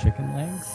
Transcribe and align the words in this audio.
chicken 0.00 0.34
legs. 0.34 0.70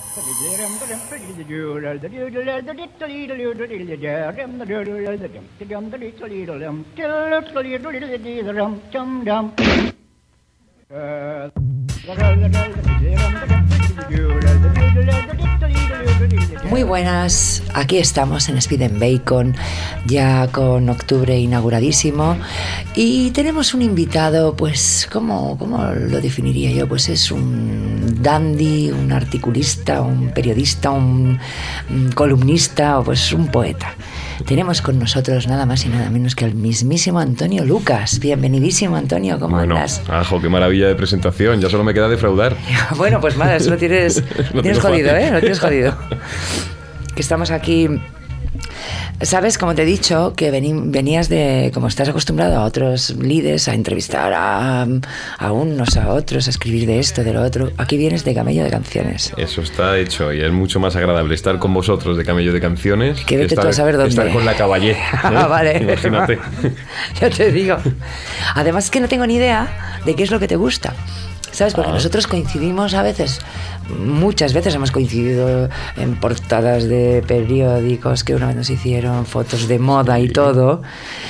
Muy 16.70 16.84
buenas, 16.84 17.64
aquí 17.74 17.98
estamos 17.98 18.50
en 18.50 18.58
Speed 18.58 18.84
and 18.84 19.00
Bacon, 19.00 19.56
ya 20.06 20.48
con 20.52 20.90
octubre 20.90 21.38
inauguradísimo 21.40 22.38
y 22.96 23.32
tenemos 23.32 23.74
un 23.74 23.82
invitado, 23.82 24.56
pues, 24.56 25.08
¿cómo, 25.12 25.58
¿cómo 25.58 25.84
lo 25.86 26.22
definiría 26.22 26.72
yo? 26.72 26.88
Pues 26.88 27.10
es 27.10 27.32
un 27.32 28.22
dandy, 28.22 28.92
un 28.92 29.12
articulista, 29.12 30.02
un 30.02 30.30
periodista, 30.30 30.92
un, 30.92 31.40
un 31.90 32.12
columnista 32.12 33.00
o 33.00 33.04
pues 33.04 33.34
un 33.34 33.48
poeta. 33.48 33.96
Tenemos 34.46 34.82
con 34.82 34.98
nosotros 35.00 35.48
nada 35.48 35.66
más 35.66 35.86
y 35.86 35.90
nada 35.90 36.10
menos 36.10 36.34
que 36.36 36.46
el 36.46 36.56
mismísimo 36.56 37.20
Antonio 37.20 37.66
Lucas. 37.66 38.20
Bienvenidísimo 38.20 38.96
Antonio, 38.96 39.40
¿cómo 39.40 39.58
Bueno, 39.58 39.76
andas? 39.76 40.02
ajo, 40.08 40.42
qué 40.42 40.50
maravilla 40.50 40.88
de 40.88 40.96
presentación. 40.96 41.60
Ya 41.62 41.70
solo 41.70 41.84
me 41.84 41.94
queda 41.94 42.08
defraudar. 42.10 42.56
Bueno, 42.98 43.20
pues 43.22 43.38
nada, 43.38 43.56
eso 43.56 43.70
lo 43.70 43.78
tienes, 43.78 44.24
Lo 44.54 44.62
tienes 44.62 44.80
jodido. 44.82 45.16
¿eh? 45.16 45.30
Lo 45.32 45.40
tienes 45.40 45.60
jodido. 45.60 45.96
Que 47.16 47.22
estamos 47.22 47.52
aquí. 47.52 47.90
Sabes, 49.22 49.58
como 49.58 49.76
te 49.76 49.82
he 49.82 49.86
dicho, 49.86 50.34
que 50.36 50.50
venías 50.50 51.28
de, 51.28 51.72
como 51.74 51.88
estás 51.88 52.08
acostumbrado 52.08 52.56
a 52.58 52.64
otros 52.64 53.10
líderes, 53.18 53.68
a 53.68 53.74
entrevistar 53.74 54.32
a, 54.34 54.88
a 55.38 55.52
unos, 55.52 55.98
a 55.98 56.14
otros, 56.14 56.48
a 56.48 56.50
escribir 56.50 56.88
de 56.88 57.00
esto, 57.00 57.24
de 57.24 57.34
lo 57.34 57.42
otro. 57.42 57.72
Aquí 57.78 57.98
vienes 57.98 58.24
de 58.24 58.34
camello 58.34 58.64
de 58.64 58.70
canciones. 58.70 59.34
Eso 59.36 59.62
está 59.62 59.98
hecho 59.98 60.32
y 60.32 60.42
es 60.42 60.52
mucho 60.54 60.80
más 60.80 60.96
agradable 60.96 61.36
estar 61.36 61.60
con 61.60 61.74
vosotros 61.74 62.18
de 62.18 62.24
camello 62.24 62.54
de 62.54 62.62
canciones 62.62 63.20
Que 63.26 63.36
vete 63.38 63.56
estar, 63.56 63.66
tú 63.66 63.70
a 63.70 63.74
saber 63.74 63.98
dónde. 63.98 64.10
estar 64.10 64.32
con 64.32 64.46
la 64.46 64.56
caballé. 64.56 64.92
¿eh? 64.94 64.98
Ah, 65.12 65.48
vale. 65.48 65.80
Imagínate. 65.80 66.40
ya 67.20 67.30
te 67.30 67.52
digo. 67.52 67.76
Además 68.56 68.90
que 68.90 69.02
no 69.02 69.10
tengo 69.10 69.28
ni 69.28 69.36
idea 69.36 70.00
de 70.06 70.16
qué 70.16 70.24
es 70.24 70.32
lo 70.32 70.40
que 70.40 70.48
te 70.48 70.56
gusta. 70.56 70.94
¿Sabes? 71.52 71.74
Porque 71.74 71.90
Ah. 71.90 71.94
nosotros 71.94 72.28
coincidimos 72.28 72.94
a 72.94 73.02
veces, 73.04 73.40
muchas 74.06 74.54
veces 74.54 74.76
hemos 74.76 74.92
coincidido 74.92 75.70
en 75.98 76.16
portadas 76.16 76.84
de 76.88 77.24
periódicos 77.28 78.24
que 78.24 78.36
una 78.36 78.48
vez 78.48 78.56
nos 78.56 78.70
hicieron, 78.70 79.26
fotos 79.26 79.68
de 79.68 79.80
moda 79.80 80.20
y 80.20 80.28
Sí. 80.28 80.34
todo. 80.34 80.82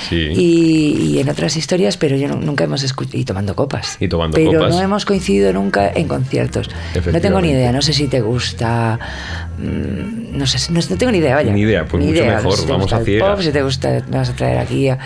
Sí. 0.08 0.16
Y, 0.36 1.12
y 1.14 1.18
en 1.20 1.28
otras 1.30 1.56
historias, 1.56 1.96
pero 1.96 2.16
yo 2.16 2.28
nu- 2.28 2.36
nunca 2.40 2.64
hemos 2.64 2.82
escuchado. 2.82 3.18
Y 3.18 3.24
tomando 3.24 3.54
copas. 3.56 3.96
Y 3.98 4.08
tomando 4.08 4.34
pero 4.36 4.52
copas. 4.60 4.74
no 4.74 4.80
hemos 4.82 5.04
coincidido 5.04 5.52
nunca 5.52 5.90
en 5.94 6.06
conciertos. 6.06 6.68
No 7.12 7.20
tengo 7.20 7.40
ni 7.40 7.50
idea, 7.50 7.72
no 7.72 7.80
sé 7.82 7.92
si 7.92 8.06
te 8.08 8.20
gusta. 8.20 8.98
mm, 9.58 10.20
No 10.30 10.46
sé, 10.46 10.72
no, 10.72 10.78
no 10.88 10.96
tengo 10.96 11.10
ni 11.12 11.18
idea, 11.18 11.34
vaya. 11.34 11.52
Ni 11.52 11.62
idea, 11.62 11.84
pues 11.84 12.00
Ni 12.02 12.10
mucho 12.10 12.22
idea, 12.22 12.36
mejor, 12.36 12.56
si 12.56 12.66
vamos 12.66 12.92
a 12.92 13.00
ciegas. 13.04 13.28
pop, 13.30 13.40
si 13.42 13.50
te 13.50 13.62
gusta, 13.62 13.88
me 14.08 14.16
vas 14.18 14.28
a 14.30 14.32
traer 14.34 14.58
aquí 14.58 14.88
a. 14.88 14.96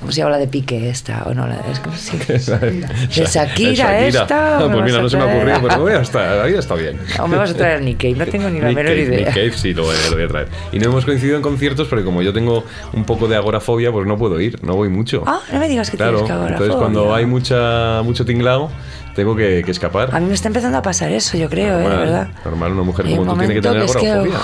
¿Cómo 0.00 0.10
se 0.10 0.18
llama 0.18 0.32
la 0.32 0.38
de 0.38 0.48
Pique 0.48 0.90
esta? 0.90 1.22
¿O 1.26 1.32
no? 1.34 1.46
La, 1.46 1.60
es 1.72 1.78
como 1.78 1.96
si- 1.96 2.16
de 2.26 3.26
Shakira, 3.26 4.00
esta. 4.06 4.61
Ah, 4.64 4.72
pues 4.72 4.84
mira, 4.84 4.98
a 4.98 5.02
no 5.02 5.08
se 5.08 5.16
me 5.16 5.22
ha 5.22 5.26
ocurrido, 5.26 5.58
pero 5.62 5.88
ya 5.88 6.00
está, 6.00 6.42
ahí 6.42 6.54
está 6.54 6.74
bien. 6.74 6.98
O 7.20 7.28
me 7.28 7.36
vas 7.36 7.50
a 7.50 7.54
traer 7.54 7.78
a 7.78 7.80
Nick 7.80 7.98
Cave, 7.98 8.14
no 8.14 8.26
tengo 8.26 8.50
ni 8.50 8.60
la 8.60 8.68
Nick 8.68 8.76
menor 8.76 8.92
Cave, 8.92 9.02
idea. 9.02 9.18
Nick 9.18 9.34
Cave 9.34 9.52
sí 9.52 9.74
lo 9.74 9.84
voy, 9.84 9.96
lo 10.10 10.16
voy 10.16 10.24
a 10.24 10.28
traer. 10.28 10.48
Y 10.72 10.78
no 10.78 10.86
hemos 10.86 11.04
coincidido 11.04 11.36
en 11.36 11.42
conciertos 11.42 11.88
porque 11.88 12.04
como 12.04 12.22
yo 12.22 12.32
tengo 12.32 12.64
un 12.92 13.04
poco 13.04 13.28
de 13.28 13.36
agorafobia, 13.36 13.92
pues 13.92 14.06
no 14.06 14.16
puedo 14.16 14.40
ir, 14.40 14.62
no 14.64 14.74
voy 14.74 14.88
mucho. 14.88 15.22
Ah, 15.26 15.40
no 15.52 15.58
me 15.58 15.68
digas 15.68 15.90
que 15.90 15.96
claro, 15.96 16.12
tienes 16.12 16.26
que 16.28 16.32
agorafobia. 16.32 16.56
entonces 16.56 16.76
cuando 16.76 17.14
hay 17.14 17.26
mucha, 17.26 18.02
mucho 18.02 18.24
tinglao, 18.24 18.70
tengo 19.14 19.36
que, 19.36 19.62
que 19.64 19.70
escapar. 19.70 20.14
A 20.14 20.20
mí 20.20 20.26
me 20.26 20.34
está 20.34 20.48
empezando 20.48 20.78
a 20.78 20.82
pasar 20.82 21.12
eso, 21.12 21.36
yo 21.36 21.48
creo, 21.48 21.78
¿eh? 21.78 21.82
Normal, 21.82 21.98
de 21.98 22.04
verdad. 22.04 22.28
normal, 22.44 22.72
una 22.72 22.82
mujer 22.82 23.06
como 23.06 23.32
tú 23.32 23.38
tiene 23.38 23.54
que 23.54 23.60
tener 23.60 23.86
que, 23.86 24.08
agorafobia. 24.08 24.38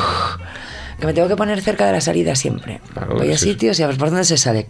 Que 0.99 1.07
me 1.07 1.13
tengo 1.13 1.29
que 1.29 1.37
poner 1.37 1.61
cerca 1.61 1.87
de 1.87 1.93
la 1.93 2.01
salida 2.01 2.35
siempre. 2.35 2.81
Claro, 2.93 3.15
Voy 3.17 3.29
a 3.31 3.35
es 3.35 3.41
sitios 3.41 3.79
y 3.79 3.83
a 3.83 3.87
ver 3.87 3.97
por 3.97 4.09
dónde 4.11 4.25
se 4.25 4.37
sale. 4.37 4.67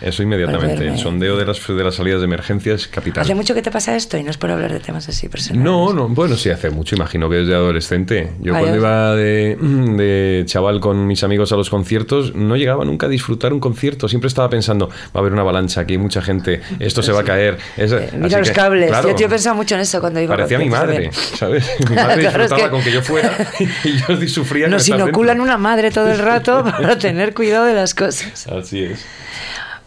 Eso 0.00 0.22
inmediatamente. 0.22 0.86
El 0.86 0.98
sondeo 0.98 1.36
de 1.36 1.44
las, 1.44 1.66
de 1.66 1.84
las 1.84 1.94
salidas 1.96 2.20
de 2.20 2.24
emergencia 2.26 2.74
es 2.74 2.86
capital. 2.86 3.22
¿Hace 3.24 3.34
mucho 3.34 3.54
que 3.54 3.62
te 3.62 3.70
pasa 3.70 3.96
esto? 3.96 4.16
Y 4.16 4.22
no 4.22 4.30
es 4.30 4.38
por 4.38 4.50
hablar 4.50 4.72
de 4.72 4.80
temas 4.80 5.08
así 5.08 5.28
personales. 5.28 5.64
No, 5.64 5.92
no, 5.92 6.08
bueno, 6.08 6.36
sí, 6.36 6.50
hace 6.50 6.70
mucho, 6.70 6.94
imagino 6.94 7.28
que 7.28 7.36
desde 7.36 7.54
adolescente. 7.54 8.30
Yo 8.40 8.52
cuando 8.52 8.76
iba 8.76 9.14
de, 9.16 9.56
de 9.60 10.44
chaval 10.46 10.80
con 10.80 11.06
mis 11.06 11.24
amigos 11.24 11.52
a 11.52 11.56
los 11.56 11.68
conciertos, 11.70 12.34
no 12.34 12.56
llegaba 12.56 12.84
nunca 12.84 13.06
a 13.06 13.08
disfrutar 13.08 13.52
un 13.52 13.60
concierto. 13.60 14.08
Siempre 14.08 14.28
estaba 14.28 14.48
pensando, 14.48 14.88
va 14.88 14.94
a 15.14 15.18
haber 15.18 15.32
una 15.32 15.42
avalancha 15.42 15.80
aquí, 15.80 15.94
hay 15.94 15.98
mucha 15.98 16.22
gente, 16.22 16.60
esto 16.78 17.02
se 17.02 17.12
va 17.12 17.20
a 17.20 17.24
caer. 17.24 17.58
Es- 17.76 17.90
Eh, 17.92 18.10
Mira 18.16 18.38
los 18.38 18.48
que, 18.48 18.54
cables. 18.54 18.88
claro, 18.88 19.10
Yo, 19.10 19.16
yo 19.16 19.26
he 19.26 19.28
pensado 19.28 19.56
mucho 19.56 19.74
en 19.74 19.80
eso 19.80 20.00
cuando 20.00 20.20
iba 20.20 20.32
a 20.34 20.36
Parecía 20.36 20.58
mi 20.58 20.68
conciertos 20.68 20.88
madre, 20.94 21.10
también. 21.10 21.36
¿sabes? 21.36 21.70
Mi 21.90 21.96
madre 21.96 22.20
Claro, 22.20 22.20
es 22.20 22.20
disfrutaba 22.50 22.62
que- 22.62 22.70
con 22.70 22.82
que 22.84 22.92
yo 22.92 23.02
fuera 23.02 23.36
y 23.84 23.96
yo 24.22 24.28
sufría 24.28 24.68
Nos 24.68 24.86
inoculan. 24.88 25.39
Una 25.40 25.58
madre 25.58 25.90
todo 25.90 26.10
el 26.10 26.18
rato 26.18 26.64
para 26.64 26.98
tener 26.98 27.34
cuidado 27.34 27.64
de 27.64 27.74
las 27.74 27.94
cosas. 27.94 28.46
Así 28.46 28.84
es. 28.84 29.04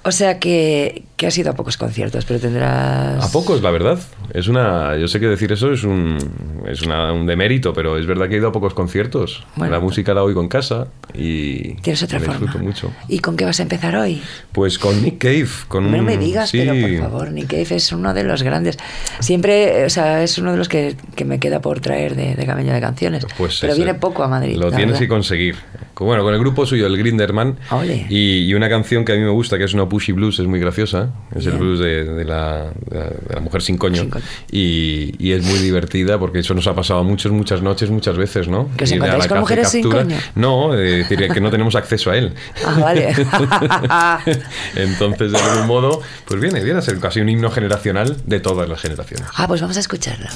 O 0.06 0.12
sea 0.12 0.38
que, 0.38 1.03
que 1.16 1.28
has 1.28 1.38
ido 1.38 1.52
a 1.52 1.53
pocos 1.53 1.78
conciertos, 1.78 2.25
pero 2.25 2.38
tendrás... 2.38 3.24
A 3.24 3.31
pocos, 3.31 3.62
la 3.62 3.72
verdad. 3.72 3.97
Es 4.34 4.50
una, 4.50 4.97
yo 4.97 5.08
sé 5.08 5.19
que 5.22 5.28
decir 5.28 5.52
eso 5.53 5.72
es 5.72 5.86
un, 5.86 6.18
es 6.68 6.81
una- 6.81 7.14
un 7.14 7.25
demérito, 7.25 7.72
pero 7.74 7.97
es 7.97 8.06
verdad 8.06 8.28
que 8.28 8.36
he 8.36 8.38
ido 8.40 8.50
a 8.50 8.52
pocos 8.52 8.74
conciertos. 8.74 9.46
Bueno, 9.56 9.72
la 9.72 9.80
música 9.80 10.14
la 10.14 10.22
oigo 10.24 10.41
en 10.41 10.50
casa 10.50 10.88
y 11.14 11.75
Tienes 11.75 12.03
otra 12.03 12.19
la 12.19 12.25
forma. 12.25 12.40
disfruto 12.41 12.66
mucho. 12.66 12.91
¿Y 13.08 13.19
con 13.19 13.38
qué 13.38 13.46
vas 13.46 13.59
a 13.59 13.64
empezar 13.64 13.96
hoy? 13.96 14.22
Pues 14.52 14.78
con 14.78 15.02
Nick 15.02 15.19
Cave, 15.19 15.47
con 15.69 15.90
No 15.90 15.97
un, 15.97 16.03
me 16.03 16.18
digas, 16.18 16.50
sí, 16.50 16.58
pero 16.66 16.74
por 17.00 17.09
favor, 17.12 17.31
Nick 17.31 17.47
Cave 17.47 17.75
es 17.78 17.91
uno 17.94 18.14
de 18.14 18.25
los 18.25 18.44
grandes. 18.44 18.78
Siempre, 19.20 19.85
o 19.85 19.90
sea, 19.90 20.22
es 20.22 20.38
uno 20.38 20.52
de 20.52 20.58
los 20.58 20.68
que, 20.68 20.97
que 21.16 21.24
me 21.24 21.40
queda 21.40 21.62
por 21.62 21.80
traer 21.80 22.16
de, 22.16 22.35
de 22.35 22.46
de 22.46 22.81
canciones. 22.81 23.25
Pues 23.38 23.59
pero 23.62 23.72
ese- 23.74 23.81
viene 23.81 23.97
poco 23.97 24.24
a 24.24 24.28
Madrid. 24.28 24.58
Lo 24.58 24.68
tienes 24.70 24.88
verdad. 24.88 25.00
que 25.00 25.08
conseguir. 25.08 25.56
Con- 25.94 26.08
Bueno, 26.08 26.24
con 26.24 26.34
el 26.34 26.40
grupo 26.40 26.66
suyo, 26.66 26.88
el 26.88 26.98
Grinderman. 26.98 27.58
Y, 28.09 28.40
y 28.46 28.54
una 28.54 28.68
canción 28.70 29.06
que 29.06 29.14
a 29.14 29.16
mí 29.16 29.22
me 29.22 29.30
gusta, 29.30 29.58
que 29.58 29.64
es 29.66 29.74
una 29.74 29.88
Pushy 29.88 30.12
Blues, 30.12 30.40
es 30.40 30.48
muy 30.48 30.59
graciosa. 30.59 31.09
Es 31.36 31.46
el 31.46 31.54
blues 31.54 31.80
de, 31.80 32.04
de 32.06 32.26
la, 32.26 32.72
de 32.90 33.40
mujer 33.42 33.62
sin 33.62 33.78
coño. 33.78 34.02
Sin 34.02 34.09
coño. 34.09 34.26
Y, 34.52 35.14
y 35.20 35.32
es 35.34 35.44
muy 35.44 35.59
divertida 35.59 36.18
porque 36.20 36.40
eso 36.40 36.53
nos 36.53 36.68
ha 36.68 36.74
pasado 36.76 37.00
a 37.00 37.03
muchos, 37.03 37.32
muchas 37.32 37.62
noches, 37.62 37.90
muchas 37.90 38.18
veces, 38.18 38.48
¿no? 38.48 38.70
¿Que 38.78 38.84
os 38.86 38.92
encontráis 38.92 39.28
con 39.28 39.40
mujeres 39.40 39.70
sin 39.70 39.90
coño? 39.90 40.18
No, 40.36 40.74
eh, 40.76 41.06
decir 41.08 41.28
que 41.32 41.42
no 41.42 41.50
tenemos 41.52 41.76
acceso 41.76 42.12
a 42.12 42.18
él. 42.18 42.34
Ah, 42.66 42.78
vale. 42.82 43.14
Entonces, 44.76 45.32
de 45.32 45.38
algún 45.38 45.68
modo, 45.68 46.02
pues 46.26 46.40
viene, 46.42 46.64
viene 46.64 46.80
a 46.80 46.82
ser 46.82 47.00
casi 47.00 47.20
un 47.22 47.30
himno 47.30 47.50
generacional 47.52 48.18
de 48.26 48.40
todas 48.40 48.68
las 48.70 48.82
generaciones. 48.82 49.28
ah, 49.36 49.48
pues 49.48 49.62
vamos 49.62 49.78
a 49.78 49.80
escucharlo. 49.80 50.28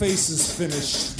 Face 0.00 0.30
is 0.30 0.50
finished. 0.50 1.12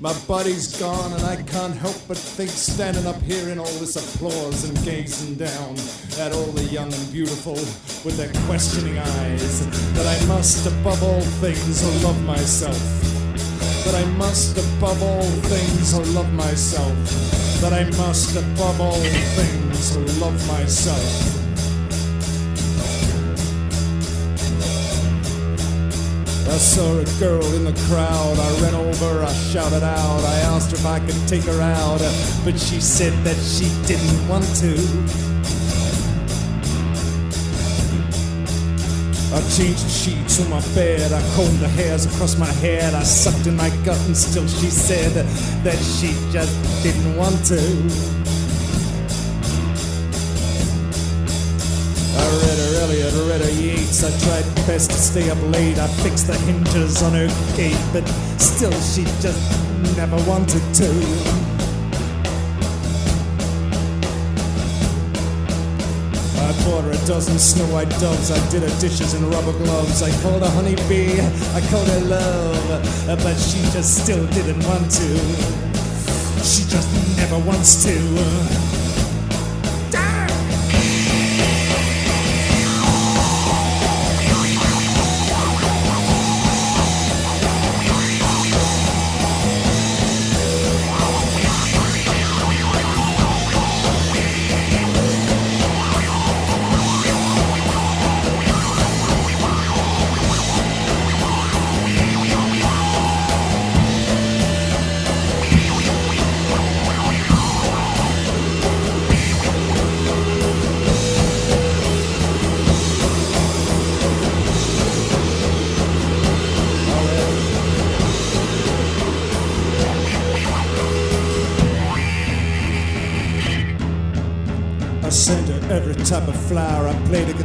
My 0.00 0.12
body's 0.26 0.76
gone, 0.80 1.12
and 1.12 1.22
I 1.22 1.36
can't 1.36 1.76
help 1.76 1.94
but 2.08 2.16
think, 2.16 2.50
standing 2.50 3.06
up 3.06 3.22
here 3.22 3.48
in 3.48 3.60
all 3.60 3.74
this 3.78 3.94
applause 3.94 4.68
and 4.68 4.74
gazing 4.84 5.36
down 5.36 5.76
at 6.18 6.32
all 6.32 6.50
the 6.50 6.64
young 6.64 6.92
and 6.92 7.12
beautiful 7.12 7.54
with 7.54 8.16
their 8.16 8.32
questioning 8.48 8.98
eyes, 8.98 9.94
that 9.94 10.04
I 10.04 10.26
must, 10.26 10.66
above 10.66 11.00
all 11.00 11.20
things, 11.38 11.80
oh, 11.84 12.08
love 12.08 12.20
myself. 12.24 12.82
That 13.84 13.94
I 13.94 14.04
must, 14.18 14.58
above 14.58 15.00
all 15.00 15.30
things, 15.46 15.94
oh, 15.94 16.02
love 16.18 16.32
myself. 16.32 16.96
That 17.60 17.72
I 17.72 17.84
must, 17.96 18.34
above 18.34 18.80
all 18.80 19.00
things, 19.38 19.96
oh, 19.96 20.20
love 20.20 20.48
myself. 20.48 21.47
I 26.48 26.56
saw 26.56 26.98
a 26.98 27.04
girl 27.20 27.44
in 27.54 27.64
the 27.64 27.74
crowd. 27.86 28.38
I 28.38 28.60
ran 28.60 28.74
over, 28.74 29.22
I 29.22 29.32
shouted 29.32 29.82
out. 29.82 30.20
I 30.24 30.36
asked 30.52 30.70
her 30.70 30.76
if 30.76 30.86
I 30.86 30.98
could 30.98 31.28
take 31.28 31.44
her 31.44 31.60
out, 31.60 32.00
but 32.44 32.58
she 32.58 32.80
said 32.80 33.12
that 33.24 33.36
she 33.36 33.68
didn't 33.86 34.28
want 34.28 34.44
to. 34.56 34.74
I 39.30 39.40
changed 39.50 39.84
the 39.84 39.90
sheets 39.90 40.40
on 40.40 40.48
my 40.48 40.60
bed. 40.74 41.12
I 41.12 41.20
combed 41.36 41.58
the 41.58 41.68
hairs 41.68 42.06
across 42.06 42.38
my 42.38 42.50
head. 42.64 42.94
I 42.94 43.02
sucked 43.02 43.46
in 43.46 43.54
my 43.54 43.68
gut, 43.84 44.00
and 44.06 44.16
still 44.16 44.48
she 44.48 44.70
said 44.70 45.12
that 45.64 45.78
she 45.78 46.08
just 46.32 46.82
didn't 46.82 47.14
want 47.14 47.44
to. 47.46 48.17
I 53.50 54.10
tried 54.20 54.44
best 54.66 54.90
to 54.90 54.96
stay 54.98 55.30
up 55.30 55.38
late. 55.40 55.78
I 55.78 55.86
fixed 56.04 56.26
the 56.26 56.36
hinges 56.36 57.02
on 57.02 57.12
her 57.12 57.28
gate, 57.56 57.80
but 57.94 58.06
still 58.38 58.70
she 58.72 59.04
just 59.22 59.40
never 59.96 60.16
wanted 60.28 60.60
to. 60.74 60.88
I 66.44 66.52
bought 66.64 66.84
her 66.84 66.90
a 66.90 67.06
dozen 67.06 67.38
snow 67.38 67.64
white 67.72 67.88
doves. 67.98 68.30
I 68.30 68.50
did 68.50 68.68
her 68.68 68.80
dishes 68.80 69.14
in 69.14 69.28
rubber 69.30 69.56
gloves. 69.64 70.02
I 70.02 70.10
called 70.20 70.42
her 70.42 70.50
honeybee. 70.50 71.18
I 71.56 71.60
called 71.70 71.88
her 71.88 72.00
love, 72.00 73.16
but 73.24 73.36
she 73.36 73.62
just 73.72 74.02
still 74.04 74.26
didn't 74.26 74.62
want 74.66 74.90
to. 74.90 75.08
She 76.44 76.68
just 76.68 76.88
never 77.16 77.38
wants 77.38 77.82
to. 77.84 78.67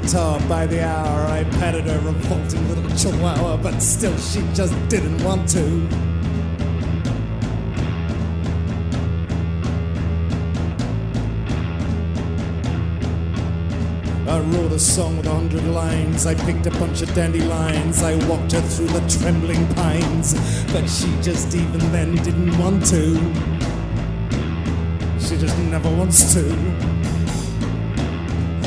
Guitar 0.03 0.39
by 0.49 0.65
the 0.65 0.83
hour. 0.83 1.25
I 1.27 1.43
patted 1.59 1.85
her 1.85 1.99
revolting 1.99 2.67
little 2.67 2.89
chihuahua, 2.97 3.57
but 3.57 3.79
still 3.79 4.15
she 4.17 4.41
just 4.53 4.73
didn't 4.89 5.23
want 5.23 5.47
to. 5.49 5.87
I 14.27 14.39
wrote 14.39 14.71
a 14.71 14.79
song 14.79 15.17
with 15.17 15.27
a 15.27 15.33
hundred 15.33 15.63
lines. 15.65 16.25
I 16.25 16.35
picked 16.35 16.65
a 16.65 16.71
bunch 16.71 17.01
of 17.01 17.13
dandelions. 17.13 18.03
I 18.03 18.15
walked 18.27 18.51
her 18.51 18.61
through 18.61 18.87
the 18.87 19.07
trembling 19.07 19.65
pines. 19.75 20.33
But 20.73 20.87
she 20.87 21.07
just 21.21 21.55
even 21.55 21.79
then 21.91 22.15
didn't 22.15 22.57
want 22.57 22.85
to. 22.87 23.15
She 25.19 25.37
just 25.37 25.57
never 25.59 25.89
wants 25.95 26.33
to. 26.33 26.92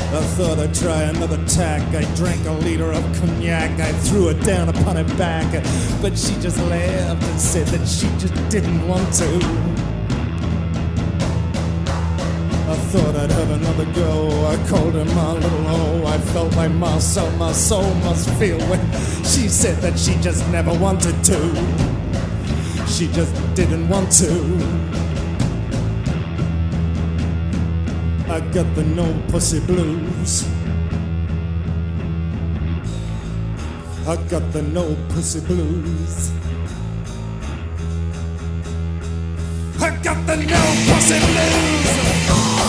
I 0.09 0.21
thought 0.21 0.57
I'd 0.57 0.73
try 0.73 1.03
another 1.03 1.37
tack. 1.47 1.81
I 1.93 2.03
drank 2.15 2.45
a 2.45 2.51
liter 2.51 2.93
of 2.93 3.03
cognac. 3.19 3.77
I 3.77 3.91
threw 3.91 4.29
it 4.29 4.41
down 4.43 4.69
upon 4.69 4.95
her 4.95 5.17
back. 5.17 5.51
But 6.01 6.17
she 6.17 6.33
just 6.39 6.57
laughed 6.59 7.23
and 7.23 7.39
said 7.39 7.67
that 7.67 7.85
she 7.85 8.07
just 8.17 8.33
didn't 8.49 8.87
want 8.87 9.13
to. 9.15 9.25
I 12.69 12.75
thought 12.89 13.15
I'd 13.17 13.31
have 13.31 13.51
another 13.51 13.85
go. 13.93 14.29
I 14.47 14.55
called 14.69 14.93
her 14.93 15.03
my 15.05 15.33
little 15.33 15.67
O. 15.67 16.05
I 16.05 16.17
felt 16.17 16.55
like 16.55 16.71
my 16.71 16.99
soul, 16.99 17.29
my 17.31 17.51
soul 17.51 17.93
must 17.95 18.29
feel 18.39 18.59
when 18.69 18.79
she 19.25 19.49
said 19.49 19.77
that 19.81 19.99
she 19.99 20.15
just 20.21 20.47
never 20.51 20.73
wanted 20.79 21.21
to. 21.25 21.37
She 22.87 23.07
just 23.09 23.33
didn't 23.55 23.89
want 23.89 24.09
to. 24.13 24.76
I 28.29 28.41
got 28.51 28.75
the 28.75 28.83
no 28.83 29.05
pussy 29.29 29.61
blues. 29.61 30.45
I 34.05 34.17
got 34.29 34.51
the 34.51 34.61
no 34.61 34.97
pussy 35.07 35.39
blues. 35.39 36.31
I 39.79 39.95
got 40.03 40.27
the 40.27 40.35
no 40.35 40.61
pussy 40.87 41.19
blues. 41.19 42.66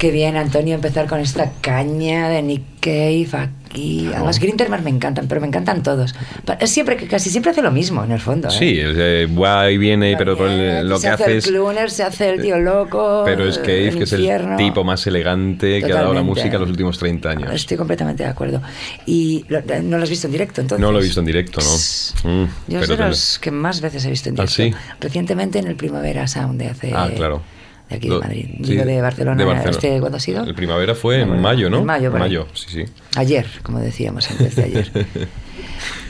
Qué 0.00 0.10
bien, 0.10 0.38
Antonio, 0.38 0.74
empezar 0.74 1.06
con 1.06 1.20
esta 1.20 1.52
caña 1.60 2.30
de 2.30 2.40
Nick 2.42 2.62
Cave 2.80 3.28
aquí. 3.34 4.08
Además, 4.14 4.40
Grinterman 4.40 4.82
me 4.82 4.88
encantan, 4.88 5.28
pero 5.28 5.42
me 5.42 5.46
encantan 5.46 5.82
todos. 5.82 6.14
Siempre 6.64 6.96
casi 7.06 7.28
siempre 7.28 7.50
hace 7.50 7.60
lo 7.60 7.70
mismo, 7.70 8.02
en 8.02 8.10
el 8.12 8.18
fondo. 8.18 8.48
¿eh? 8.48 8.50
Sí, 8.50 8.78
eh, 8.80 9.28
va 9.38 9.70
y 9.70 9.76
viene, 9.76 10.16
pero 10.16 10.32
el- 10.46 10.88
lo 10.88 10.98
que 10.98 11.08
hace 11.08 11.24
hace 11.24 11.32
el 11.32 11.38
es... 11.38 11.46
crooner, 11.48 11.90
se 11.90 12.02
hace 12.02 12.30
el 12.30 12.40
tío 12.40 12.58
loco. 12.58 13.24
Pero 13.26 13.46
es 13.46 13.58
Cave, 13.58 13.88
el 13.88 13.96
que 13.98 14.04
es 14.04 14.12
el 14.14 14.56
tipo 14.56 14.84
más 14.84 15.06
elegante 15.06 15.80
que 15.80 15.84
ha 15.84 15.88
dado 15.88 16.14
la 16.14 16.20
Totalmente. 16.20 16.40
música 16.40 16.54
en 16.56 16.60
los 16.62 16.70
últimos 16.70 16.98
30 16.98 17.30
años. 17.30 17.52
Estoy 17.52 17.76
completamente 17.76 18.22
de 18.22 18.30
acuerdo. 18.30 18.62
¿Y 19.04 19.44
lo- 19.48 19.60
no 19.82 19.98
lo 19.98 20.02
has 20.04 20.10
visto 20.10 20.28
en 20.28 20.32
directo 20.32 20.62
entonces? 20.62 20.80
No 20.82 20.92
lo 20.92 20.98
he 21.00 21.02
visto 21.02 21.20
en 21.20 21.26
directo. 21.26 21.60
¿no? 21.60 22.30
Mm, 22.30 22.44
Yo 22.46 22.50
pero 22.68 22.86
soy 22.86 22.96
de 22.96 23.06
los 23.06 23.38
que 23.38 23.50
más 23.50 23.82
veces 23.82 24.02
he 24.06 24.08
visto 24.10 24.30
en 24.30 24.40
¿Ah, 24.40 24.46
directo. 24.46 24.78
sí? 24.78 24.84
Recientemente 24.98 25.58
en 25.58 25.66
el 25.66 25.76
Primavera 25.76 26.26
Sound 26.26 26.58
de 26.58 26.68
hace... 26.68 26.92
Ah, 26.96 27.10
claro. 27.14 27.42
De 27.90 27.96
aquí 27.96 28.08
de 28.08 28.18
Madrid. 28.18 28.46
sí, 28.58 28.62
Digo, 28.72 28.84
de 28.84 29.00
Barcelona. 29.02 29.36
de 29.36 29.44
Barcelona. 29.44 29.70
¿Este 29.72 30.00
cuándo 30.00 30.16
ha 30.16 30.20
sido? 30.20 30.44
El 30.44 30.54
primavera 30.54 30.94
fue 30.94 31.20
en 31.22 31.40
mayo, 31.40 31.68
¿no? 31.68 31.80
en 31.80 31.84
mayo, 31.86 32.10
por 32.10 32.20
mayo, 32.20 32.46
sí, 32.54 32.66
sí. 32.68 32.84
Ayer, 33.16 33.46
como 33.62 33.80
decíamos 33.80 34.30
antes 34.30 34.56
de 34.56 34.62
ayer. 34.64 34.90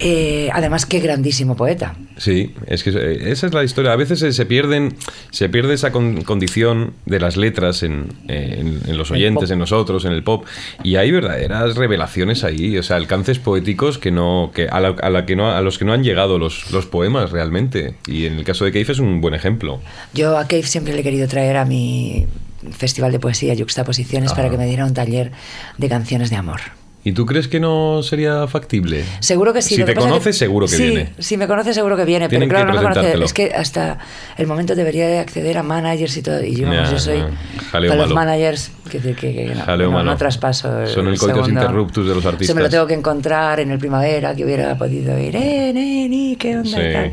Eh, 0.00 0.48
además, 0.52 0.86
qué 0.86 1.00
grandísimo 1.00 1.56
poeta. 1.56 1.94
Sí, 2.16 2.54
es 2.66 2.82
que 2.84 2.90
eh, 2.90 3.30
esa 3.30 3.46
es 3.46 3.54
la 3.54 3.64
historia. 3.64 3.92
A 3.92 3.96
veces 3.96 4.18
se, 4.18 4.32
se 4.32 4.46
pierden, 4.46 4.94
se 5.30 5.48
pierde 5.48 5.74
esa 5.74 5.90
con- 5.92 6.22
condición 6.22 6.92
de 7.06 7.20
las 7.20 7.36
letras 7.36 7.82
en, 7.82 8.12
eh, 8.28 8.56
en- 8.60 8.80
en 8.90 8.96
los 8.98 9.10
oyentes, 9.10 9.50
en 9.50 9.58
nosotros, 9.58 10.04
en 10.04 10.12
el 10.12 10.22
pop, 10.22 10.44
y 10.82 10.96
hay 10.96 11.10
verdaderas 11.10 11.76
revelaciones 11.76 12.44
ahí, 12.44 12.76
o 12.78 12.82
sea, 12.82 12.96
alcances 12.96 13.38
poéticos 13.38 13.98
que 13.98 14.10
no, 14.10 14.50
que 14.54 14.68
a, 14.68 14.80
la, 14.80 14.88
a 15.00 15.10
la 15.10 15.26
que 15.26 15.36
no, 15.36 15.50
a 15.50 15.60
los 15.60 15.78
que 15.78 15.84
no 15.84 15.92
han 15.92 16.02
llegado 16.04 16.38
los, 16.38 16.70
los 16.72 16.86
poemas 16.86 17.30
realmente. 17.30 17.94
Y 18.06 18.26
en 18.26 18.34
el 18.38 18.44
caso 18.44 18.64
de 18.64 18.72
Keif 18.72 18.90
es 18.90 18.98
un 18.98 19.20
buen 19.20 19.34
ejemplo. 19.34 19.80
Yo 20.14 20.36
a 20.38 20.46
Cave 20.46 20.64
siempre 20.64 20.92
le 20.94 21.00
he 21.00 21.02
querido 21.02 21.26
traer 21.28 21.56
a 21.56 21.64
mi 21.64 22.26
festival 22.72 23.12
de 23.12 23.18
poesía, 23.18 23.54
Yuxtaposiciones, 23.54 24.32
para 24.32 24.44
Ajá. 24.44 24.50
que 24.52 24.58
me 24.58 24.66
diera 24.66 24.84
un 24.84 24.92
taller 24.94 25.32
de 25.78 25.88
canciones 25.88 26.28
de 26.30 26.36
amor. 26.36 26.60
¿Y 27.02 27.12
tú 27.12 27.24
crees 27.24 27.48
que 27.48 27.60
no 27.60 28.02
sería 28.02 28.46
factible? 28.46 29.04
Seguro 29.20 29.54
que 29.54 29.62
sí. 29.62 29.70
Si 29.70 29.76
que 29.76 29.84
te 29.86 29.94
conoces, 29.94 30.36
seguro 30.36 30.66
que 30.66 30.76
sí, 30.76 30.82
viene. 30.82 31.12
Si 31.18 31.38
me 31.38 31.46
conoce, 31.46 31.72
seguro 31.72 31.96
que 31.96 32.04
viene. 32.04 32.28
Tienen 32.28 32.48
pero 32.48 32.60
claro, 32.60 32.72
que 32.78 32.84
no 32.84 32.90
me 32.90 33.12
conoce. 33.12 33.24
Es 33.24 33.32
que 33.32 33.54
hasta 33.54 33.98
el 34.36 34.46
momento 34.46 34.74
debería 34.74 35.06
de 35.08 35.18
acceder 35.18 35.56
a 35.56 35.62
managers 35.62 36.14
y 36.18 36.22
todo. 36.22 36.44
Y 36.44 36.56
yo, 36.56 36.68
yo 36.70 36.98
soy. 36.98 37.24
Para 37.72 37.86
los 37.96 38.12
managers, 38.12 38.70
que, 38.90 38.98
que, 38.98 39.14
que- 39.14 39.34
que 39.34 39.54
no, 39.54 39.76
no, 39.90 40.02
no 40.02 40.16
traspaso. 40.18 40.86
Son 40.88 41.08
el 41.08 41.18
coitus 41.18 41.48
interruptus 41.48 42.06
de 42.06 42.14
los 42.14 42.22
Eso 42.22 42.26
me 42.26 42.32
lo 42.32 42.36
artistas. 42.36 42.70
tengo 42.70 42.86
que 42.86 42.94
encontrar 42.94 43.60
en 43.60 43.70
el 43.70 43.78
primavera, 43.78 44.34
que 44.34 44.44
hubiera 44.44 44.76
podido 44.76 45.18
ir. 45.18 45.34
¡Eh, 45.36 45.72
neni! 45.72 46.36
¿Qué 46.36 46.58
onda? 46.58 46.68
y 46.68 46.72
Sí. 46.86 46.92
tal. 46.92 47.12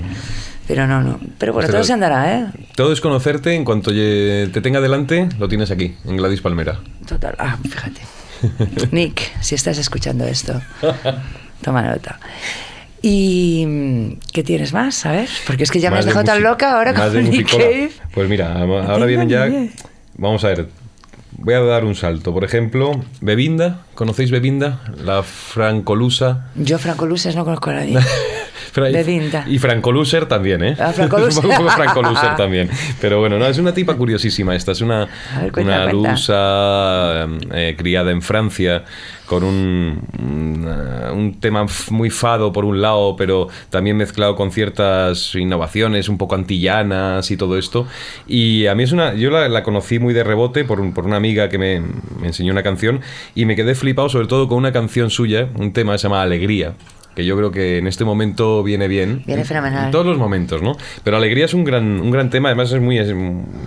Pero 0.68 0.86
no, 0.86 1.02
no. 1.02 1.18
Pero 1.38 1.54
bueno, 1.54 1.70
todo 1.70 1.82
se 1.86 1.94
andará, 1.94 2.40
¿eh? 2.40 2.46
Todo 2.76 2.92
es 2.92 3.00
conocerte, 3.00 3.54
en 3.56 3.64
cuanto 3.64 3.92
te 3.92 4.50
tenga 4.62 4.82
delante, 4.82 5.30
lo 5.40 5.48
tienes 5.48 5.72
aquí, 5.72 5.96
en 6.06 6.18
Gladys 6.18 6.42
Palmera. 6.42 6.82
Total. 7.08 7.36
Ah, 7.40 7.58
fíjate. 7.64 8.02
Nick, 8.92 9.42
si 9.42 9.56
estás 9.56 9.78
escuchando 9.78 10.26
esto, 10.26 10.62
toma 11.62 11.82
nota. 11.82 12.20
¿Y 13.02 14.18
qué 14.34 14.44
tienes 14.44 14.74
más? 14.74 15.06
A 15.06 15.12
ver, 15.12 15.30
porque 15.46 15.64
es 15.64 15.72
que 15.72 15.80
ya 15.80 15.92
me 15.92 16.00
has 16.00 16.06
de 16.06 16.10
dejado 16.10 16.26
tan 16.26 16.44
loca 16.44 16.74
ahora 16.74 16.94
más 16.94 17.12
con 17.12 17.30
Nick. 17.30 17.50
Cave. 17.50 17.92
Pues 18.14 18.28
mira, 18.28 18.54
ahora 18.54 19.06
vienen 19.06 19.30
ya. 19.30 19.48
Vamos 20.18 20.44
a 20.44 20.50
ver. 20.50 20.68
Voy 21.40 21.54
a 21.54 21.60
dar 21.60 21.86
un 21.86 21.94
salto. 21.94 22.34
Por 22.34 22.44
ejemplo, 22.44 23.00
Bebinda. 23.22 23.86
¿Conocéis 23.94 24.32
Bebinda? 24.32 24.82
La 25.04 25.22
francolusa. 25.22 26.48
Yo, 26.56 26.80
Franco 26.80 27.06
Luces, 27.06 27.36
no 27.36 27.46
conozco 27.46 27.70
a 27.70 27.74
nadie. 27.74 28.00
Pero 28.74 28.88
hay- 28.88 28.94
Bebinda. 28.94 29.46
Y 29.48 29.60
Francoluser 29.60 30.26
también, 30.28 30.64
¿eh? 30.64 30.76
Ah, 30.80 30.94
un 31.00 31.10
poco 31.10 31.70
Francoluser 31.70 32.36
también. 32.38 32.70
Pero 33.02 33.20
bueno, 33.20 33.38
no, 33.40 33.46
es 33.46 33.58
una 33.58 33.74
tipa 33.74 33.96
curiosísima 33.96 34.56
esta. 34.56 34.72
Es 34.72 34.82
una, 34.82 35.08
ver, 35.42 35.52
cuenta, 35.52 35.62
una 35.84 35.92
cuenta. 35.92 36.12
lusa 36.12 37.28
eh, 37.54 37.76
criada 37.78 38.12
en 38.12 38.22
Francia 38.22 38.84
con 39.26 39.44
un, 39.44 40.00
un 41.14 41.38
tema 41.42 41.64
f- 41.66 41.92
muy 41.94 42.10
fado 42.10 42.54
por 42.54 42.64
un 42.64 42.82
lado, 42.82 43.16
pero 43.18 43.50
también 43.70 43.98
mezclado 43.98 44.36
con 44.38 44.52
ciertas 44.52 45.36
innovaciones 45.36 46.08
un 46.08 46.18
poco 46.18 46.36
antillanas 46.36 47.30
y 47.30 47.36
todo 47.36 47.58
esto. 47.58 47.88
Y 48.26 48.68
a 48.68 48.76
mí 48.76 48.84
es 48.84 48.94
una... 48.94 49.14
Yo 49.16 49.30
la, 49.30 49.50
la 49.50 49.64
conocí 49.64 50.00
muy 50.00 50.14
de 50.14 50.24
rebote 50.24 50.64
por, 50.64 50.80
un- 50.80 50.94
por 50.94 51.06
una 51.06 51.18
amiga 51.18 51.50
que 51.50 51.58
me, 51.58 51.82
me 52.22 52.28
enseñó 52.28 52.54
una 52.54 52.64
canción 52.64 53.02
y 53.36 53.46
me 53.46 53.56
quedé 53.58 53.76
flipado 53.76 54.08
sobre 54.08 54.28
todo 54.28 54.48
con 54.48 54.58
una 54.60 54.72
canción 54.72 55.10
suya, 55.10 55.50
un 55.56 55.74
tema 55.74 55.92
que 55.94 55.98
se 56.00 56.04
llama 56.04 56.22
Alegría 56.22 56.74
que 57.18 57.26
yo 57.26 57.36
creo 57.36 57.50
que 57.50 57.80
en 57.80 57.88
este 57.88 58.06
momento 58.06 58.62
viene 58.62 58.88
bien. 58.88 59.24
Viene 59.26 59.42
En- 59.42 59.48
fenomenal. 59.48 59.86
En 59.86 59.92
todos 59.92 60.06
los 60.06 60.20
momentos, 60.20 60.62
¿no? 60.62 60.74
Pero 61.04 61.18
Alegría 61.18 61.46
es 61.46 61.56
un 61.56 61.64
gran, 61.64 62.00
un 62.00 62.12
gran 62.12 62.30
tema, 62.30 62.50
además 62.50 62.72
es 62.72 62.80
muy, 62.80 63.00
es, 63.00 63.12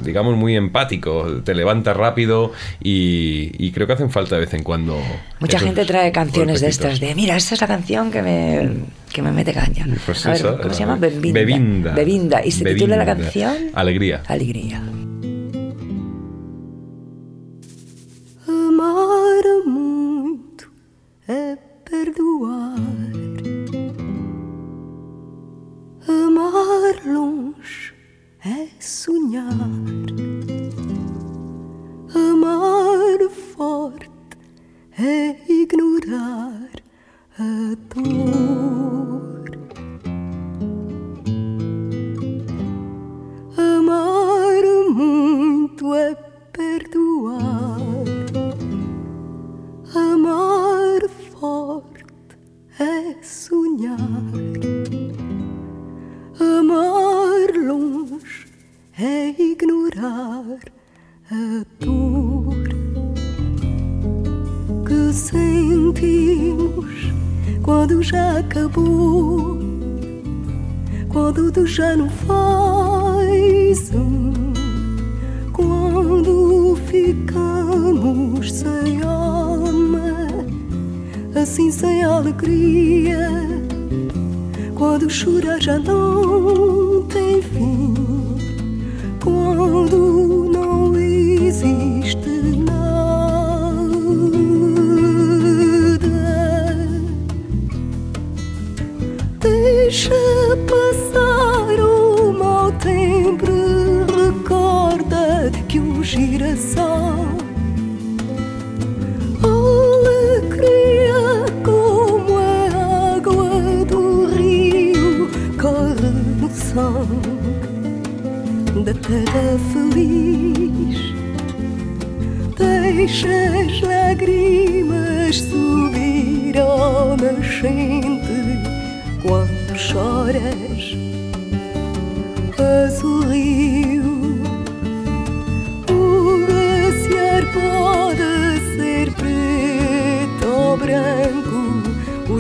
digamos, 0.04 0.37
muy 0.37 0.54
empático, 0.54 1.42
te 1.45 1.52
levanta 1.52 1.92
rápido 1.92 2.52
y, 2.80 3.50
y 3.59 3.73
creo 3.73 3.88
que 3.88 3.95
hacen 3.95 4.11
falta 4.11 4.37
de 4.37 4.42
vez 4.42 4.54
en 4.54 4.62
cuando. 4.62 4.97
Mucha 5.40 5.59
gente 5.59 5.85
trae 5.85 6.12
canciones 6.12 6.61
de 6.61 6.69
golpecitos. 6.69 6.92
estas, 6.95 7.00
de 7.00 7.12
mira, 7.16 7.35
esta 7.37 7.57
es 7.57 7.61
la 7.61 7.66
canción 7.66 8.12
que 8.12 8.23
me, 8.23 8.71
que 9.12 9.21
me 9.21 9.33
mete 9.33 9.52
caña. 9.52 9.85
Pues 10.07 10.25
a 10.26 10.30
ver, 10.30 10.38
esa, 10.38 10.57
¿cómo 10.59 10.73
se 10.73 10.78
llama? 10.78 10.95
Bebinda. 10.95 11.33
Bebinda. 11.40 11.92
Bebinda. 11.92 12.45
¿Y 12.47 12.52
se 12.52 12.64
titula 12.64 12.95
la 12.97 13.04
Bebinda. 13.04 13.25
canción? 13.33 13.57
Alegría. 13.75 14.23
Alegría. 14.28 14.80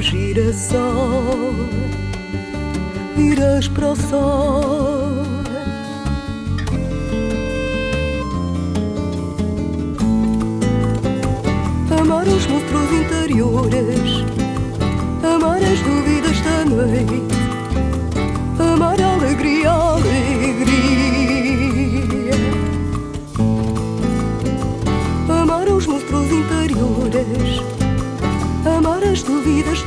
girassol 0.00 1.54
viras 3.16 3.68
para 3.68 3.88
o 3.88 3.96
sol. 3.96 5.20
Amar 12.00 12.26
os 12.26 12.46
monstros 12.46 12.92
interiores, 12.92 14.24
amar 15.22 15.62
as 15.62 15.80
dúvidas 15.80 16.40
da 16.40 16.64
noite, 16.64 17.22
amar 18.58 19.00
a 19.00 19.14
alegria, 19.14 19.70
a 19.70 19.94
alegria. 19.94 20.19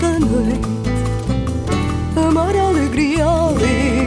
da 0.03 0.19
noite. 0.19 0.67
Amor, 2.15 2.55
alegria, 2.55 3.25
alegria 3.25 4.02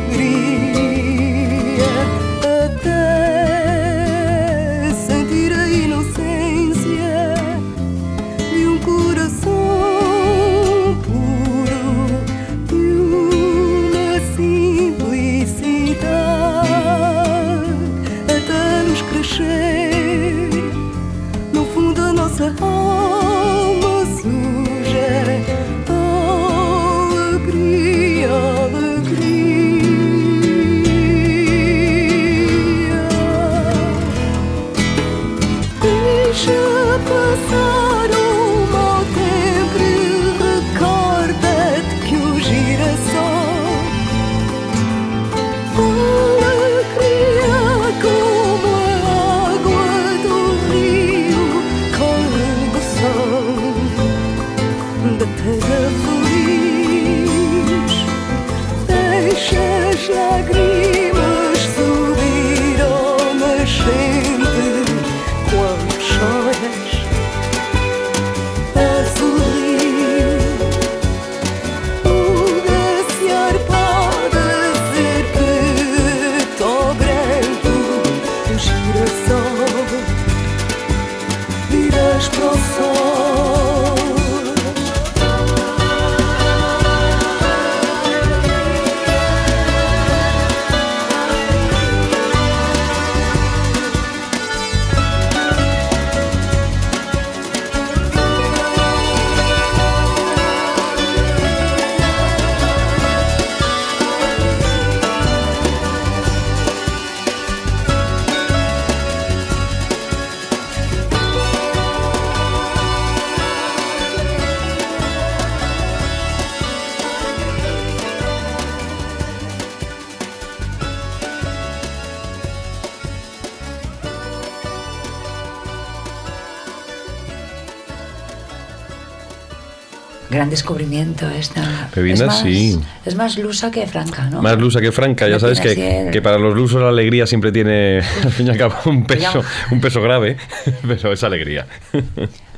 gran 130.37 130.51
descubrimiento 130.51 131.29
esta. 131.29 131.89
Es 131.95 132.23
más, 132.25 132.41
sí. 132.41 132.79
Es 133.05 133.15
más 133.15 133.39
lusa 133.39 133.71
que 133.71 133.87
franca, 133.87 134.29
¿no? 134.31 134.43
Más 134.43 134.59
lusa 134.59 134.81
que 134.81 134.93
franca. 134.93 135.29
Ya 135.29 135.41
sabes 135.41 135.61
que, 135.61 136.11
que, 136.13 136.23
para 136.23 136.39
los 136.39 136.55
lusos 136.55 136.81
la 136.81 136.91
alegría 136.91 137.27
siempre 137.27 137.51
tiene, 137.53 137.99
al 138.23 138.31
fin 138.31 138.47
y 138.47 138.51
al 138.51 138.57
cabo, 138.57 138.75
un 138.87 139.05
peso, 139.05 139.43
un 139.71 139.81
peso 139.81 140.01
grave, 140.03 140.37
pero 140.87 141.13
es 141.13 141.25
alegría. 141.25 141.67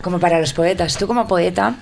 Como 0.02 0.18
para 0.18 0.40
los 0.40 0.52
poetas. 0.52 0.96
Tú 0.98 1.06
como 1.06 1.26
poeta 1.26 1.74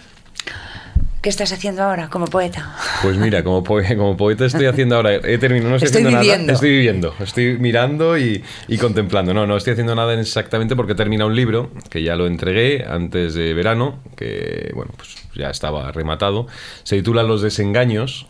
¿Qué 1.27 1.31
estás 1.31 1.51
haciendo 1.53 1.83
ahora 1.83 2.09
como 2.09 2.27
poeta? 2.27 2.77
Pues 3.03 3.17
mira, 3.17 3.43
como, 3.43 3.65
poe- 3.65 3.97
como 3.97 4.17
poeta 4.17 4.45
estoy 4.47 4.67
haciendo 4.67 4.95
ahora, 4.95 5.17
he 5.17 5.39
terminado, 5.39 5.71
no 5.71 5.75
estoy, 5.75 5.87
Estoy 5.89 6.03
haciendo 6.03 6.21
viviendo. 6.21 6.43
nada, 6.47 6.53
estoy 6.55 6.71
viviendo, 6.71 7.15
estoy 7.19 7.59
mirando 7.59 8.17
y, 8.17 8.45
y 8.69 8.79
contemplando. 8.79 9.35
No, 9.35 9.45
no 9.45 9.57
estoy 9.57 9.73
haciendo 9.73 9.97
nada 9.97 10.15
exactamente 10.21 10.77
porque 10.77 10.93
he 10.93 10.95
terminado 10.95 11.29
un 11.29 11.35
libro 11.35 11.73
que 11.91 12.05
ya 12.05 12.15
lo 12.15 12.29
entregué 12.29 12.85
antes 12.89 13.35
de 13.35 13.55
verano, 13.55 13.99
que 14.17 14.71
bueno, 14.77 14.93
pues 14.97 15.17
ya 15.35 15.51
estaba 15.51 15.91
rematado. 15.91 16.47
Se 16.85 16.95
titula 16.95 17.25
Los 17.25 17.43
desengaños, 17.43 18.29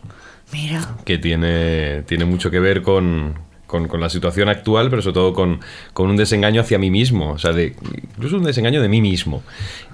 Mira. 0.51 0.95
que 1.05 1.19
tiene, 1.19 2.01
tiene 2.07 2.25
mucho 2.25 2.49
que 2.49 2.59
ver 2.59 2.81
con, 2.81 3.35
con- 3.67 3.87
con 3.87 3.99
la 4.01 4.09
situación 4.09 4.49
actual, 4.49 4.89
pero 4.89 5.01
sobre 5.01 5.13
todo 5.13 5.33
con, 5.33 5.59
con 5.93 6.09
un 6.09 6.15
desengaño 6.17 6.61
hacia 6.61 6.77
mí 6.79 6.89
mismo, 6.89 7.31
o 7.33 7.37
sea, 7.37 7.51
de, 7.51 7.75
incluso 8.15 8.37
un 8.37 8.43
desengaño 8.43 8.81
de 8.81 8.89
mí 8.89 9.01
mismo. 9.01 9.43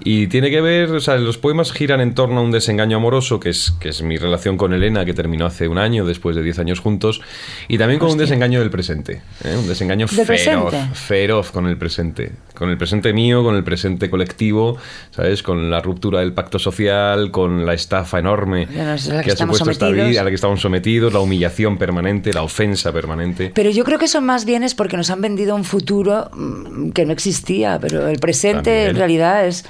Y 0.02 0.28
tiene 0.28 0.50
que 0.50 0.60
ver, 0.60 0.90
o 0.92 1.00
sea, 1.00 1.16
los 1.18 1.38
poemas 1.38 1.72
giran 1.72 2.00
en 2.00 2.14
torno 2.14 2.40
a 2.40 2.42
un 2.42 2.50
desengaño 2.50 2.96
amoroso, 2.96 3.40
que 3.40 3.50
es, 3.50 3.72
que 3.80 3.90
es 3.90 4.02
mi 4.02 4.16
relación 4.16 4.56
con 4.56 4.72
Elena, 4.72 5.04
que 5.04 5.12
terminó 5.12 5.44
hace 5.46 5.68
un 5.68 5.78
año, 5.78 6.04
después 6.06 6.34
de 6.36 6.42
10 6.42 6.58
años 6.60 6.80
juntos, 6.80 7.20
y 7.68 7.76
también 7.78 7.98
con 8.00 8.10
un 8.10 8.18
desengaño 8.18 8.60
del 8.60 8.70
presente, 8.70 9.22
¿eh? 9.44 9.56
un 9.58 9.66
desengaño 9.68 10.06
¿Del 10.06 10.26
feroz, 10.26 10.70
presente? 10.70 10.94
feroz 10.94 11.50
con 11.50 11.66
el 11.66 11.76
presente, 11.76 12.32
con 12.54 12.70
el 12.70 12.78
presente 12.78 13.12
mío, 13.12 13.42
con 13.42 13.56
el 13.56 13.64
presente 13.64 14.08
colectivo, 14.08 14.78
¿sabes? 15.10 15.42
Con 15.42 15.70
la 15.70 15.80
ruptura 15.80 16.20
del 16.20 16.32
pacto 16.32 16.58
social, 16.58 17.30
con 17.30 17.66
la 17.66 17.74
estafa 17.74 18.18
enorme 18.20 18.66
la 18.72 18.96
que 18.96 19.30
ha 19.30 19.32
estamos 19.32 19.58
supuesto 19.58 19.70
esta 19.70 19.86
sometidos. 19.86 20.08
vida, 20.10 20.20
a 20.20 20.24
la 20.24 20.30
que 20.30 20.34
estamos 20.36 20.60
sometidos, 20.60 21.12
la 21.12 21.20
humillación 21.20 21.76
permanente, 21.78 22.32
la 22.32 22.42
ofensa 22.42 22.92
permanente. 22.92 23.50
Pero 23.54 23.63
yo 23.70 23.84
creo 23.84 23.98
que 23.98 24.06
eso 24.06 24.20
más 24.20 24.44
bien 24.44 24.62
es 24.62 24.74
porque 24.74 24.96
nos 24.96 25.10
han 25.10 25.20
vendido 25.20 25.54
un 25.54 25.64
futuro 25.64 26.30
mm, 26.34 26.90
que 26.90 27.04
no 27.06 27.12
existía, 27.12 27.78
pero 27.80 28.08
el 28.08 28.18
presente 28.18 28.70
También. 28.70 28.90
en 28.90 28.96
realidad 28.96 29.46
es 29.46 29.64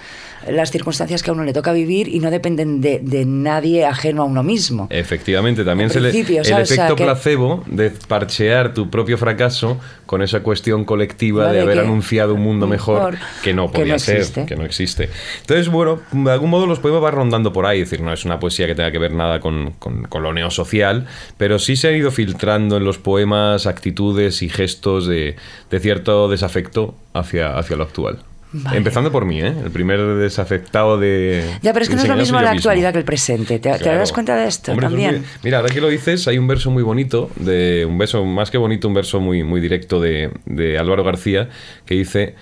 las 0.47 0.71
circunstancias 0.71 1.23
que 1.23 1.31
a 1.31 1.33
uno 1.33 1.43
le 1.43 1.55
toca 1.55 1.73
vivir 1.73 2.07
y 2.07 2.21
no 2.21 2.31
dependen 2.31 2.83
de, 2.83 2.99
de 3.03 3.25
nadie 3.25 3.87
ajeno 3.87 4.21
a 4.21 4.25
uno 4.27 4.43
mismo. 4.43 4.89
Efectivamente, 4.91 5.65
también 5.65 5.89
se 5.89 6.01
le, 6.03 6.11
el 6.11 6.27
¿sabes? 6.27 6.41
O 6.41 6.45
sea, 6.45 6.61
efecto 6.61 6.97
que- 6.97 7.05
placebo 7.05 7.65
de 7.67 7.89
parchear 7.91 8.75
tu 8.75 8.91
propio 8.91 9.17
fracaso 9.17 9.81
con 10.05 10.21
esa 10.21 10.41
cuestión 10.43 10.85
colectiva 10.85 11.45
Vale, 11.47 11.57
de 11.57 11.63
haber 11.63 11.77
que- 11.79 11.85
anunciado 11.85 12.35
un 12.35 12.43
mundo 12.43 12.67
mejor 12.67 13.13
mejor, 13.15 13.27
que 13.43 13.55
no 13.55 13.73
que 13.73 13.79
podía 13.79 13.95
no 13.95 13.99
ser, 13.99 14.19
existe. 14.19 14.45
que 14.45 14.55
no 14.57 14.67
existe. 14.67 15.09
Entonces, 15.41 15.69
bueno, 15.71 16.01
de 16.13 16.31
algún 16.31 16.51
modo 16.51 16.67
los 16.67 16.79
poemas 16.79 17.01
van 17.01 17.15
rondando 17.15 17.51
por 17.55 17.65
ahí, 17.65 17.81
es 17.81 17.89
decir, 17.89 18.05
no 18.05 18.13
es 18.13 18.27
una 18.27 18.39
poesía 18.39 18.67
que 18.67 18.75
tenga 18.75 18.93
que 18.93 18.99
ver 18.99 19.13
nada 19.15 19.41
con, 19.41 19.71
con, 19.79 20.03
con 20.05 20.23
lo 20.23 20.35
neosocial, 20.35 21.07
pero 21.39 21.59
sí 21.59 21.75
se 21.75 21.89
han 21.89 21.95
ido 21.95 22.11
filtrando 22.11 22.77
en 22.77 22.85
los 22.85 22.99
poemas 22.99 23.67
actitudes 23.89 24.41
y 24.43 24.49
gestos 24.49 25.07
de, 25.07 25.37
de 25.71 25.81
cierto 25.81 26.29
desafecto 26.29 26.95
hacia, 27.13 27.59
hacia 27.59 27.77
lo 27.77 27.83
actual. 27.85 28.19
Vale. 28.57 28.77
Empezando 28.79 29.11
por 29.11 29.25
mí, 29.27 29.41
¿eh? 29.43 29.53
El 29.65 29.71
primer 29.73 29.99
desafectado 30.15 30.97
de... 30.97 31.45
Ya, 31.61 31.73
pero 31.73 31.83
es 31.83 31.89
que 31.91 31.97
no 31.97 32.03
es 32.03 32.09
lo 32.09 32.15
mismo 32.17 32.37
la 32.41 32.53
mismo. 32.53 32.59
actualidad 32.61 32.93
que 32.93 32.99
el 33.01 33.05
presente. 33.05 33.59
¿Te, 33.59 33.73
te 33.79 33.89
das 33.91 34.13
cuenta 34.13 34.37
de 34.37 34.47
esto 34.47 34.71
Hombre, 34.71 34.87
eso 34.87 34.97
es 34.97 35.03
también? 35.03 35.23
muy- 35.23 35.31
mira, 35.43 35.59
ahora 35.59 35.75
que 35.75 35.81
lo 35.81 35.89
dices, 35.89 36.29
hay 36.29 36.39
un 36.39 36.47
verso 36.47 36.71
muy 36.71 36.85
bonito, 36.85 37.31
de 37.37 37.85
un 37.85 37.99
verso 37.99 38.25
más 38.25 38.51
que 38.53 38.57
bonito, 38.59 38.87
un 38.87 38.95
verso 38.95 39.21
muy, 39.21 39.43
muy 39.43 39.61
directo 39.61 40.01
de, 40.01 40.31
de 40.47 40.79
Álvaro 40.79 41.03
García, 41.03 41.49
que 41.85 41.97
dice, 41.97 42.37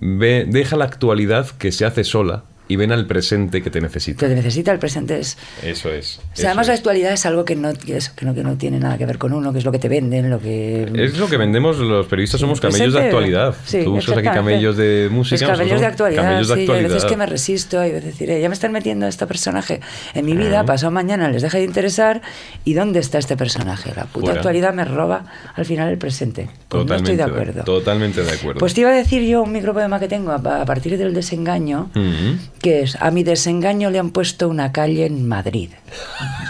Ve, 0.00 0.46
deja 0.48 0.76
la 0.76 0.86
actualidad 0.86 1.46
que 1.50 1.72
se 1.72 1.84
hace 1.84 2.04
sola 2.04 2.44
y 2.70 2.76
ven 2.76 2.92
al 2.92 3.04
presente 3.06 3.62
que 3.62 3.68
te 3.70 3.80
necesita. 3.80 4.28
Te 4.28 4.34
necesita 4.34 4.70
el 4.70 4.78
presente. 4.78 5.18
Es, 5.18 5.36
Eso 5.64 5.90
es. 5.92 6.18
o 6.18 6.20
sea, 6.22 6.32
eso 6.34 6.46
además 6.46 6.68
la 6.68 6.74
es. 6.74 6.78
actualidad 6.80 7.12
es 7.12 7.26
algo 7.26 7.44
que 7.44 7.56
no, 7.56 7.72
que, 7.74 7.96
eso, 7.96 8.12
que, 8.14 8.24
no, 8.24 8.32
que 8.32 8.44
no 8.44 8.56
tiene 8.56 8.78
nada 8.78 8.96
que 8.96 9.06
ver 9.06 9.18
con 9.18 9.32
uno, 9.32 9.52
que 9.52 9.58
es 9.58 9.64
lo 9.64 9.72
que 9.72 9.80
te 9.80 9.88
venden, 9.88 10.30
lo 10.30 10.38
que... 10.38 10.88
Es 10.94 11.18
lo 11.18 11.26
que 11.28 11.36
vendemos 11.36 11.78
los 11.78 12.06
periodistas, 12.06 12.40
somos 12.40 12.58
el 12.58 12.62
camellos 12.70 12.92
de 12.94 13.00
presente, 13.00 13.06
actualidad. 13.08 13.54
sí, 13.64 13.80
Tú 13.82 13.96
usas 13.96 14.16
aquí 14.16 14.28
camellos 14.28 14.76
de 14.76 15.08
música. 15.10 15.44
Pues 15.46 15.58
camellos 15.58 15.80
de 15.80 15.86
actualidad, 15.86 16.22
camellos 16.22 16.48
de 16.48 16.54
sí, 16.54 16.60
hay 16.60 16.66
veces 16.66 16.82
actualidad. 16.84 17.08
que 17.08 17.16
me 17.16 17.26
resisto, 17.26 17.80
hay 17.80 17.92
veces 17.92 18.18
diré, 18.18 18.40
ya 18.40 18.48
me 18.48 18.54
están 18.54 18.70
metiendo 18.72 19.06
este 19.08 19.26
personaje 19.26 19.80
en 20.14 20.24
mi 20.24 20.36
vida, 20.36 20.64
pasado 20.64 20.92
mañana 20.92 21.28
les 21.28 21.42
deja 21.42 21.58
de 21.58 21.64
interesar, 21.64 22.22
¿y 22.64 22.74
dónde 22.74 23.00
está 23.00 23.18
este 23.18 23.36
personaje? 23.36 23.92
La 23.96 24.04
puta 24.04 24.26
Fuera. 24.26 24.34
actualidad 24.40 24.72
me 24.74 24.84
roba 24.84 25.24
al 25.56 25.64
final 25.64 25.88
el 25.88 25.98
presente. 25.98 26.48
Pues 26.68 26.84
no 26.84 26.86
Totalmente, 26.86 27.12
estoy 27.12 27.16
de 27.16 27.22
acuerdo. 27.24 27.64
Totalmente 27.64 28.22
de 28.22 28.30
acuerdo. 28.30 28.60
Pues 28.60 28.74
te 28.74 28.82
iba 28.82 28.90
a 28.90 28.94
decir 28.94 29.22
yo 29.22 29.42
un 29.42 29.50
micropoema 29.52 29.98
que 29.98 30.06
tengo 30.06 30.30
a, 30.30 30.36
a 30.36 30.64
partir 30.64 30.96
del 30.96 31.12
desengaño, 31.14 31.90
Ujú. 31.96 32.38
Que 32.62 32.82
es, 32.82 32.96
a 33.00 33.10
mi 33.10 33.22
desengaño 33.24 33.90
le 33.90 33.98
han 33.98 34.10
puesto 34.10 34.48
una 34.48 34.70
calle 34.72 35.06
en 35.06 35.26
Madrid. 35.26 35.70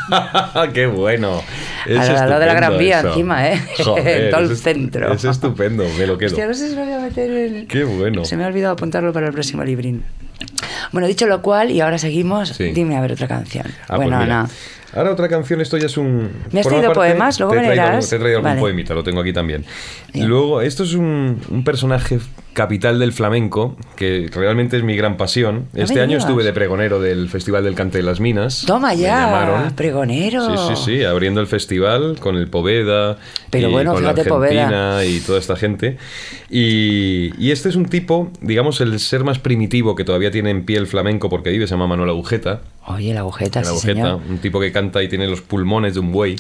¡Qué 0.75 0.87
bueno! 0.87 1.42
Al 1.87 1.96
lado 2.29 2.40
de 2.40 2.46
la 2.46 2.55
Gran 2.55 2.79
Vía 2.79 2.99
eso. 2.99 3.09
encima, 3.09 3.49
¿eh? 3.49 3.61
En 3.79 4.31
todo 4.31 4.40
el 4.40 4.51
es- 4.53 4.62
centro. 4.62 5.12
Es 5.12 5.25
estupendo, 5.25 5.85
me 5.99 6.07
lo 6.07 6.18
quedo. 6.18 6.29
Hostia, 6.29 6.46
no 6.46 6.55
sé 6.55 6.68
si 6.70 6.75
lo 6.77 6.85
voy 6.85 6.92
a 6.94 6.99
meter 7.01 7.31
en... 7.31 7.66
Qué 7.68 7.85
bueno. 7.85 8.25
Se 8.25 8.37
me 8.37 8.44
ha 8.44 8.49
olvidado 8.49 8.73
apuntarlo 8.75 9.12
para 9.12 9.27
el 9.29 9.33
próximo 9.33 9.64
librín. 9.64 10.05
Bueno, 10.92 11.07
dicho 11.07 11.26
lo 11.26 11.40
cual, 11.42 11.70
y 11.70 11.81
ahora 11.81 11.98
seguimos, 11.98 12.48
Sí. 12.50 12.72
dime 12.72 12.96
a 12.96 13.00
ver 13.00 13.12
otra 13.12 13.29
canción. 13.29 13.66
Ah, 13.88 13.96
pues 13.96 14.09
bueno, 14.11 14.26
no. 14.26 14.48
Ahora 14.92 15.12
otra 15.12 15.29
canción, 15.29 15.61
esto 15.61 15.76
ya 15.79 15.87
es 15.87 15.96
un... 15.96 16.29
¿Me 16.50 16.61
has 16.61 16.66
traído 16.66 16.88
parte- 16.92 16.98
poemas? 17.12 17.38
Luego 17.38 17.55
te 17.55 17.61
he 17.61 17.76
traído. 17.76 18.00
Te 18.00 18.16
he 18.16 18.18
traído 18.18 18.38
algún 18.38 18.42
Vale. 18.50 18.61
poemita, 18.61 18.92
lo 18.94 19.05
tengo 19.05 19.20
aquí 19.20 19.33
también. 19.33 19.64
Bien. 20.12 20.29
Luego, 20.29 20.62
esto 20.62 20.83
es 20.83 20.94
un, 20.94 21.40
un 21.48 21.62
personaje 21.62 22.18
capital 22.55 22.98
del 22.98 23.12
flamenco, 23.12 23.76
que 23.94 24.29
realmente 24.35 24.76
es 24.76 24.83
mi 24.83 24.96
gran 24.96 25.16
pasión. 25.16 25.66
No 25.72 25.85
este 25.85 26.00
año 26.00 26.09
digas. 26.09 26.24
estuve 26.24 26.42
de 26.42 26.53
pregonero 26.53 27.00
del 27.00 27.29
Festival 27.29 27.62
del 27.62 27.76
Cante 27.76 27.98
de 27.98 28.03
las 28.03 28.18
Minas. 28.18 28.64
Toma 28.66 28.92
ya, 28.94 29.70
pregonero. 29.76 30.57
Sí, 30.57 30.74
sí, 30.74 30.83
sí, 30.85 31.05
abriendo 31.05 31.40
el 31.40 31.46
festival 31.46 32.16
con 32.18 32.35
el 32.37 32.48
Poveda 32.48 33.16
Pero 33.50 33.68
y 33.68 33.72
bueno, 33.72 33.94
con 33.94 34.03
la 34.03 34.11
Argentina 34.11 34.35
Poveda. 34.35 35.05
y 35.05 35.20
toda 35.20 35.38
esta 35.38 35.55
gente. 35.55 35.98
Y, 36.50 37.33
y 37.38 37.53
este 37.53 37.68
es 37.68 37.76
un 37.76 37.87
tipo, 37.87 38.33
digamos, 38.40 38.81
el 38.81 38.98
ser 38.98 39.22
más 39.22 39.38
primitivo 39.38 39.94
que 39.94 40.03
todavía 40.05 40.30
tiene 40.31 40.51
en 40.51 40.64
pie 40.64 40.79
el 40.79 40.87
flamenco 40.87 41.29
porque 41.29 41.51
vive, 41.51 41.66
se 41.66 41.73
llama 41.73 41.87
Manuel 41.87 42.11
Agujeta. 42.11 42.61
Oye, 42.87 43.12
la 43.14 43.21
agujeta, 43.21 43.61
La 43.61 43.66
sí, 43.66 43.71
agujeta, 43.71 43.95
señor. 44.03 44.21
un 44.29 44.38
tipo 44.38 44.59
que 44.61 44.73
canta 44.73 45.03
y 45.03 45.09
tiene 45.09 45.27
los 45.27 45.40
pulmones 45.43 45.95
de 45.95 46.01
un 46.01 46.11
buey. 46.12 46.37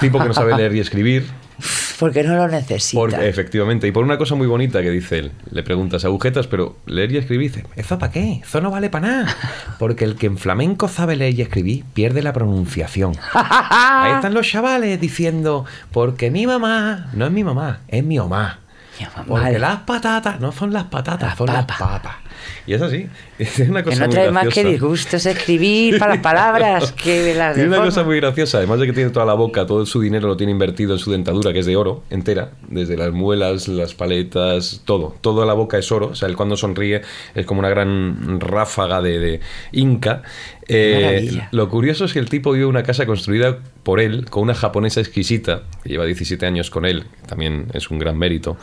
Tipo 0.00 0.18
que 0.18 0.26
no 0.28 0.34
sabe 0.34 0.56
leer 0.56 0.74
y 0.74 0.80
escribir. 0.80 1.26
Porque 1.98 2.22
no 2.22 2.36
lo 2.36 2.48
necesita. 2.48 3.24
Efectivamente. 3.24 3.86
Y 3.86 3.92
por 3.92 4.04
una 4.04 4.18
cosa 4.18 4.34
muy 4.34 4.46
bonita 4.46 4.82
que 4.82 4.90
dice 4.90 5.18
él. 5.18 5.32
Le 5.50 5.62
preguntas 5.62 6.04
agujetas, 6.04 6.46
pero 6.46 6.76
leer 6.86 7.12
y 7.12 7.16
escribir. 7.16 7.50
Dice, 7.52 7.66
¿eso 7.76 7.98
para 7.98 8.12
qué? 8.12 8.40
Eso 8.42 8.60
no 8.60 8.70
vale 8.70 8.90
para 8.90 9.08
nada. 9.08 9.36
Porque 9.78 10.04
el 10.04 10.16
que 10.16 10.26
en 10.26 10.36
flamenco 10.36 10.88
sabe 10.88 11.16
leer 11.16 11.34
y 11.38 11.42
escribir 11.42 11.84
pierde 11.94 12.22
la 12.22 12.32
pronunciación. 12.34 13.12
Ahí 13.32 14.12
están 14.14 14.34
los 14.34 14.46
chavales 14.46 15.00
diciendo, 15.00 15.64
porque 15.92 16.30
mi 16.30 16.46
mamá 16.46 17.08
no 17.14 17.24
es 17.26 17.32
mi 17.32 17.44
mamá, 17.44 17.80
es 17.88 18.04
mi 18.04 18.18
mamá. 18.18 18.58
Mi 19.00 19.06
mamá. 19.06 19.24
Porque 19.26 19.58
las 19.58 19.78
patatas 19.80 20.40
no 20.40 20.52
son 20.52 20.72
las 20.72 20.84
patatas, 20.84 21.28
Las 21.30 21.38
son 21.38 21.46
las 21.46 21.64
papas. 21.64 22.16
Y 22.66 22.74
es 22.74 22.82
así. 22.82 23.08
Es 23.38 23.58
una 23.58 23.82
que 23.82 23.90
cosa 23.90 24.00
no 24.00 24.06
muy 24.06 24.14
trae 24.14 24.30
más 24.30 24.48
que 24.48 24.64
disgustos 24.64 25.26
escribir 25.26 25.98
para 25.98 26.14
las 26.14 26.22
palabras 26.22 26.92
que 27.04 27.34
las 27.34 27.54
de 27.54 27.62
Tiene 27.62 27.76
una 27.76 27.84
cosa 27.84 28.02
muy 28.02 28.16
graciosa, 28.16 28.58
además 28.58 28.80
de 28.80 28.86
que 28.86 28.94
tiene 28.94 29.10
toda 29.10 29.26
la 29.26 29.34
boca, 29.34 29.66
todo 29.66 29.84
su 29.84 30.00
dinero 30.00 30.26
lo 30.26 30.38
tiene 30.38 30.52
invertido 30.52 30.94
en 30.94 30.98
su 30.98 31.12
dentadura, 31.12 31.52
que 31.52 31.58
es 31.58 31.66
de 31.66 31.76
oro, 31.76 32.02
entera, 32.08 32.52
desde 32.68 32.96
las 32.96 33.12
muelas, 33.12 33.68
las 33.68 33.94
paletas, 33.94 34.80
todo. 34.86 35.16
Toda 35.20 35.44
la 35.44 35.52
boca 35.52 35.76
es 35.76 35.92
oro, 35.92 36.08
o 36.08 36.14
sea, 36.14 36.28
él 36.28 36.36
cuando 36.36 36.56
sonríe 36.56 37.02
es 37.34 37.44
como 37.44 37.60
una 37.60 37.68
gran 37.68 38.40
ráfaga 38.40 39.02
de, 39.02 39.18
de 39.18 39.40
inca. 39.72 40.22
Eh, 40.68 41.40
lo 41.52 41.68
curioso 41.68 42.06
es 42.06 42.12
que 42.12 42.18
el 42.18 42.28
tipo 42.28 42.52
vive 42.52 42.64
en 42.64 42.70
una 42.70 42.82
casa 42.82 43.06
construida 43.06 43.58
por 43.84 44.00
él, 44.00 44.28
con 44.28 44.42
una 44.42 44.54
japonesa 44.54 45.00
exquisita, 45.00 45.62
que 45.82 45.90
lleva 45.90 46.04
17 46.04 46.44
años 46.44 46.70
con 46.70 46.84
él, 46.84 47.04
que 47.20 47.28
también 47.28 47.66
es 47.72 47.88
un 47.90 48.00
gran 48.00 48.18
mérito 48.18 48.56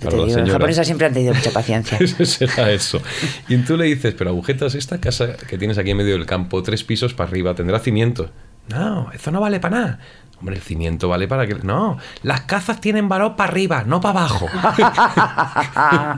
para 0.00 0.16
la 0.16 0.24
digo, 0.26 0.38
los 0.38 0.50
japoneses 0.50 0.86
siempre 0.86 1.08
han 1.08 1.12
tenido 1.12 1.34
mucha 1.34 1.50
paciencia. 1.50 1.98
Será 2.24 2.70
eso. 2.70 3.00
Y 3.48 3.56
tú 3.58 3.76
le 3.76 3.86
dices, 3.86 4.14
pero 4.16 4.30
agujetas, 4.30 4.74
esta 4.74 5.00
casa 5.00 5.36
que 5.36 5.58
tienes 5.58 5.78
aquí 5.78 5.90
en 5.90 5.96
medio 5.96 6.14
del 6.14 6.26
campo, 6.26 6.62
tres 6.62 6.84
pisos 6.84 7.14
para 7.14 7.30
arriba, 7.30 7.54
tendrá 7.54 7.78
cimientos. 7.78 8.30
No, 8.68 9.10
eso 9.12 9.30
no 9.30 9.40
vale 9.40 9.60
para 9.60 9.76
nada. 9.76 9.98
Hombre, 10.40 10.54
el 10.56 10.62
cimiento 10.62 11.08
vale 11.08 11.26
para 11.26 11.46
que... 11.48 11.56
No, 11.56 11.98
las 12.22 12.42
casas 12.42 12.80
tienen 12.80 13.08
valor 13.08 13.34
para 13.34 13.50
arriba, 13.50 13.82
no 13.84 14.00
para 14.00 14.20
abajo. 14.20 14.46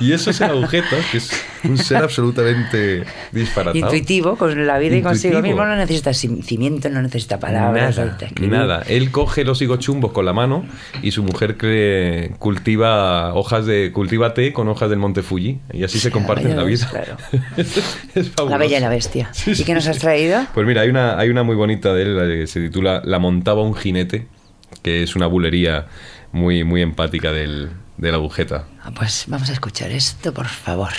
y 0.00 0.12
eso 0.12 0.30
es 0.30 0.40
el 0.40 0.50
agujetas, 0.50 1.04
que 1.10 1.18
es 1.18 1.30
un 1.64 1.78
ser 1.78 1.98
absolutamente 2.02 3.04
disparatado. 3.32 3.78
Intuitivo 3.78 4.36
con 4.36 4.66
la 4.66 4.78
vida 4.78 4.96
y 4.96 5.02
consigo 5.02 5.36
Intuitivo. 5.36 5.56
mismo 5.62 5.66
no 5.66 5.76
necesita 5.76 6.12
cimiento, 6.14 6.88
no 6.90 7.02
necesita 7.02 7.38
palabras. 7.40 7.96
Nada, 7.98 8.18
nada. 8.48 8.82
Él 8.86 9.10
coge 9.10 9.44
los 9.44 9.60
higochumbos 9.62 10.12
con 10.12 10.24
la 10.24 10.32
mano 10.32 10.64
y 11.02 11.10
su 11.12 11.22
mujer 11.22 11.56
cre- 11.56 12.36
cultiva 12.38 13.34
hojas 13.34 13.66
de 13.66 13.92
cultiva 13.92 14.34
té 14.34 14.52
con 14.52 14.68
hojas 14.68 14.90
del 14.90 14.98
Monte 14.98 15.22
Fuji 15.22 15.58
y 15.72 15.84
así 15.84 15.98
se 15.98 16.10
comparten 16.10 16.56
la 16.56 16.64
ves, 16.64 16.80
vida. 16.80 16.90
claro. 16.90 17.16
Es. 18.14 18.32
La 18.48 18.56
bella 18.56 18.78
y 18.78 18.80
la 18.80 18.88
bestia. 18.88 19.28
Sí, 19.32 19.52
¿Y 19.52 19.54
sí, 19.54 19.64
qué 19.64 19.74
nos 19.74 19.86
has 19.86 19.98
traído? 19.98 20.40
Pues 20.54 20.66
mira, 20.66 20.82
hay 20.82 20.88
una, 20.90 21.18
hay 21.18 21.28
una 21.30 21.42
muy 21.42 21.56
bonita 21.56 21.92
de 21.94 22.02
él 22.02 22.16
la 22.16 22.26
que 22.26 22.46
se 22.46 22.60
titula 22.60 23.00
La 23.04 23.18
montaba 23.38 23.62
un 23.62 23.74
jinete, 23.74 24.26
que 24.82 25.02
es 25.04 25.14
una 25.14 25.26
bulería 25.28 25.86
muy, 26.32 26.64
muy 26.64 26.82
empática 26.82 27.30
del, 27.32 27.70
de 27.96 28.10
la 28.10 28.16
agujeta. 28.16 28.64
Ah, 28.82 28.90
Pues 28.94 29.24
vamos 29.28 29.48
a 29.48 29.52
escuchar 29.52 29.90
esto, 29.92 30.34
por 30.34 30.46
favor. 30.46 30.92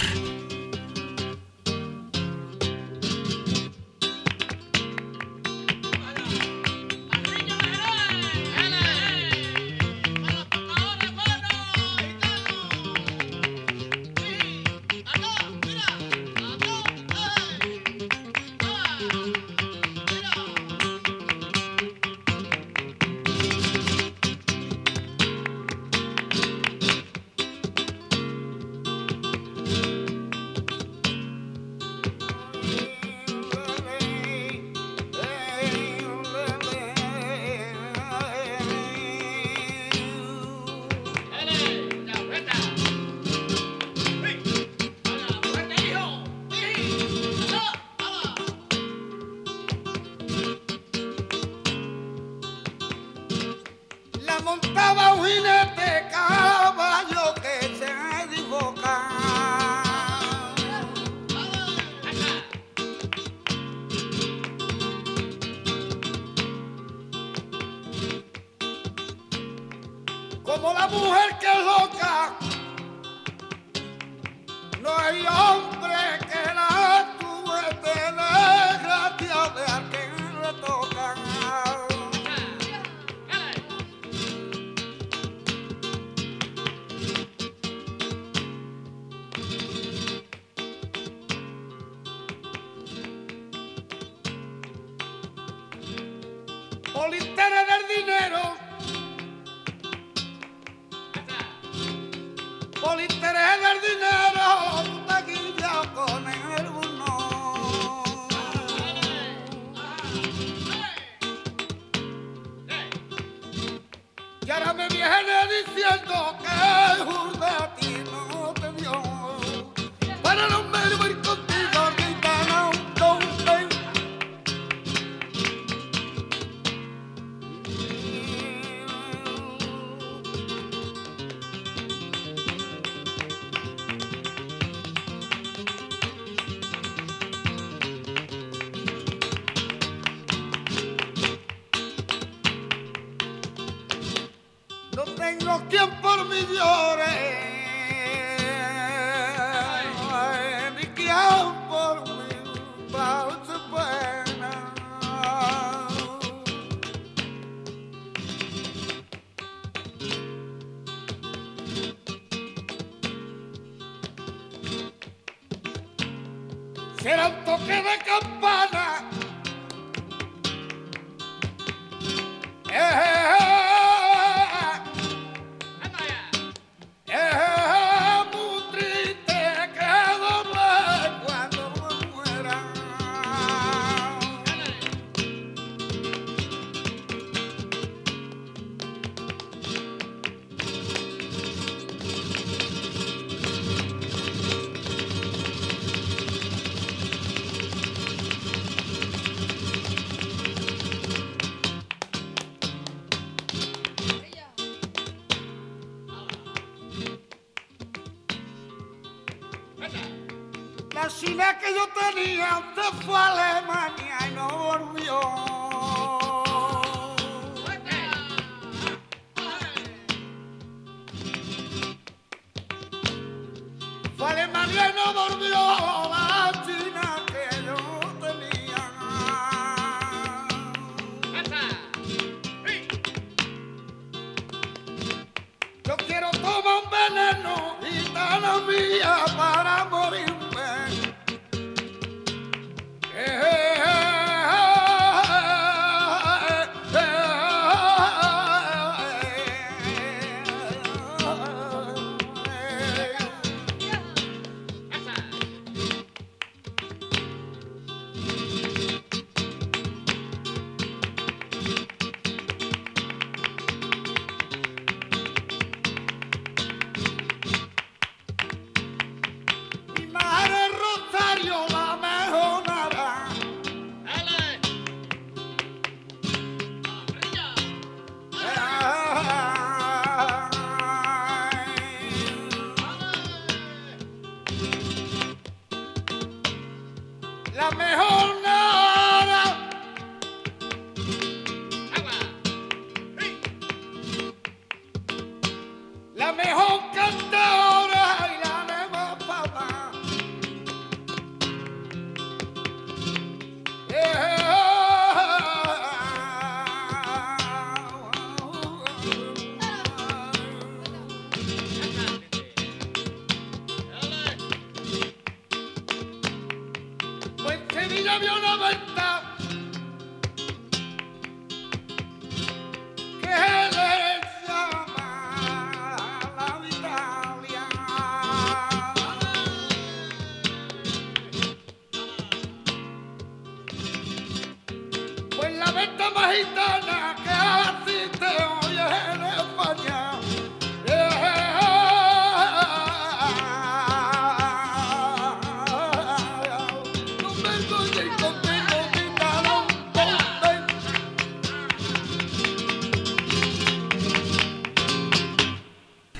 Será 167.19 167.27
un 167.27 167.43
toque 167.43 167.73
de 167.73 167.97
campana. 168.05 168.38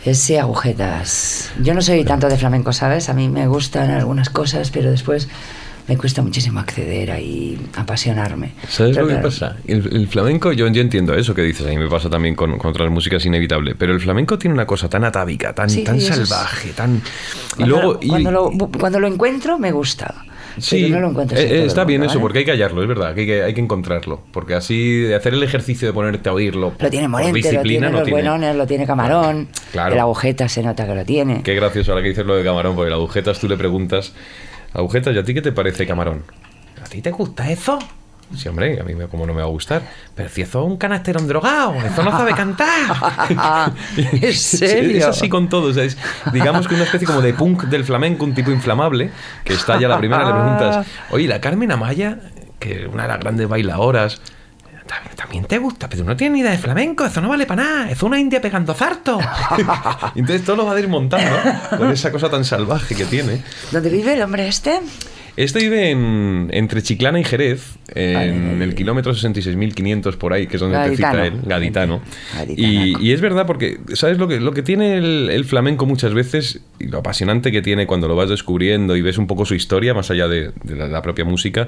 Ese 0.10 0.40
agujetas. 0.40 1.52
Yo 1.62 1.74
no 1.74 1.82
soy 1.82 2.04
tanto 2.04 2.28
de 2.30 2.38
flamenco, 2.38 2.74
¿sabes? 2.74 3.10
A 3.10 3.14
mí 3.14 3.30
me 3.30 3.48
gustan 3.48 3.92
algunas 3.92 4.30
cosas, 4.32 4.72
pero 4.72 4.90
después 4.90 5.28
me 5.88 5.98
cuesta 5.98 6.22
muchísimo 6.24 6.60
acceder 6.60 7.12
ahí, 7.12 7.60
apasionarme. 7.76 8.54
¿Sabes 8.68 8.96
Pero 8.96 9.02
lo 9.04 9.08
que 9.08 9.14
claro, 9.22 9.30
pasa? 9.30 9.58
El, 9.68 9.88
el 9.96 10.08
flamenco, 10.08 10.52
yo, 10.52 10.68
yo 10.68 10.82
entiendo 10.82 11.14
eso 11.14 11.34
que 11.36 11.42
dices, 11.44 11.66
a 11.66 11.70
mí 11.70 11.78
me 11.78 11.88
pasa 11.88 12.10
también 12.10 12.36
con, 12.36 12.58
con 12.58 12.72
otras 12.72 12.90
músicas 12.92 13.26
inevitable, 13.26 13.76
pero 13.76 13.94
el 13.94 14.00
flamenco 14.00 14.38
tiene 14.40 14.54
una 14.56 14.66
cosa 14.66 14.90
tan 14.90 15.04
atávica, 15.04 15.54
tan, 15.54 15.70
Sí, 15.70 15.84
tan 15.84 16.00
sí, 16.00 16.08
eso 16.08 16.22
es- 16.22 16.30
salvaje, 16.30 16.70
tan... 16.74 16.98
Y 16.98 17.56
Cuando, 17.58 17.76
luego... 17.76 17.94
lo, 17.94 18.00
y- 18.02 18.08
cuando, 18.08 18.32
lo, 18.32 18.52
cuando 18.80 19.00
lo 19.00 19.08
encuentro 19.08 19.60
me 19.60 19.72
gusta. 19.72 20.26
Sí, 20.58 20.90
no 20.90 21.00
lo 21.00 21.22
eh, 21.22 21.64
está 21.66 21.86
bien 21.86 22.02
mundo, 22.02 22.12
eso, 22.12 22.20
¿vale? 22.20 22.22
porque 22.24 22.40
hay 22.40 22.46
que 22.46 22.52
hallarlo, 22.52 22.82
es 22.82 22.88
verdad, 22.88 23.14
que 23.16 23.22
hay 23.22 23.28
que, 23.28 23.44
hay 23.44 23.54
que 23.54 23.62
encontrarlo. 23.62 24.22
Porque 24.32 24.56
así, 24.56 25.00
de 25.02 25.16
hacer 25.16 25.34
el 25.34 25.42
ejercicio 25.44 25.88
de 25.88 25.94
ponerte 25.94 26.28
a 26.28 26.34
oírlo. 26.34 26.74
Lo 26.78 26.90
tiene 26.90 27.08
Morente, 27.08 27.54
lo 27.54 27.62
tiene 27.62 27.88
no 27.88 27.94
los 27.94 28.04
tiene. 28.04 28.12
buenones, 28.22 28.56
lo 28.56 28.68
tiene 28.68 28.86
Camarón. 28.86 29.48
Claro. 29.72 29.94
El 29.94 30.00
agujeta 30.00 30.48
se 30.50 30.64
nota 30.64 30.86
que 30.88 30.96
lo 30.96 31.06
tiene. 31.06 31.44
Qué 31.44 31.54
gracioso 31.56 31.92
ahora 31.92 32.02
que 32.04 32.10
dices 32.10 32.26
lo 32.26 32.36
de 32.36 32.44
camarón, 32.44 32.76
porque 32.76 32.90
la 32.90 32.96
agujetas 32.96 33.40
tú 33.40 33.48
le 33.48 33.58
preguntas, 33.58 34.14
agujetas, 34.74 35.14
¿y 35.16 35.20
a 35.20 35.24
ti 35.24 35.34
qué 35.34 35.42
te 35.42 35.52
parece 35.52 35.86
camarón? 35.86 36.24
¿A 36.84 36.88
ti 36.90 37.02
te 37.02 37.12
gusta 37.12 37.50
eso? 37.52 37.78
Sí, 38.36 38.48
hombre, 38.48 38.80
a 38.80 38.84
mí 38.84 38.94
me, 38.94 39.08
como 39.08 39.26
no 39.26 39.34
me 39.34 39.42
va 39.42 39.48
a 39.48 39.50
gustar. 39.52 39.82
Pero 40.14 40.30
si 40.30 40.42
eso 40.44 40.60
es 40.62 40.66
un 40.68 40.78
canasterón 40.78 41.28
drogado, 41.28 41.74
eso 41.84 42.04
no 42.04 42.12
sabe 42.12 42.34
cantar. 42.34 42.92
¿En 43.98 44.34
serio? 44.34 44.98
Es 45.00 45.06
así 45.06 45.30
con 45.30 45.50
todo. 45.50 45.70
o 45.70 45.74
sea, 45.74 45.84
es, 45.84 45.98
digamos 46.32 46.68
que 46.68 46.76
una 46.76 46.84
especie 46.84 47.08
como 47.08 47.22
de 47.22 47.34
punk 47.34 47.64
del 47.64 47.84
flamenco, 47.84 48.26
un 48.26 48.34
tipo 48.36 48.52
inflamable, 48.52 49.10
que 49.44 49.54
está 49.54 49.80
ya 49.80 49.88
la 49.88 49.98
primera, 49.98 50.26
le 50.26 50.32
preguntas, 50.32 50.86
oye, 51.10 51.28
la 51.28 51.42
Carmen 51.42 51.72
Amaya, 51.72 52.20
que 52.60 52.86
una 52.88 53.04
de 53.04 53.10
las 53.10 53.20
grandes 53.20 53.48
bailadoras, 53.50 54.22
"Tam- 54.22 54.34
también 55.16 55.46
te 55.46 55.58
gusta, 55.58 55.90
pero 55.90 56.04
no 56.04 56.16
tienes 56.16 56.34
ni 56.34 56.40
idea 56.42 56.52
de 56.52 56.58
flamenco, 56.58 57.06
eso 57.06 57.22
no 57.22 57.30
vale 57.30 57.46
para 57.46 57.64
nada, 57.64 57.92
es 57.92 58.02
una 58.04 58.20
india 58.20 58.42
pegando 58.42 58.74
zarto. 58.74 59.20
Entonces 60.16 60.44
todo 60.44 60.58
lo 60.58 60.66
va 60.66 60.76
desmontando 60.76 61.38
con 61.78 61.92
esa 61.92 62.12
cosa 62.12 62.30
tan 62.30 62.44
salvaje 62.44 62.96
que 62.96 63.06
tiene. 63.06 63.44
¿Dónde 63.72 63.90
vive 63.90 64.14
el 64.14 64.22
hombre 64.22 64.48
este? 64.48 64.80
Este 65.38 65.60
vive 65.60 65.90
en, 65.92 66.50
entre 66.52 66.82
Chiclana 66.82 67.20
y 67.20 67.24
Jerez, 67.24 67.78
en 67.96 68.16
Ay, 68.16 68.30
ay, 68.30 68.52
ay. 68.58 68.62
el 68.64 68.76
kilómetro 68.76 69.14
66.500 69.14 70.16
por 70.18 70.34
ahí, 70.34 70.48
que 70.48 70.56
es 70.58 70.62
donde 70.62 70.78
Gaditano. 70.78 71.18
te 71.18 71.24
cita 71.24 71.28
él, 71.38 71.42
gaditano. 71.46 72.02
Y, 72.56 72.98
y 73.06 73.12
es 73.14 73.22
verdad 73.22 73.46
porque, 73.46 73.80
¿sabes 73.94 74.18
lo 74.18 74.28
que, 74.28 74.40
lo 74.40 74.52
que 74.52 74.62
tiene 74.64 74.98
el, 74.98 75.30
el 75.32 75.46
flamenco 75.46 75.86
muchas 75.86 76.14
veces? 76.14 76.62
Y 76.80 76.88
lo 76.88 77.00
apasionante 77.00 77.52
que 77.52 77.62
tiene 77.62 77.88
cuando 77.88 78.08
lo 78.08 78.16
vas 78.16 78.30
descubriendo 78.30 78.96
y 78.96 79.02
ves 79.02 79.18
un 79.18 79.28
poco 79.28 79.46
su 79.46 79.56
historia, 79.56 79.94
más 79.94 80.12
allá 80.12 80.28
de, 80.28 80.52
de 80.64 80.76
la, 80.76 80.88
la 80.88 81.02
propia 81.02 81.26
música, 81.26 81.68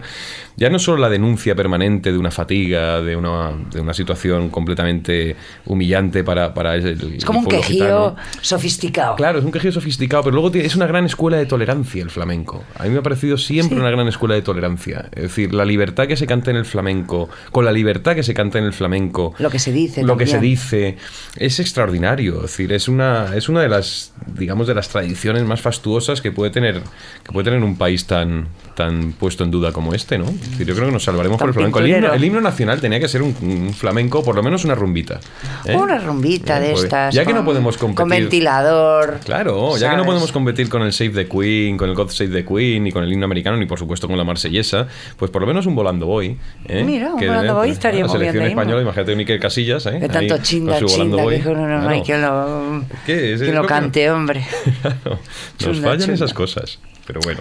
ya 0.57 0.69
no 0.69 0.79
solo 0.79 0.97
la 1.01 1.09
denuncia 1.09 1.55
permanente 1.55 2.11
de 2.11 2.17
una 2.17 2.31
fatiga, 2.31 3.01
de 3.01 3.15
una, 3.15 3.51
de 3.73 3.81
una 3.81 3.93
situación 3.93 4.49
completamente 4.49 5.35
humillante 5.65 6.23
para, 6.23 6.53
para 6.53 6.75
el, 6.75 7.15
Es 7.17 7.25
como 7.25 7.39
el 7.39 7.45
un 7.45 7.51
quejío 7.51 7.83
gitano. 7.83 8.15
sofisticado. 8.41 9.15
Claro, 9.15 9.39
es 9.39 9.45
un 9.45 9.51
quejido 9.51 9.71
sofisticado, 9.73 10.23
pero 10.23 10.33
luego 10.35 10.51
tiene- 10.51 10.67
es 10.67 10.75
una 10.75 10.87
gran 10.87 11.05
escuela 11.05 11.37
de 11.37 11.45
tolerancia 11.45 12.01
el 12.03 12.09
flamenco. 12.09 12.63
A 12.77 12.83
mí 12.83 12.89
me 12.89 12.99
ha 12.99 13.03
parecido 13.03 13.37
siempre 13.51 13.77
Sí. 13.77 13.81
una 13.81 13.91
gran 13.91 14.07
escuela 14.07 14.35
de 14.35 14.41
tolerancia. 14.41 15.05
Es 15.13 15.23
decir, 15.23 15.53
la 15.53 15.65
libertad 15.65 16.07
que 16.07 16.15
se 16.17 16.25
canta 16.27 16.51
en 16.51 16.57
el 16.57 16.65
flamenco, 16.65 17.29
con 17.51 17.65
la 17.65 17.71
libertad 17.71 18.15
que 18.15 18.23
se 18.23 18.33
canta 18.33 18.57
en 18.59 18.65
el 18.65 18.73
flamenco, 18.73 19.33
Lo 19.39 19.49
que 19.49 19.59
se 19.59 19.71
dice 19.71 20.03
lo 20.03 20.17
que 20.17 20.27
se 20.27 20.39
dice, 20.39 20.97
es 21.37 21.59
extraordinario. 21.59 22.35
Es 22.37 22.41
decir, 22.51 22.71
es 22.73 22.87
una, 22.87 23.35
es 23.35 23.49
una 23.49 23.61
de 23.61 23.69
las, 23.69 24.13
digamos, 24.35 24.67
de 24.67 24.73
las 24.75 24.89
tradiciones 24.89 25.43
más 25.43 25.61
fastuosas 25.61 26.21
que 26.21 26.31
puede 26.31 26.51
tener, 26.51 26.81
que 27.23 27.31
puede 27.31 27.45
tener 27.45 27.61
un 27.63 27.77
país 27.77 28.05
tan, 28.05 28.47
tan 28.75 29.13
puesto 29.13 29.43
en 29.43 29.51
duda 29.51 29.71
como 29.71 29.93
este, 29.93 30.17
¿no? 30.17 30.25
Es 30.25 30.51
decir, 30.51 30.67
yo 30.67 30.73
creo 30.75 30.87
que 30.87 30.93
nos 30.93 31.03
salvaremos 31.03 31.37
Tan 31.37 31.45
por 31.45 31.49
el 31.49 31.53
flamenco. 31.53 31.79
El 31.79 31.85
himno, 31.87 31.95
pinturero. 31.97 32.15
el 32.15 32.23
himno 32.25 32.41
nacional 32.41 32.81
tenía 32.81 32.99
que 32.99 33.07
ser 33.07 33.21
un, 33.21 33.35
un 33.41 33.73
flamenco, 33.73 34.23
por 34.23 34.35
lo 34.35 34.43
menos 34.43 34.65
una 34.65 34.75
rumbita. 34.75 35.19
¿eh? 35.65 35.75
Una 35.75 35.97
rumbita 35.99 36.59
de 36.59 36.71
pues, 36.71 36.83
estas. 36.85 37.13
Ya 37.13 37.23
que 37.25 37.31
no 37.33 37.37
con- 37.39 37.45
podemos 37.45 37.77
Con 37.77 37.93
competir. 37.93 38.23
ventilador. 38.25 39.19
Claro, 39.25 39.77
ya 39.77 39.91
que 39.91 39.97
no 39.97 40.05
podemos 40.05 40.31
competir 40.31 40.69
con 40.69 40.81
el 40.83 40.93
Save 40.93 41.09
the 41.11 41.27
Queen, 41.27 41.77
con 41.77 41.89
el 41.89 41.95
God 41.95 42.09
Save 42.09 42.29
the 42.29 42.45
Queen, 42.45 42.83
ni 42.83 42.91
con 42.91 43.03
el 43.03 43.11
himno 43.11 43.25
americano, 43.25 43.40
ni 43.57 43.65
por 43.65 43.79
supuesto 43.79 44.07
con 44.07 44.17
la 44.17 44.23
marsellesa, 44.23 44.87
pues 45.17 45.31
por 45.31 45.41
lo 45.41 45.47
menos 45.47 45.65
un 45.65 45.75
volando 45.75 46.05
boy. 46.05 46.37
¿eh? 46.67 46.83
Mira, 46.83 47.13
un 47.13 47.19
volando 47.19 47.55
boy 47.55 47.69
estaría 47.71 48.01
La 48.01 48.07
muy 48.07 48.19
bien 48.19 48.31
selección 48.31 48.43
de 48.45 48.49
himno. 48.51 48.61
española, 48.61 48.81
imagínate 48.83 49.13
un 49.13 49.19
Iker 49.19 49.39
Casillas, 49.39 49.85
¿eh? 49.87 49.91
Que 49.99 50.07
tanto 50.07 50.19
Ahí, 50.19 50.27
con 50.29 50.41
chinda, 50.41 50.79
su 50.79 50.85
chinda, 50.85 51.23
boy. 51.23 51.39
que 51.41 51.49
no, 51.49 51.67
no, 51.67 51.81
no, 51.89 52.03
quien 52.03 52.21
lo, 52.21 52.83
¿Qué? 53.05 53.33
Es- 53.33 53.41
es 53.41 53.53
lo 53.53 53.61
que- 53.63 53.67
cante, 53.67 54.11
hombre. 54.11 54.45
Claro, 54.81 55.19
Nos 55.67 55.79
fallan 55.81 55.99
chunda. 55.99 56.13
esas 56.13 56.33
cosas, 56.33 56.79
pero 57.07 57.19
bueno. 57.23 57.39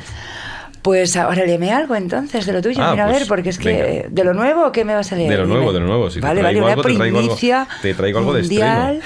Pues 0.82 1.14
ahora 1.18 1.44
léeme 1.44 1.70
algo 1.72 1.94
entonces 1.94 2.46
de 2.46 2.54
lo 2.54 2.62
tuyo, 2.62 2.78
Ah, 2.82 2.92
mira 2.92 3.04
a 3.04 3.08
pues, 3.08 3.18
ver, 3.20 3.28
porque 3.28 3.50
es 3.50 3.58
que 3.58 3.70
venga. 3.70 4.08
de 4.08 4.24
lo 4.24 4.32
nuevo, 4.32 4.72
¿qué 4.72 4.82
me 4.86 4.94
vas 4.94 5.12
a 5.12 5.16
leer? 5.16 5.28
De 5.28 5.36
lo 5.36 5.42
Dime. 5.42 5.56
nuevo, 5.56 5.72
de 5.74 5.80
lo 5.80 5.86
nuevo. 5.86 6.10
Si 6.10 6.20
vale, 6.20 6.40
vale, 6.42 6.58
una 6.58 6.70
algo, 6.72 6.82
te 6.82 6.94
traigo 6.94 7.04
algo- 7.18 7.18
primicia 7.28 7.68
te 7.82 7.92
traigo 7.92 8.18
algo 8.20 8.32
de 8.32 8.40
estreno. 8.40 8.98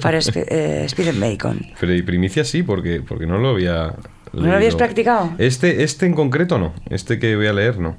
para 0.00 0.18
eh, 0.18 0.82
Speed 0.86 1.08
and 1.10 1.20
Bacon. 1.20 1.64
Pero 1.80 1.94
y 1.94 2.02
primicia 2.02 2.42
sí, 2.44 2.64
porque, 2.64 3.02
porque 3.06 3.26
no 3.26 3.38
lo 3.38 3.50
había. 3.50 3.94
¿No 4.32 4.46
lo 4.46 4.54
habías 4.56 4.74
practicado? 4.76 5.32
Este, 5.38 5.82
este 5.82 6.06
en 6.06 6.14
concreto 6.14 6.58
no. 6.58 6.72
Este 6.90 7.18
que 7.18 7.36
voy 7.36 7.46
a 7.46 7.52
leer 7.52 7.78
no. 7.78 7.96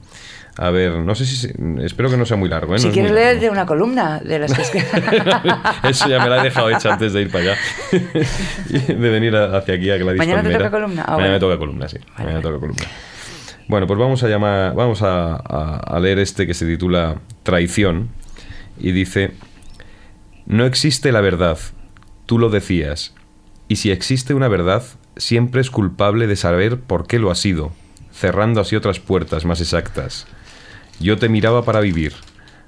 A 0.58 0.70
ver, 0.70 0.92
no 1.00 1.16
sé 1.16 1.26
si. 1.26 1.48
Espero 1.82 2.10
que 2.12 2.18
no 2.18 2.26
sea 2.26 2.38
muy 2.38 2.48
largo. 2.50 2.76
¿eh? 2.76 2.80
si 2.80 2.88
No 2.88 2.94
quieres 2.94 3.12
leer 3.12 3.28
largo. 3.36 3.42
de 3.42 3.50
una 3.50 3.66
columna 3.66 4.20
de 4.20 4.40
las 4.40 4.54
que 4.54 4.62
es 4.62 4.72
Eso 5.84 6.10
ya 6.10 6.20
me 6.20 6.30
la 6.30 6.42
he 6.42 6.44
dejado 6.44 6.70
hecha 6.70 6.94
antes 6.94 7.14
de 7.14 7.22
ir 7.22 7.32
para 7.32 7.44
allá. 7.54 7.58
De 8.88 9.10
venir 9.10 9.36
a- 9.36 9.58
hacia 9.58 9.76
aquí 9.76 9.90
a 9.90 9.98
Gladys 9.98 10.18
¿Mañana 10.20 10.42
te 10.44 10.50
Palmera. 10.50 10.66
toca 10.70 10.72
columna? 10.82 11.06
Ah, 11.08 11.14
Mañana 11.14 11.34
me 11.34 11.40
toca 11.40 11.58
columna, 11.58 11.88
sí. 11.88 11.98
Mañana 12.18 12.26
me 12.26 12.34
vale. 12.36 12.42
toca 12.44 12.60
columna. 12.60 12.84
Bueno, 13.68 13.88
pues 13.88 13.98
vamos 14.00 14.24
a 14.24 14.28
llamar, 14.28 14.76
vamos 14.76 15.02
a, 15.02 15.36
a- 15.36 15.78
a 15.78 16.00
leer 16.00 16.20
este 16.20 16.46
que 16.46 16.54
se 16.54 16.66
titula 16.68 17.16
Traición 17.44 18.10
y 18.80 18.92
dice: 18.92 19.32
No 20.46 20.66
existe 20.66 21.12
la 21.12 21.22
verdad, 21.22 21.58
tú 22.28 22.38
lo 22.38 22.50
decías, 22.50 23.16
y 23.68 23.78
si 23.78 23.90
existe 23.92 24.34
una 24.36 24.48
verdad, 24.50 24.84
siempre 25.18 25.62
es 25.62 25.70
culpable 25.70 26.28
de 26.28 26.36
saber 26.36 26.80
por 26.80 27.08
qué 27.08 27.20
lo 27.20 27.32
ha 27.32 27.36
sido, 27.36 27.72
cerrando 28.12 28.62
así 28.62 28.76
otras 28.76 29.00
puertas 29.00 29.46
más 29.46 29.62
exactas. 29.62 30.28
Yo 31.00 31.18
te 31.18 31.30
miraba 31.30 31.64
para 31.64 31.80
vivir. 31.80 32.14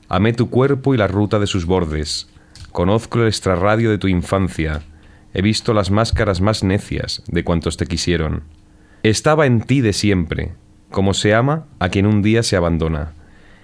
Amé 0.10 0.34
tu 0.34 0.50
cuerpo 0.50 0.94
y 0.94 0.98
la 0.98 1.08
ruta 1.08 1.40
de 1.40 1.48
sus 1.48 1.66
bordes. 1.66 2.30
Conozco 2.72 3.22
el 3.22 3.28
extrarradio 3.28 3.90
de 3.90 3.98
tu 3.98 4.08
infancia. 4.08 4.82
He 5.34 5.42
visto 5.42 5.74
las 5.74 5.92
máscaras 5.92 6.42
más 6.42 6.64
necias 6.64 7.24
de 7.28 7.44
cuantos 7.44 7.78
te 7.78 7.86
quisieron. 7.86 8.44
Estaba 9.04 9.46
en 9.46 9.62
ti 9.62 9.82
de 9.82 9.94
siempre, 9.94 10.54
como 10.92 11.14
se 11.14 11.34
ama 11.34 11.66
a 11.80 11.90
quien 11.90 12.06
un 12.06 12.22
día 12.22 12.44
se 12.44 12.56
abandona. 12.56 13.14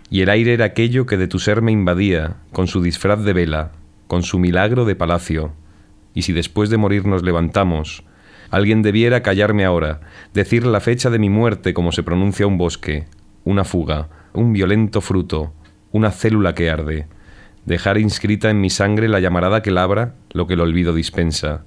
Y 0.09 0.21
el 0.21 0.29
aire 0.29 0.53
era 0.53 0.65
aquello 0.65 1.05
que 1.05 1.17
de 1.17 1.27
tu 1.27 1.39
ser 1.39 1.61
me 1.61 1.71
invadía, 1.71 2.35
con 2.51 2.67
su 2.67 2.81
disfraz 2.81 3.23
de 3.23 3.33
vela, 3.33 3.71
con 4.07 4.23
su 4.23 4.39
milagro 4.39 4.85
de 4.85 4.95
palacio. 4.95 5.53
Y 6.13 6.23
si 6.23 6.33
después 6.33 6.69
de 6.69 6.77
morir 6.77 7.05
nos 7.05 7.23
levantamos, 7.23 8.03
alguien 8.51 8.81
debiera 8.81 9.23
callarme 9.23 9.65
ahora, 9.65 10.01
decir 10.33 10.65
la 10.65 10.81
fecha 10.81 11.09
de 11.09 11.17
mi 11.19 11.29
muerte 11.29 11.73
como 11.73 11.91
se 11.91 12.03
pronuncia 12.03 12.45
un 12.45 12.57
bosque, 12.57 13.05
una 13.45 13.63
fuga, 13.63 14.09
un 14.33 14.53
violento 14.53 15.01
fruto, 15.01 15.53
una 15.91 16.11
célula 16.11 16.53
que 16.53 16.69
arde, 16.69 17.07
dejar 17.65 17.97
inscrita 17.97 18.49
en 18.49 18.61
mi 18.61 18.69
sangre 18.69 19.07
la 19.07 19.19
llamarada 19.19 19.61
que 19.61 19.71
labra 19.71 20.15
lo 20.31 20.47
que 20.47 20.53
el 20.53 20.61
olvido 20.61 20.93
dispensa, 20.93 21.63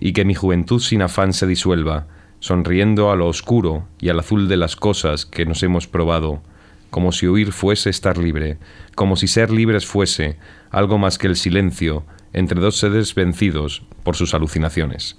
y 0.00 0.12
que 0.12 0.24
mi 0.24 0.34
juventud 0.34 0.80
sin 0.80 1.02
afán 1.02 1.32
se 1.32 1.46
disuelva, 1.46 2.06
sonriendo 2.40 3.10
a 3.10 3.16
lo 3.16 3.28
oscuro 3.28 3.86
y 4.00 4.08
al 4.08 4.18
azul 4.18 4.48
de 4.48 4.56
las 4.56 4.76
cosas 4.76 5.26
que 5.26 5.46
nos 5.46 5.62
hemos 5.62 5.86
probado, 5.86 6.42
como 6.90 7.12
si 7.12 7.26
huir 7.26 7.52
fuese 7.52 7.90
estar 7.90 8.18
libre, 8.18 8.58
como 8.94 9.16
si 9.16 9.26
ser 9.28 9.50
libres 9.50 9.86
fuese 9.86 10.38
algo 10.70 10.98
más 10.98 11.18
que 11.18 11.26
el 11.26 11.36
silencio 11.36 12.04
entre 12.32 12.60
dos 12.60 12.78
seres 12.78 13.14
vencidos 13.14 13.86
por 14.02 14.16
sus 14.16 14.34
alucinaciones. 14.34 15.18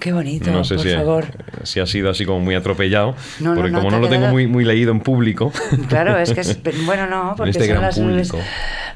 Qué 0.00 0.12
bonito, 0.12 0.50
No 0.50 0.64
sé 0.64 0.74
por 0.74 0.84
si, 0.84 0.94
favor. 0.94 1.24
si 1.62 1.80
ha 1.80 1.86
sido 1.86 2.10
así 2.10 2.26
como 2.26 2.40
muy 2.40 2.54
atropellado, 2.54 3.14
No, 3.40 3.54
porque 3.54 3.70
no, 3.70 3.78
como 3.78 3.90
no 3.90 4.00
lo 4.00 4.08
tengo 4.08 4.26
muy, 4.28 4.46
muy 4.46 4.64
leído 4.64 4.90
en 4.92 5.00
público. 5.00 5.50
Claro, 5.88 6.18
es 6.18 6.32
que 6.32 6.40
es, 6.40 6.58
bueno, 6.86 7.06
no, 7.06 7.34
porque 7.36 7.50
este 7.50 7.66
son 7.68 7.80
las- 7.80 7.96
los, 7.98 8.32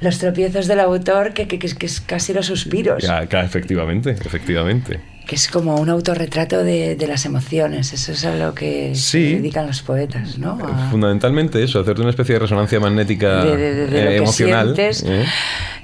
los 0.01 0.19
tropiezos 0.19 0.67
del 0.67 0.81
autor 0.81 1.33
que, 1.33 1.49
que- 1.49 1.59
que 1.59 1.67
es- 1.67 1.75
que 1.75 1.87
es 1.87 2.01
casi 2.01 2.35
los 2.35 2.47
suspiros, 2.47 3.03
Ya, 3.03 3.23
efectivamente, 3.23 4.11
efectivamente. 4.11 5.01
que 5.27 5.35
es 5.37 5.49
como 5.49 5.77
un 5.77 5.89
autorretrato 5.91 6.63
de, 6.65 6.97
de 6.97 7.07
las 7.07 7.25
emociones, 7.27 7.93
eso 7.93 8.13
es 8.13 8.25
a 8.25 8.35
lo 8.35 8.55
que 8.55 8.93
Sí. 8.95 9.31
se 9.31 9.37
dedican 9.37 9.67
los 9.67 9.83
poetas, 9.83 10.39
¿no? 10.39 10.59
A- 10.63 10.91
Fundamentalmente 10.91 11.63
eso, 11.63 11.81
hacerte 11.81 12.01
una 12.03 12.11
especie 12.11 12.35
de 12.35 12.39
resonancia 12.41 12.81
magnética 12.81 13.45
de, 13.45 13.57
de- 13.57 13.75
de- 13.75 13.87
de 13.87 14.01
eh, 14.01 14.05
lo 14.05 14.11
que 14.11 14.17
emocional. 14.17 14.75
sientes 14.75 15.05
¿eh? 15.07 15.25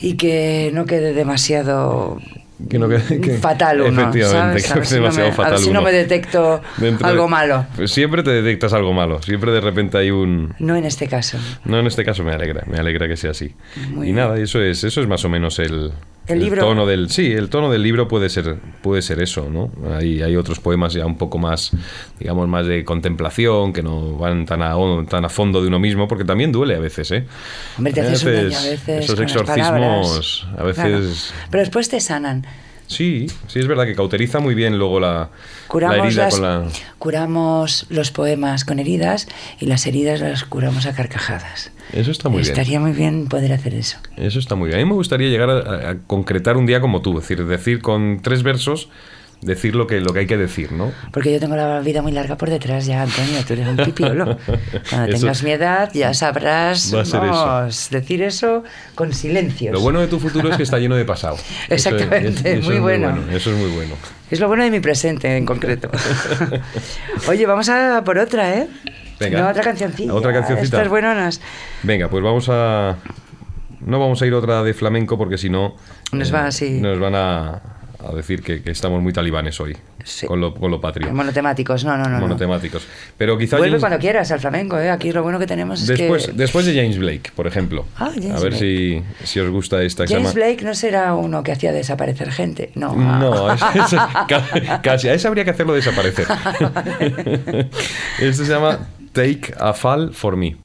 y 0.01 0.15
que 0.17 0.71
no 0.75 0.85
quede 0.87 1.13
demasiado 1.13 2.19
Que 2.71 2.79
no 2.79 2.89
quede- 2.89 3.21
que- 3.21 3.39
fatal 3.39 3.81
uno, 3.81 4.01
efectivamente, 4.03 4.61
¿sabes? 4.61 4.67
que 4.67 4.73
A 4.73 4.77
ver 4.77 4.87
si 4.87 4.95
no 4.95 5.01
demasiado 5.01 5.31
me- 5.37 5.45
a 5.45 5.51
ver 5.51 5.59
si 5.59 5.65
no 5.67 5.71
uno. 5.73 5.83
me 5.83 5.93
detecto 5.93 6.63
Dentro 6.77 7.07
algo 7.07 7.25
de- 7.25 7.29
malo. 7.29 7.67
Pues 7.75 7.91
siempre 7.91 8.23
te 8.23 8.31
detectas 8.31 8.73
algo 8.73 8.93
malo, 8.93 9.21
siempre 9.23 9.51
de 9.51 9.61
repente 9.61 9.99
hay 9.99 10.11
un... 10.11 10.55
No 10.61 10.77
en 10.77 10.85
este 10.85 11.09
caso. 11.09 11.39
No, 11.65 11.81
en 11.81 11.87
este 11.89 12.05
caso 12.05 12.23
me 12.23 12.33
alegra, 12.33 12.63
me 12.67 12.79
alegra 12.79 13.09
que 13.09 13.17
sea 13.17 13.33
así. 13.33 13.55
Muy 13.91 14.09
y 14.09 14.13
bien. 14.13 14.17
nada, 14.17 14.39
eso 14.39 14.63
es, 14.63 14.85
eso 14.85 15.01
es 15.01 15.07
más 15.09 15.25
o 15.25 15.29
menos 15.29 15.59
el, 15.59 15.93
El 16.27 16.41
libro. 16.41 16.63
tono 16.65 16.87
del, 16.87 17.11
sí, 17.11 17.33
el 17.33 17.51
tono 17.51 17.71
del 17.71 17.83
libro 17.83 18.09
puede 18.09 18.31
ser, 18.31 18.57
puede 18.83 19.03
ser 19.03 19.21
eso, 19.21 19.49
¿no? 19.51 19.71
Hay, 19.95 20.23
hay 20.23 20.37
otros 20.37 20.59
poemas 20.59 20.95
ya 20.95 21.05
un 21.05 21.19
poco 21.19 21.37
más, 21.39 21.73
digamos, 22.19 22.49
más 22.49 22.67
de 22.67 22.83
contemplación, 22.85 23.73
que 23.75 23.83
no 23.83 24.17
van 24.17 24.47
tan 24.47 24.63
a, 24.63 24.75
tan 25.09 25.25
a 25.25 25.29
fondo 25.29 25.61
de 25.61 25.69
uno 25.69 25.79
mismo, 25.79 26.09
porque 26.09 26.25
también 26.25 26.51
duele 26.51 26.77
a 26.77 26.81
veces, 26.81 27.11
¿eh? 27.11 27.27
Hombre, 27.77 27.93
te 27.93 28.01
A 28.01 28.05
daño 28.05 28.13
veces 28.25 28.89
esos 28.89 29.21
exorcismos, 29.21 30.47
a 30.57 30.63
veces 30.63 30.85
Claro. 31.33 31.49
Pero 31.51 31.61
después 31.61 31.89
te 31.89 32.01
sanan. 32.01 32.47
Sí, 32.87 33.27
sí 33.47 33.59
es 33.59 33.67
verdad 33.67 33.85
que 33.87 33.95
cauteriza 33.95 34.41
muy 34.41 34.55
bien 34.55 34.79
luego 34.79 35.01
la, 35.01 35.13
la 35.13 35.31
Curamos, 35.69 36.07
herida 36.07 36.25
las- 36.25 36.35
con 36.35 36.43
la... 36.43 36.65
curamos 36.99 37.87
los 37.89 38.11
poemas 38.11 38.65
con 38.65 38.79
heridas 38.79 39.27
y 39.59 39.67
las 39.67 39.87
heridas 39.87 40.21
las 40.21 40.45
curamos 40.45 40.85
a 40.87 40.95
carcajadas. 40.95 41.71
Eso 41.93 42.11
está 42.11 42.29
muy 42.29 42.41
bien. 42.43 42.53
Estaría 42.53 42.81
muy 42.81 42.93
bien 42.93 43.27
poder 43.29 43.53
hacer 43.53 43.75
eso. 43.75 43.99
Eso 44.17 44.39
está 44.39 44.55
muy 44.55 44.69
bien. 44.69 44.81
A 44.81 44.83
mí 44.85 44.89
me 44.89 44.95
gustaría 44.95 45.29
llegar 45.29 45.51
a, 45.51 45.91
a 45.91 45.97
concretar 46.07 46.57
un 46.57 46.67
día 46.67 46.81
como 46.81 47.03
tú, 47.03 47.17
es 47.19 47.29
decir, 47.29 47.45
decir 47.47 47.83
con 47.83 48.21
tres 48.23 48.43
versos, 48.43 48.89
decir 49.43 49.75
lo 49.75 49.87
que, 49.87 50.01
lo 50.01 50.15
que 50.15 50.21
hay 50.21 50.27
que 50.27 50.39
decir, 50.39 50.73
¿no? 50.73 50.91
Porque 51.13 51.31
yo 51.31 51.39
tengo 51.39 51.55
la 51.55 51.81
vida 51.81 52.01
muy 52.01 52.13
larga 52.13 52.37
por 52.39 52.49
detrás 52.49 52.87
ya, 52.87 53.03
Antonio. 53.03 53.45
Tú 53.47 53.53
eres 53.53 53.69
un 53.69 53.77
pipiolo. 53.77 54.39
Cuando 54.89 55.07
Eso- 55.13 55.21
tengas 55.21 55.43
mi 55.43 55.51
edad 55.51 55.91
ya 55.93 56.15
sabrás 56.15 56.91
vamos, 56.91 57.91
decir 57.91 58.23
eso 58.23 58.65
con 58.95 59.13
silencios. 59.13 59.75
Lo 59.75 59.81
bueno 59.81 60.01
de 60.01 60.07
tu 60.07 60.19
futuro 60.19 60.49
es 60.51 60.57
que 60.57 60.63
está 60.63 60.79
lleno 60.79 60.97
de 60.97 61.05
pasado. 61.05 61.37
Eso 61.69 61.75
es- 61.75 61.87
Exactamente, 61.87 62.53
eso 62.59 62.67
muy 62.69 62.77
es 62.77 62.81
bueno. 62.81 63.19
Eso 63.31 63.51
es 63.53 63.57
muy 63.59 63.71
bueno. 63.71 63.95
Es 64.31 64.41
lo 64.41 64.49
bueno 64.49 64.65
de 64.65 64.71
mi 64.71 64.81
presente 64.81 65.37
en 65.37 65.45
concreto. 65.45 65.91
Oye, 67.29 67.47
vamos 67.47 67.69
a 67.69 68.03
por 68.05 68.19
otra, 68.19 68.55
¿eh? 68.59 68.69
Venga. 69.21 69.41
No, 69.43 69.49
otra 69.49 69.63
cancioncita. 69.63 70.13
Otra 70.15 70.33
cancioncita. 70.33 70.77
Estas 70.79 70.89
buenonas. 70.89 71.41
Venga, 71.83 72.09
pues 72.09 72.23
vamos 72.23 72.49
a... 72.51 72.97
No 73.81 73.99
vamos 74.01 74.21
a 74.23 74.27
ir 74.27 74.35
otra 74.35 74.63
de 74.63 74.73
flamenco 74.75 75.19
porque 75.19 75.37
si 75.39 75.51
no... 75.51 75.77
Nos 76.13 76.33
va. 76.35 76.49
Nos 76.81 76.99
van 77.01 77.15
a, 77.15 77.49
a 78.09 78.13
decir 78.15 78.43
que, 78.43 78.63
que 78.63 78.71
estamos 78.71 79.03
muy 79.03 79.13
talibanes 79.13 79.61
hoy. 79.61 79.77
Sí. 80.05 80.27
Con, 80.27 80.39
lo, 80.41 80.53
con 80.55 80.71
lo 80.71 80.81
patrio. 80.83 81.13
Monotemáticos, 81.15 81.83
no, 81.85 81.97
no, 81.97 82.05
no. 82.05 82.11
no. 82.11 82.21
Monotemáticos. 82.21 82.87
Pero 83.17 83.39
quizá... 83.39 83.57
Vuelve 83.57 83.73
James- 83.73 83.81
cuando 83.81 83.99
quieras 83.99 84.31
al 84.31 84.41
flamenco, 84.41 84.79
¿eh? 84.79 84.91
Aquí 84.91 85.13
lo 85.13 85.23
bueno 85.23 85.39
que 85.39 85.47
tenemos 85.47 85.81
es 85.81 85.87
Después, 85.87 86.27
que... 86.27 86.33
después 86.33 86.67
de 86.67 86.75
James 86.75 86.99
Blake, 86.99 87.31
por 87.35 87.47
ejemplo. 87.47 87.87
Ah, 87.97 88.11
James 88.15 88.33
a 88.33 88.41
ver 88.41 88.51
Blake. 88.51 88.59
si, 88.59 89.27
si 89.27 89.41
os 89.41 89.49
gusta 89.51 89.83
esta. 89.83 90.07
James 90.07 90.35
Blake 90.35 90.63
no 90.63 90.75
será 90.75 91.15
uno 91.15 91.43
que 91.43 91.53
hacía 91.53 91.73
desaparecer 91.73 92.31
gente, 92.33 92.71
no. 92.75 92.95
No, 92.95 93.51
es- 93.53 93.63
es- 93.63 93.99
ca- 94.29 94.81
casi. 94.83 95.09
A 95.09 95.15
ese 95.15 95.27
habría 95.27 95.45
que 95.45 95.51
hacerlo 95.51 95.73
desaparecer. 95.75 96.27
Este 98.21 98.45
se 98.45 98.51
llama 98.53 98.81
Take 99.15 99.53
a 99.57 99.73
Fall 99.73 100.13
for 100.13 100.35
Me. 100.35 100.57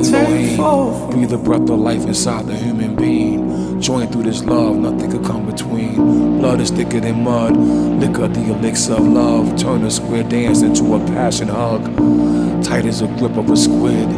Seven 0.00 0.58
Elohim 0.58 1.10
breathe 1.10 1.30
the 1.30 1.38
breath 1.38 1.68
of 1.70 1.78
life 1.78 2.06
inside 2.06 2.46
the 2.46 2.56
human 2.56 2.96
being. 2.96 3.80
Joined 3.80 4.12
through 4.12 4.24
this 4.24 4.42
love, 4.42 4.76
nothing 4.76 5.10
could 5.10 5.24
come 5.24 5.44
between. 5.46 6.38
Blood 6.38 6.60
is 6.60 6.70
thicker 6.70 7.00
than 7.00 7.22
mud, 7.22 7.56
liquor 7.56 8.28
the 8.28 8.52
elixir 8.52 8.94
of 8.94 9.06
love. 9.06 9.56
Turn 9.56 9.84
a 9.84 9.90
square 9.90 10.24
dance 10.24 10.62
into 10.62 10.94
a 10.94 10.98
passion 11.06 11.48
hug. 11.48 11.84
Tight 12.64 12.86
as 12.86 13.02
a 13.02 13.06
grip 13.06 13.36
of 13.36 13.50
a 13.50 13.56
squid, 13.56 14.08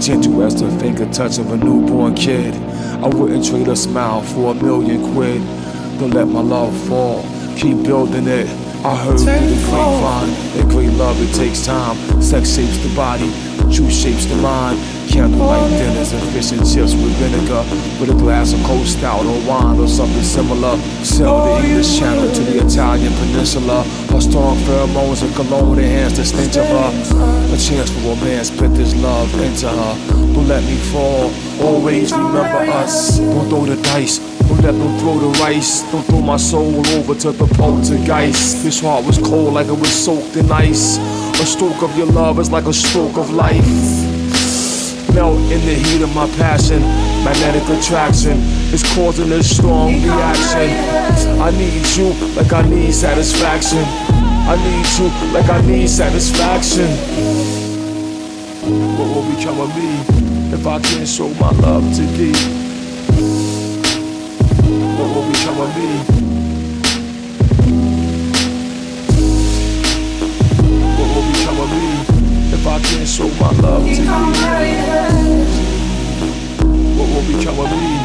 gentle 0.00 0.42
as 0.42 0.60
the 0.60 0.70
finger 0.78 1.10
touch 1.12 1.38
of 1.38 1.50
a 1.52 1.56
newborn 1.56 2.14
kid. 2.14 2.54
I 3.02 3.08
wouldn't 3.08 3.46
trade 3.46 3.68
a 3.68 3.76
smile 3.76 4.22
for 4.22 4.52
a 4.52 4.54
million 4.54 5.12
quid. 5.14 5.40
Don't 5.98 6.10
let 6.10 6.26
my 6.26 6.40
love 6.40 6.76
fall, 6.86 7.22
keep 7.56 7.82
building 7.84 8.26
it. 8.26 8.48
I 8.84 8.94
heard 8.96 9.18
through 9.18 9.48
the 9.48 9.66
grapevine 9.66 10.30
that 10.56 10.66
great 10.68 10.90
love 10.90 11.16
it 11.20 11.34
takes 11.34 11.64
time. 11.64 11.96
Sex 12.22 12.54
shapes 12.54 12.78
the 12.78 12.94
body, 12.94 13.30
truth 13.74 13.92
shapes 13.92 14.26
the 14.26 14.36
mind. 14.36 14.95
Candlelight 15.16 15.70
dinners 15.70 16.12
and 16.12 16.22
fish 16.34 16.52
and 16.52 16.60
chips 16.60 16.92
with 16.92 17.16
vinegar, 17.16 17.64
with 17.98 18.10
a 18.10 18.18
glass 18.20 18.52
of 18.52 18.62
cold 18.64 18.86
stout 18.86 19.24
or 19.24 19.40
wine 19.48 19.80
or 19.80 19.88
something 19.88 20.22
similar. 20.22 20.76
Sail 21.02 21.40
the 21.42 21.66
English 21.66 21.98
Channel 21.98 22.30
to 22.34 22.42
the 22.42 22.66
Italian 22.66 23.14
Peninsula. 23.14 23.82
Her 24.12 24.20
strong 24.20 24.58
pheromones 24.68 25.22
and 25.22 25.34
cologne 25.34 25.78
enhance 25.78 26.18
the 26.18 26.24
stench 26.26 26.58
of 26.58 26.66
her. 26.66 27.54
A 27.54 27.56
chance 27.56 27.88
for 27.90 28.00
romance, 28.10 28.50
put 28.50 28.74
this 28.74 28.94
love 28.96 29.32
into 29.40 29.68
her. 29.68 29.94
Don't 30.34 30.48
let 30.48 30.62
me 30.64 30.76
fall. 30.92 31.32
Always 31.62 32.12
remember 32.12 32.70
us. 32.76 33.18
Don't 33.18 33.48
throw 33.48 33.64
the 33.64 33.82
dice. 33.82 34.18
Don't 34.40 34.60
let 34.60 34.72
them 34.72 34.98
throw 34.98 35.18
the 35.18 35.38
rice. 35.40 35.80
Don't 35.90 36.04
throw 36.04 36.20
my 36.20 36.36
soul 36.36 36.86
over 36.88 37.14
to 37.14 37.32
the 37.32 37.46
poltergeist. 37.56 38.62
This 38.62 38.80
heart 38.80 39.06
was 39.06 39.16
cold 39.16 39.54
like 39.54 39.68
it 39.68 39.78
was 39.78 39.88
soaked 39.88 40.36
in 40.36 40.52
ice. 40.52 40.98
A 41.40 41.46
stroke 41.46 41.82
of 41.82 41.96
your 41.96 42.06
love 42.06 42.38
is 42.38 42.50
like 42.50 42.66
a 42.66 42.72
stroke 42.74 43.16
of 43.16 43.30
life. 43.30 44.05
Melt 45.14 45.38
in 45.52 45.60
the 45.64 45.74
heat 45.74 46.02
of 46.02 46.14
my 46.14 46.28
passion. 46.36 46.80
Magnetic 47.24 47.62
attraction 47.68 48.38
is 48.72 48.82
causing 48.94 49.32
a 49.32 49.42
strong 49.42 49.92
reaction. 50.02 50.70
I 51.40 51.50
need 51.50 51.86
you 51.96 52.12
like 52.34 52.52
I 52.52 52.62
need 52.68 52.92
satisfaction. 52.92 53.84
I 54.48 54.56
need 54.56 54.86
you 54.98 55.32
like 55.32 55.48
I 55.48 55.60
need 55.66 55.88
satisfaction. 55.88 56.88
What 58.96 59.08
will 59.14 59.36
become 59.36 59.60
of 59.60 59.74
me 59.76 60.54
if 60.54 60.66
I 60.66 60.80
can't 60.80 61.08
show 61.08 61.28
my 61.34 61.50
love 61.50 61.84
to 61.96 62.02
thee? 62.02 62.34
What 64.98 65.14
will 65.14 65.30
become 65.30 65.60
of 65.60 65.76
me? 65.76 66.25
I 72.76 73.04
show 73.06 73.26
my 73.40 73.50
love 73.52 73.84
to 73.84 74.02
her. 74.02 74.26
What 76.98 77.08
will 77.08 77.38
become 77.38 77.58
of 77.58 77.70
me? 77.70 77.96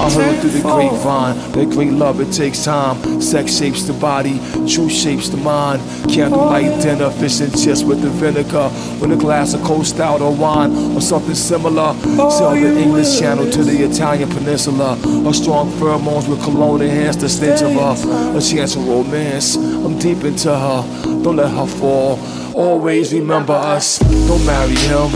I 0.00 0.10
heard 0.10 0.40
through 0.40 0.50
the 0.50 0.62
grapevine 0.62 1.36
that 1.52 1.68
great 1.70 1.92
love 1.92 2.20
it 2.20 2.32
takes 2.32 2.64
time. 2.64 3.20
Sex 3.20 3.58
shapes 3.58 3.82
the 3.82 3.92
body, 3.92 4.38
truth 4.66 4.92
shapes 4.92 5.28
the 5.28 5.36
mind. 5.36 5.82
Candlelight 6.08 6.80
dinner, 6.80 7.10
fish 7.10 7.40
and 7.40 7.52
chips 7.52 7.82
with 7.82 8.00
the 8.00 8.08
vinegar, 8.08 8.70
with 9.02 9.12
a 9.12 9.16
glass 9.16 9.52
of 9.52 9.62
cold 9.62 9.86
stout 9.86 10.22
or 10.22 10.34
wine 10.34 10.72
or 10.94 11.02
something 11.02 11.34
similar. 11.34 11.92
Sail 12.30 12.52
the 12.52 12.78
English 12.80 13.18
Channel 13.18 13.50
to 13.50 13.62
the 13.62 13.84
Italian 13.84 14.30
Peninsula. 14.30 14.96
A 15.28 15.34
strong 15.34 15.70
pheromones 15.72 16.28
with 16.28 16.42
cologne 16.42 16.80
enhance 16.80 17.16
the 17.16 17.28
stench 17.28 17.60
of 17.60 17.72
her. 17.72 18.38
A 18.38 18.40
chance 18.40 18.76
of 18.76 18.88
romance, 18.88 19.56
I'm 19.56 19.98
deep 19.98 20.24
into 20.24 20.56
her. 20.56 20.84
Don't 21.22 21.36
let 21.36 21.50
her 21.50 21.66
fall. 21.66 22.18
Always 22.54 23.12
remember 23.12 23.52
us. 23.52 23.98
Don't 23.98 24.44
marry 24.46 24.74
him. 24.74 25.10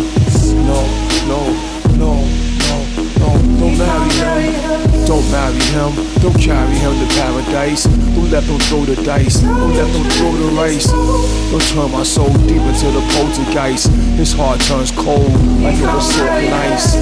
No, 0.67 0.81
no, 1.27 1.41
no, 1.97 2.13
no, 2.69 2.85
no. 3.19 3.31
Don't 3.59 3.79
marry 3.79 4.11
him. 4.11 5.07
Don't 5.07 5.31
marry 5.31 5.63
him. 5.75 5.93
Don't 6.21 6.39
carry 6.39 6.75
him 6.75 6.93
to 6.99 7.15
paradise. 7.15 7.85
Don't 7.85 8.31
let 8.31 8.45
them 8.45 8.59
throw 8.61 8.85
the 8.85 8.97
dice. 9.03 9.41
Don't 9.41 9.75
let 9.75 9.93
them 9.93 10.05
throw 10.11 10.33
the 10.33 10.61
race. 10.61 10.87
Don't 10.87 11.63
turn 11.63 11.91
my 11.91 12.03
soul 12.03 12.33
deep 12.47 12.63
into 12.63 12.91
the 12.91 13.03
poltergeist. 13.15 13.91
His 14.17 14.33
heart 14.33 14.61
turns 14.61 14.91
cold 14.91 15.33
like 15.63 15.77
it 15.77 15.87
was 15.87 16.15
silken 16.15 16.53
ice. 16.53 16.97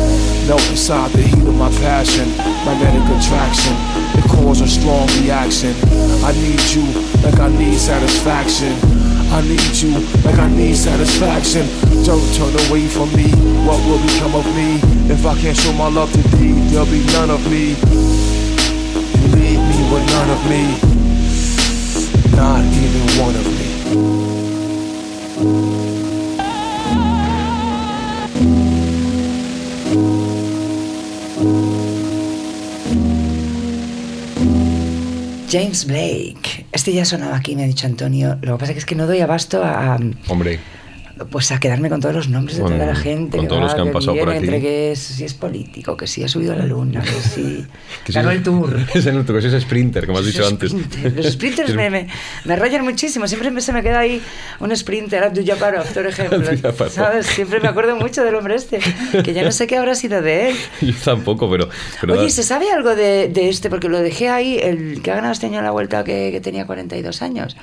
Melt 0.49 0.69
inside 0.71 1.11
the 1.13 1.23
heat 1.23 1.47
of 1.47 1.55
my 1.55 1.71
passion. 1.81 2.29
Magnetic 2.65 3.05
attraction. 3.17 3.75
It 4.19 4.29
causes 4.31 4.63
a 4.63 4.81
strong 4.81 5.07
reaction. 5.23 5.75
I 6.25 6.33
need 6.33 6.61
you 6.75 6.85
like 7.23 7.39
I 7.39 7.49
need 7.49 7.79
satisfaction. 7.79 8.90
I 9.33 9.43
need 9.43 9.77
you 9.77 9.91
like 10.25 10.39
I 10.39 10.49
need 10.49 10.75
satisfaction. 10.77 11.67
Don't 12.05 12.35
turn 12.35 12.53
away 12.67 12.89
from 12.89 13.15
me. 13.15 13.31
What 13.65 13.79
will 13.87 14.03
become 14.03 14.35
of 14.35 14.45
me 14.57 14.81
if 15.13 15.25
I 15.25 15.39
can't 15.41 15.57
show 15.57 15.73
my 15.73 15.89
love 15.89 16.13
to 16.13 16.23
thee? 16.37 16.53
There'll 16.71 16.87
be 16.87 17.05
none 17.15 17.31
of 17.31 17.41
me. 17.51 17.75
You 19.21 19.29
leave 19.39 19.63
me 19.71 19.79
with 19.93 20.07
none 20.17 20.31
of 20.31 20.43
me. 20.51 20.63
Not 22.37 22.70
James 35.51 35.85
Blake. 35.85 36.67
Este 36.71 36.93
ya 36.93 37.05
sonaba 37.05 37.37
aquí, 37.37 37.57
me 37.57 37.65
ha 37.65 37.67
dicho 37.67 37.87
Antonio. 37.87 38.39
Lo 38.43 38.57
que 38.57 38.61
pasa 38.61 38.73
es 38.73 38.85
que 38.85 38.95
no 38.95 39.09
doy 39.09 39.21
abasto 39.21 39.65
a, 39.65 39.99
Hombre, 40.29 40.61
pues 41.31 41.53
a 41.53 41.61
quedarme 41.61 41.89
con 41.91 42.01
todos 42.01 42.15
los 42.15 42.29
nombres 42.29 42.57
de 42.57 42.63
toda 42.65 42.77
la 42.87 42.95
gente 42.95 43.37
con 43.37 43.47
que 43.47 43.49
todos 43.49 43.61
los 43.63 43.71
va, 43.73 43.75
que 43.75 43.81
han 43.83 43.87
que 43.89 43.93
pasado 43.93 44.17
por 44.17 44.25
viene, 44.31 44.39
aquí. 44.39 44.45
entre 44.47 44.61
que 44.61 44.93
es- 44.93 44.99
si 45.01 45.25
es 45.25 45.35
político, 45.35 45.97
que 45.97 46.07
si 46.07 46.23
ha 46.25 46.29
subido 46.29 46.53
a 46.53 46.57
la 46.57 46.65
luna, 46.67 47.03
que 47.03 47.11
si 47.11 47.67
Que 48.05 48.13
ganó 48.13 48.31
si- 48.31 48.37
el 48.37 48.43
tour. 48.43 48.79
Es 48.95 49.07
el 49.07 49.25
tour, 49.27 49.41
que 49.43 49.51
si 49.51 49.55
es 49.57 49.63
sprinter, 49.63 50.07
como 50.07 50.19
has 50.21 50.25
dicho 50.27 50.41
Los 50.41 50.53
antes. 50.53 50.71
sprinters, 50.71 51.17
Los 51.17 51.33
sprinters 51.35 51.75
me, 51.75 51.91
me, 51.91 52.07
me 52.45 52.57
rayan 52.57 52.85
muchísimo. 52.85 53.27
Siempre 53.29 53.51
me- 53.51 53.61
se 53.61 53.73
me 53.73 53.83
queda 53.83 53.99
ahí 54.01 54.21
un 54.61 54.75
sprinter, 54.77 55.25
Abdul 55.25 55.45
Jabbarov, 55.45 55.87
por 55.93 56.07
ejemplo. 56.07 56.41
¿Sabes? 56.91 57.27
Siempre 57.27 57.61
me 57.61 57.69
acuerdo 57.69 57.97
mucho 57.97 58.25
del 58.25 58.35
hombre 58.35 58.55
este, 58.55 58.79
que 59.23 59.33
ya 59.35 59.43
no 59.43 59.53
sé 59.53 59.67
qué 59.67 59.77
habrá 59.77 59.95
sido 59.95 60.23
de 60.23 60.51
él. 60.51 60.57
Yo 60.81 60.95
tampoco, 61.05 61.51
pero... 61.51 61.69
pero 62.01 62.15
Oye, 62.19 62.31
¿se 62.31 62.43
sabe 62.43 62.71
algo 62.71 62.95
de, 62.97 63.29
de 63.29 63.49
este? 63.49 63.69
Porque 63.71 63.89
lo 63.89 64.01
dejé 64.01 64.29
ahí, 64.29 64.59
el 64.59 65.03
que 65.03 65.11
ha 65.11 65.15
ganado 65.17 65.33
este 65.33 65.47
año 65.47 65.61
la 65.63 65.71
vuelta 65.71 66.05
que, 66.05 66.31
que 66.33 66.41
tenía 66.41 66.67
42 66.67 67.23
años. 67.23 67.57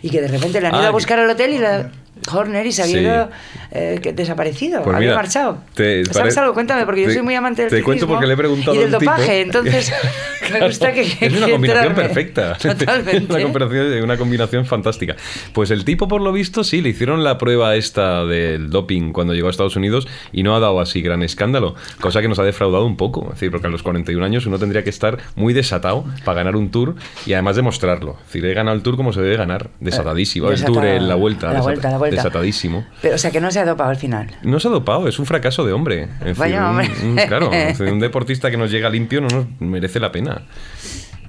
Y 0.00 0.10
que 0.10 0.20
de 0.20 0.28
repente 0.28 0.60
le 0.60 0.66
han 0.66 0.74
ido 0.74 0.82
Ah, 0.84 0.88
a 0.88 0.90
buscar 0.90 1.18
al 1.18 1.30
hotel 1.30 1.52
y 1.54 1.58
la... 1.58 1.90
Horner 2.30 2.66
y 2.66 2.72
se 2.72 2.82
había 2.82 2.94
Sí. 2.98 3.00
ido 3.04 3.30
eh, 3.72 3.98
que- 4.02 4.12
desaparecido, 4.12 4.82
Pues 4.82 4.94
había 4.96 5.08
mira, 5.08 5.16
marchado. 5.16 5.58
te 5.74 6.04
¿Sabes 6.06 6.36
algo? 6.38 6.52
Cuéntame, 6.54 6.84
porque 6.84 7.02
yo 7.02 7.08
te- 7.08 7.14
soy 7.14 7.22
muy 7.22 7.34
amante 7.34 7.62
del 7.62 7.70
te 7.70 7.82
cuento 7.82 8.06
porque 8.06 8.26
le 8.26 8.34
he 8.34 8.36
preguntado 8.36 8.74
y 8.74 8.78
del 8.80 8.90
dopaje, 8.90 9.40
entonces 9.40 9.92
me 10.52 10.66
gusta 10.66 10.92
que 10.92 11.02
es 11.20 11.32
una 11.36 11.48
combinación 11.50 11.94
perfecta 11.94 12.56
Totalmente. 12.62 13.32
una, 13.34 13.42
combinación, 13.42 14.02
una 14.04 14.16
combinación 14.16 14.66
fantástica 14.66 15.16
pues 15.52 15.70
el 15.70 15.84
tipo 15.84 16.08
por 16.08 16.20
lo 16.20 16.32
visto 16.32 16.64
sí 16.64 16.80
le 16.80 16.90
hicieron 16.90 17.22
la 17.24 17.38
prueba 17.38 17.76
esta 17.76 18.24
del 18.24 18.70
doping 18.70 19.12
cuando 19.12 19.34
llegó 19.34 19.48
a 19.48 19.50
Estados 19.50 19.76
Unidos 19.76 20.06
y 20.32 20.42
no 20.42 20.54
ha 20.56 20.60
dado 20.60 20.80
así 20.80 21.00
gran 21.00 21.22
escándalo 21.22 21.74
cosa 22.00 22.20
que 22.20 22.28
nos 22.28 22.38
ha 22.38 22.44
defraudado 22.44 22.84
un 22.84 22.96
poco 22.96 23.24
es 23.28 23.34
decir 23.34 23.50
porque 23.50 23.68
a 23.68 23.70
los 23.70 23.82
41 23.82 24.24
años 24.24 24.46
uno 24.46 24.58
tendría 24.58 24.82
que 24.84 24.90
estar 24.90 25.18
muy 25.36 25.54
desatado 25.54 26.04
para 26.24 26.36
ganar 26.38 26.56
un 26.56 26.70
tour 26.70 26.96
y 27.26 27.32
además 27.32 27.56
demostrarlo 27.56 28.16
es 28.20 28.26
decir 28.26 28.44
he 28.44 28.54
ganado 28.54 28.76
el 28.76 28.82
tour 28.82 28.96
como 28.96 29.12
se 29.12 29.22
debe 29.22 29.36
ganar 29.36 29.70
desatadísimo 29.80 30.50
el 30.50 30.62
tour 30.64 30.84
en 30.84 31.08
la 31.08 31.14
vuelta, 31.14 31.52
La 31.52 31.60
vuelta, 31.60 31.90
la 31.90 31.98
vuelta. 31.98 32.11
Desatadísimo 32.16 32.84
Pero, 33.00 33.14
o 33.14 33.18
sea, 33.18 33.30
que 33.30 33.40
no 33.40 33.50
se 33.50 33.60
ha 33.60 33.64
dopado 33.64 33.90
al 33.90 33.96
final. 33.96 34.28
no 34.42 34.58
se 34.60 34.68
ha 34.68 34.70
dopado, 34.70 35.08
es 35.08 35.18
un 35.18 35.26
fracaso 35.26 35.64
de 35.64 35.72
hombre. 35.72 36.08
Vaya 36.36 36.60
un- 36.60 36.66
hombre. 36.66 36.90
un- 37.02 37.16
claro, 37.28 37.50
un 37.80 37.98
deportista 38.00 38.50
que 38.50 38.56
nos 38.56 38.70
llega 38.70 38.88
limpio 38.90 39.20
no 39.20 39.28
nos 39.28 39.46
merece 39.60 40.00
la 40.00 40.12
pena. 40.12 40.42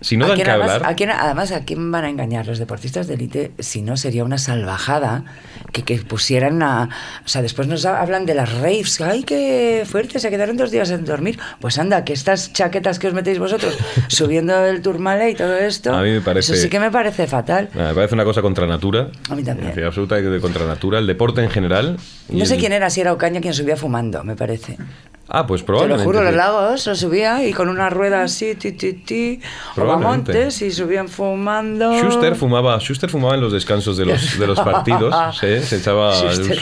Si 0.04 0.18
no 0.18 0.26
¿A 0.26 0.28
dan 0.30 0.38
que 0.38 0.44
además, 0.44 0.70
hablar. 0.72 0.92
a 0.92 0.96
quién- 0.96 1.10
además, 1.10 1.52
¿a 1.52 1.62
quién 1.66 1.92
van 1.92 2.04
a 2.06 2.10
engañar 2.10 2.46
los 2.46 2.60
deportistas 2.60 3.08
de 3.08 3.16
élite 3.16 3.52
si 3.60 3.82
no 3.82 3.98
sería 3.98 4.24
una 4.24 4.38
salvajada 4.38 5.24
que, 5.72 5.84
que 5.84 5.98
pusieran 6.00 6.62
a... 6.62 6.90
O 7.26 7.28
sea, 7.28 7.42
después 7.42 7.68
nos 7.68 7.86
ha- 7.86 8.02
hablan 8.02 8.26
de 8.26 8.36
las 8.36 8.52
raves. 8.54 9.00
¡Ay, 9.02 9.24
qué 9.24 9.84
fuerte! 9.90 10.20
Se 10.20 10.30
quedaron 10.30 10.58
dos 10.58 10.70
días 10.72 10.92
en 10.92 11.06
dormir. 11.06 11.40
Pues 11.60 11.78
anda, 11.80 12.04
que 12.06 12.14
estas 12.14 12.54
chaquetas 12.54 13.00
que 13.00 13.08
os 13.08 13.14
metéis 13.14 13.40
vosotros 13.40 13.78
subiendo 14.10 14.66
el 14.66 14.82
turmale 14.82 15.32
y 15.32 15.36
todo 15.36 15.58
esto... 15.58 15.94
A 15.94 16.02
mí 16.04 16.12
me 16.12 16.22
parece- 16.22 16.54
Eso 16.54 16.62
sí 16.62 16.70
que 16.70 16.80
me 16.80 16.92
parece 16.92 17.26
fatal. 17.26 17.70
Me 17.74 17.94
parece 17.94 18.14
una 18.14 18.26
cosa 18.26 18.42
contra 18.42 18.68
natura. 18.68 19.08
A 19.30 19.36
mí 19.36 19.44
también. 19.44 19.70
Decir, 19.70 19.86
absoluta 19.86 20.16
de 20.16 20.40
contra 20.42 20.66
natura. 20.66 21.00
El 21.00 21.08
deporte 21.08 21.42
en 21.42 21.50
general. 21.50 21.98
No 22.30 22.46
sé 22.46 22.56
el- 22.56 22.60
quién 22.60 22.74
era, 22.74 22.90
si 22.90 23.00
era 23.02 23.14
Ocaña 23.14 23.40
quien 23.42 23.54
subía 23.54 23.78
fumando, 23.78 24.24
me 24.24 24.36
parece. 24.36 24.78
Ah, 25.30 25.48
pues 25.48 25.62
Te 25.62 25.64
lo 25.64 25.68
probablemente. 25.68 26.04
juro, 26.06 26.22
los 26.22 26.34
lagos 26.36 26.86
lo 26.86 26.96
subía 26.96 27.48
y 27.48 27.54
con 27.54 27.70
una 27.70 27.90
rueda 27.90 28.24
así, 28.24 28.56
ti, 28.56 28.74
ti, 28.74 28.94
ti, 28.94 29.40
o 29.72 29.76
Probablemente. 29.76 30.34
Montes 30.34 30.62
y 30.62 30.70
subían 30.72 31.08
fumando. 31.08 31.94
Schuster 31.98 32.36
fumaba, 32.36 32.78
Schuster 32.80 33.10
fumaba 33.10 33.36
en 33.36 33.42
los 33.42 33.54
descansos 33.54 33.96
de 33.98 34.06
los, 34.06 34.38
de 34.38 34.46
los 34.48 34.60
partidos, 34.62 35.16
¿sí? 35.40 35.60
se 35.62 35.78
echaba 35.78 36.14
Schuster, 36.14 36.60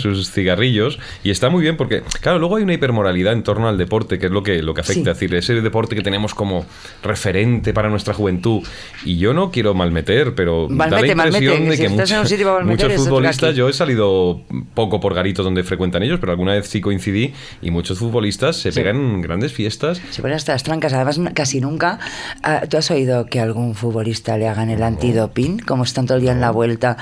sus 0.00 0.30
cigarrillos 0.32 0.98
y 1.22 1.30
está 1.30 1.50
muy 1.50 1.60
bien 1.62 1.76
porque, 1.76 2.02
claro, 2.20 2.38
luego 2.38 2.56
hay 2.56 2.62
una 2.62 2.72
hipermoralidad 2.72 3.34
en 3.34 3.42
torno 3.42 3.68
al 3.68 3.76
deporte, 3.78 4.18
que 4.18 4.26
es 4.26 4.32
lo 4.32 4.42
que, 4.42 4.62
lo 4.62 4.72
que 4.74 4.80
afecta, 4.80 4.98
Sí. 4.98 5.00
es 5.10 5.18
decir, 5.20 5.34
ese 5.34 5.54
deporte 5.60 5.94
que 5.94 6.02
tenemos 6.02 6.34
como 6.34 6.64
referente 7.02 7.72
para 7.74 7.88
nuestra 7.90 8.14
juventud 8.14 8.62
y 9.04 9.18
yo 9.18 9.34
no 9.34 9.50
quiero 9.50 9.74
malmeter, 9.74 10.34
pero 10.34 10.66
da 10.68 10.86
la 10.86 10.90
Malmete, 10.90 11.14
malmete, 11.14 11.44
impresión 11.44 11.64
que 11.64 11.70
de 11.70 11.76
si 11.76 11.82
que 11.82 11.88
estás 11.88 12.10
en 12.10 12.16
un 12.16 12.20
muchos, 12.22 12.30
sitio 12.30 12.46
para 12.46 12.58
malmeter, 12.64 12.88
muchos 12.88 13.04
futbolistas, 13.04 13.54
yo 13.54 13.68
he 13.68 13.72
salido 13.72 14.40
poco 14.74 14.98
por 14.98 15.14
garitos 15.14 15.44
donde 15.44 15.62
frecuentan 15.62 16.02
ellos, 16.02 16.18
pero 16.18 16.32
alguna 16.32 16.54
vez 16.54 16.66
sí 16.68 16.80
coincidí 16.80 17.32
y 17.62 17.70
muchos 17.70 17.98
futbolistas 17.98 18.07
se 18.56 18.72
pegan 18.72 19.20
grandes 19.20 19.52
fiestas 19.52 20.00
Se 20.10 20.22
ponen 20.22 20.36
hasta 20.36 20.52
las 20.52 20.62
trancas. 20.62 20.92
Además, 20.92 21.20
casi 21.34 21.60
nunca. 21.60 21.98
ah, 22.42 22.62
¿Tú 22.68 22.76
has 22.76 22.90
oído 22.90 23.26
que 23.26 23.40
a 23.40 23.42
algún 23.44 23.74
futbolista 23.74 24.36
le 24.36 24.48
hagan 24.48 24.70
el 24.70 24.82
antidoping? 24.82 25.58
Como 25.60 25.84
están 25.84 26.06
todo 26.06 26.16
el 26.16 26.22
día 26.22 26.32
en 26.32 26.40
la 26.40 26.50
vuelta, 26.50 26.96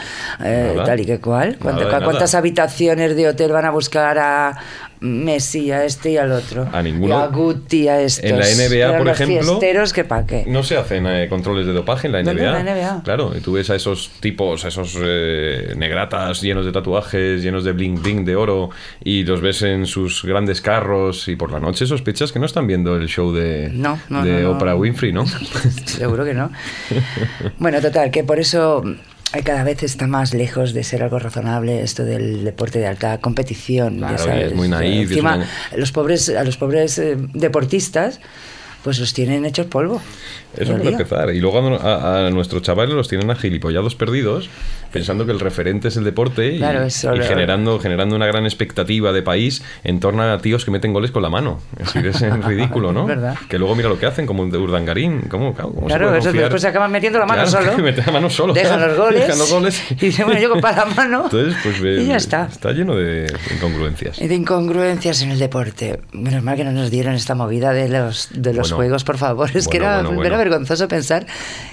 eh, 0.45 0.77
tal 0.85 1.01
y 1.01 1.07
que 1.07 1.21
cual. 1.21 1.57
¿Cuánta- 1.61 1.85
Nada 1.85 1.99
de 2.01 2.05
¿Cuántas 2.05 2.35
habitaciones 2.35 3.17
de 3.17 3.29
hotel 3.29 3.53
van 3.53 3.65
a 3.65 3.71
buscar 3.71 4.19
a 4.19 4.59
Messi, 5.07 5.71
a 5.71 5.85
este 5.85 6.11
y 6.11 6.17
al 6.17 6.33
otro? 6.33 6.69
A 6.73 6.83
ninguno. 6.83 7.09
Y 7.09 7.13
a 7.13 7.27
Guti, 7.27 7.89
a 7.89 8.01
estos. 8.01 8.25
En 8.25 8.39
la 8.39 8.47
NBA, 8.47 8.75
Eran 8.77 8.97
por 8.99 9.07
los 9.07 9.21
ejemplo, 9.21 9.59
que 9.95 10.05
pa' 10.05 10.27
qué. 10.27 10.45
No 10.47 10.63
se 10.63 10.77
hacen 10.77 11.07
eh, 11.07 11.27
controles 11.29 11.67
de 11.67 11.73
dopaje 11.73 12.09
en 12.09 12.13
la 12.13 12.23
NBA. 12.23 12.33
La 12.35 12.63
NBA. 12.63 13.03
Claro, 13.05 13.33
y 13.37 13.41
tú 13.41 13.53
ves 13.53 13.71
a 13.71 13.75
esos 13.75 14.11
tipos, 14.21 14.65
a 14.65 14.69
esos 14.69 14.97
eh, 15.01 15.75
negratas 15.77 16.43
llenos 16.43 16.65
de 16.67 16.73
tatuajes, 16.73 17.43
llenos 17.43 17.65
de 17.65 17.73
bling 17.73 18.03
bling 18.03 18.25
de 18.25 18.37
oro, 18.37 18.71
y 19.03 19.25
los 19.25 19.41
ves 19.41 19.63
en 19.63 19.87
sus 19.87 20.25
grandes 20.25 20.61
carros, 20.61 21.29
y 21.29 21.37
por 21.37 21.53
la 21.53 21.61
noche 21.61 21.87
sospechas 21.87 22.33
que 22.33 22.39
no 22.39 22.47
están 22.47 22.67
viendo 22.67 22.97
el 22.97 23.09
show 23.09 23.33
de, 23.33 23.71
No, 23.73 23.99
no, 24.09 24.25
de. 24.25 24.47
Oprah 24.47 24.77
Winfrey, 24.77 25.13
¿no? 25.13 25.25
Seguro 25.87 26.25
que 26.25 26.35
no. 26.35 26.51
Bueno, 27.59 27.81
total, 27.81 28.11
que 28.11 28.25
por 28.25 28.39
eso 28.39 28.83
cada 29.45 29.64
vez 29.64 29.83
está 29.83 30.07
más 30.07 30.33
lejos 30.35 30.72
de 30.72 30.85
ser 30.85 31.03
algo 31.03 31.18
razonable 31.18 31.83
esto 31.83 32.05
del 32.05 32.45
deporte 32.45 32.79
de 32.79 32.87
alta 32.87 33.18
competición. 33.18 33.99
ya 33.99 34.09
Claro, 34.09 34.14
y 34.14 34.27
sabes. 34.27 34.47
es 34.47 34.55
muy 34.55 34.68
naif, 34.68 35.11
Encima, 35.11 35.47
los 35.77 35.93
pobres, 35.93 36.29
a 36.29 36.45
los 36.45 36.57
pobres 36.57 36.99
eh, 36.99 37.16
deportistas, 37.35 38.20
pues 38.83 38.99
los 38.99 39.12
tienen 39.12 39.45
hechos 39.45 39.66
polvo. 39.66 40.01
Eso 40.57 40.77
para 40.77 40.91
empezar. 40.91 41.35
Y 41.35 41.41
luego 41.41 41.59
a, 41.77 42.27
a 42.27 42.31
nuestros 42.31 42.63
chavales 42.63 42.95
los 42.95 43.09
tienen 43.09 43.31
agilipollados 43.31 43.95
perdidos, 43.95 44.49
pensando 44.93 45.27
que 45.27 45.33
el 45.33 45.41
referente 45.41 45.89
es 45.89 45.97
el 45.97 46.05
deporte 46.05 46.55
y, 46.55 46.59
Claro, 46.59 46.83
eso 46.85 47.15
y 47.15 47.21
generando, 47.23 47.79
generando 47.79 48.17
una 48.17 48.27
gran 48.27 48.45
expectativa 48.45 49.13
de 49.13 49.23
país 49.23 49.63
en 49.85 50.01
torno 50.01 50.23
a 50.23 50.39
tíos 50.39 50.65
que 50.65 50.71
meten 50.71 50.93
goles 50.93 51.11
con 51.11 51.23
la 51.23 51.31
mano. 51.31 51.61
Es 51.81 51.93
decir, 52.03 52.29
es 52.29 52.45
ridículo, 52.45 52.93
¿no? 52.93 53.07
Verdad. 53.07 53.37
Que 53.49 53.59
luego 53.59 53.75
mira 53.75 53.89
lo 53.89 53.99
que 53.99 54.07
hacen, 54.07 54.27
como 54.27 54.45
el 54.45 54.51
de 54.51 54.59
Urdangarín. 54.59 55.23
¿Cómo, 55.29 55.55
claro, 55.55 55.71
cómo 55.73 55.89
se 55.89 55.95
Claro, 55.95 56.07
puede 56.09 56.19
eso 56.21 56.33
después 56.33 56.63
se 56.63 56.69
acaban 56.69 56.91
metiendo 56.93 57.19
la 57.19 57.27
mano 57.27 57.45
Claro, 57.45 57.67
solo. 57.73 57.83
meten 57.83 58.05
la 58.07 58.13
mano 58.13 58.31
solo. 58.31 58.53
Dejan 58.55 58.81
los 58.81 58.97
goles. 58.97 59.21
Dejan 59.23 59.39
los 59.39 59.51
goles. 59.53 59.83
Y 59.91 59.95
dicen, 60.07 60.27
bueno, 60.27 60.41
yo 60.41 60.51
con 60.51 60.61
la 60.61 60.85
mano. 60.97 61.25
Entonces, 61.25 61.55
pues 61.63 61.81
y 61.81 62.07
ya 62.07 62.17
está. 62.17 62.49
Está 62.51 62.73
lleno 62.73 62.95
de 62.97 63.33
incongruencias. 63.55 64.21
Y 64.21 64.29
de 64.29 64.35
incongruencias 64.35 65.23
en 65.23 65.31
el 65.31 65.39
deporte. 65.39 66.01
Menos 66.13 66.43
mal 66.43 66.57
que 66.57 66.65
no 66.65 66.73
nos 66.73 66.91
dieron 66.91 67.15
esta 67.15 67.35
movida 67.35 67.73
de 67.73 67.89
los, 67.89 68.29
de 68.33 68.53
los 68.55 68.69
Bueno. 68.71 68.77
juegos, 68.77 69.05
por 69.05 69.19
favor. 69.19 69.51
Es 69.55 69.69
que 69.69 69.79
Bueno, 69.79 69.93
era, 69.95 70.03
bueno, 70.09 70.25
era. 70.25 70.37
Vergonzoso 70.49 70.89
pensar 70.89 71.27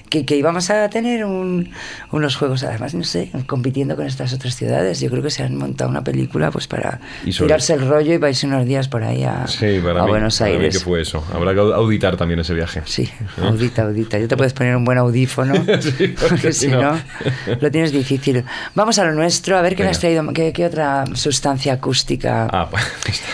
que, 0.09 0.25
que 0.25 0.35
íbamos 0.35 0.69
a 0.69 0.89
tener 0.89 1.25
un- 1.25 1.69
unos 2.11 2.35
juegos, 2.35 2.63
además, 2.63 2.93
no 2.93 3.03
sé, 3.03 3.31
compitiendo 3.47 3.95
con 3.95 4.05
estas 4.05 4.33
otras 4.33 4.55
ciudades. 4.55 4.99
Yo 4.99 5.09
creo 5.09 5.23
que 5.23 5.31
se 5.31 5.43
han 5.43 5.55
montado 5.55 5.89
una 5.89 6.03
película 6.03 6.51
pues 6.51 6.67
para 6.67 6.99
tirarse 7.23 7.73
el 7.73 7.87
rollo 7.87 8.13
y 8.13 8.29
irse 8.29 8.45
unos 8.47 8.65
días 8.65 8.87
por 8.87 9.03
ahí 9.03 9.23
a, 9.23 9.47
Sí, 9.47 9.79
para 9.83 10.01
a 10.01 10.05
mí. 10.05 10.09
Buenos 10.11 10.37
para 10.39 10.51
mí 10.51 10.57
Aires. 10.57 10.77
que 10.77 10.83
fue 10.83 11.01
eso. 11.01 11.23
Habrá 11.33 11.53
que 11.53 11.59
auditar 11.59 12.17
también 12.17 12.39
ese 12.39 12.53
viaje. 12.53 12.81
Sí, 12.85 13.09
audita, 13.41 13.83
audita. 13.83 14.19
Yo 14.19 14.27
te 14.27 14.37
puedes 14.37 14.53
poner 14.53 14.75
un 14.75 14.85
buen 14.85 14.97
audífono, 14.97 15.53
Sí, 15.81 15.91
porque 16.07 16.15
porque 16.29 16.53
si 16.53 16.67
no- 16.67 16.81
no, 16.81 16.99
lo 17.59 17.71
tienes 17.71 17.91
difícil. 17.91 18.43
Vamos 18.75 18.99
a 18.99 19.05
lo 19.05 19.13
nuestro, 19.13 19.57
a 19.57 19.61
ver 19.61 19.73
qué 19.75 19.83
me 19.83 19.87
Venga. 19.87 19.91
has 19.91 19.99
traído, 19.99 20.33
qué, 20.33 20.53
qué 20.53 20.65
otra 20.65 21.05
sustancia 21.13 21.73
acústica 21.73 22.47
Ah, 22.51 22.67
pues 22.71 22.83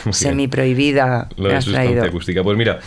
bien. 0.04 0.14
semi-prohibida 0.14 1.30
Lo 1.38 1.44
me 1.44 1.50
de 1.50 1.56
has 1.58 1.64
sustancia 1.66 1.92
traído. 1.92 2.06
acústica. 2.08 2.44
Pues 2.44 2.58
mira, 2.58 2.80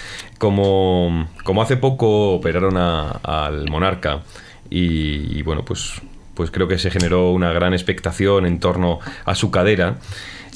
como, 0.43 1.29
como 1.45 1.63
hace 1.63 1.77
poco 1.77 2.33
operaron 2.33 2.77
al 2.77 3.71
monarca 3.71 4.23
y, 4.69 5.39
y 5.39 5.43
bueno, 5.43 5.65
pues, 5.65 6.03
pues 6.35 6.51
creo 6.51 6.67
que 6.67 6.79
se 6.79 6.91
generó 6.91 7.31
una 7.31 7.53
gran 7.53 7.75
expectación 7.75 8.45
en 8.45 8.59
torno 8.59 8.99
a 9.25 9.37
su 9.37 9.53
cadera. 9.53 9.99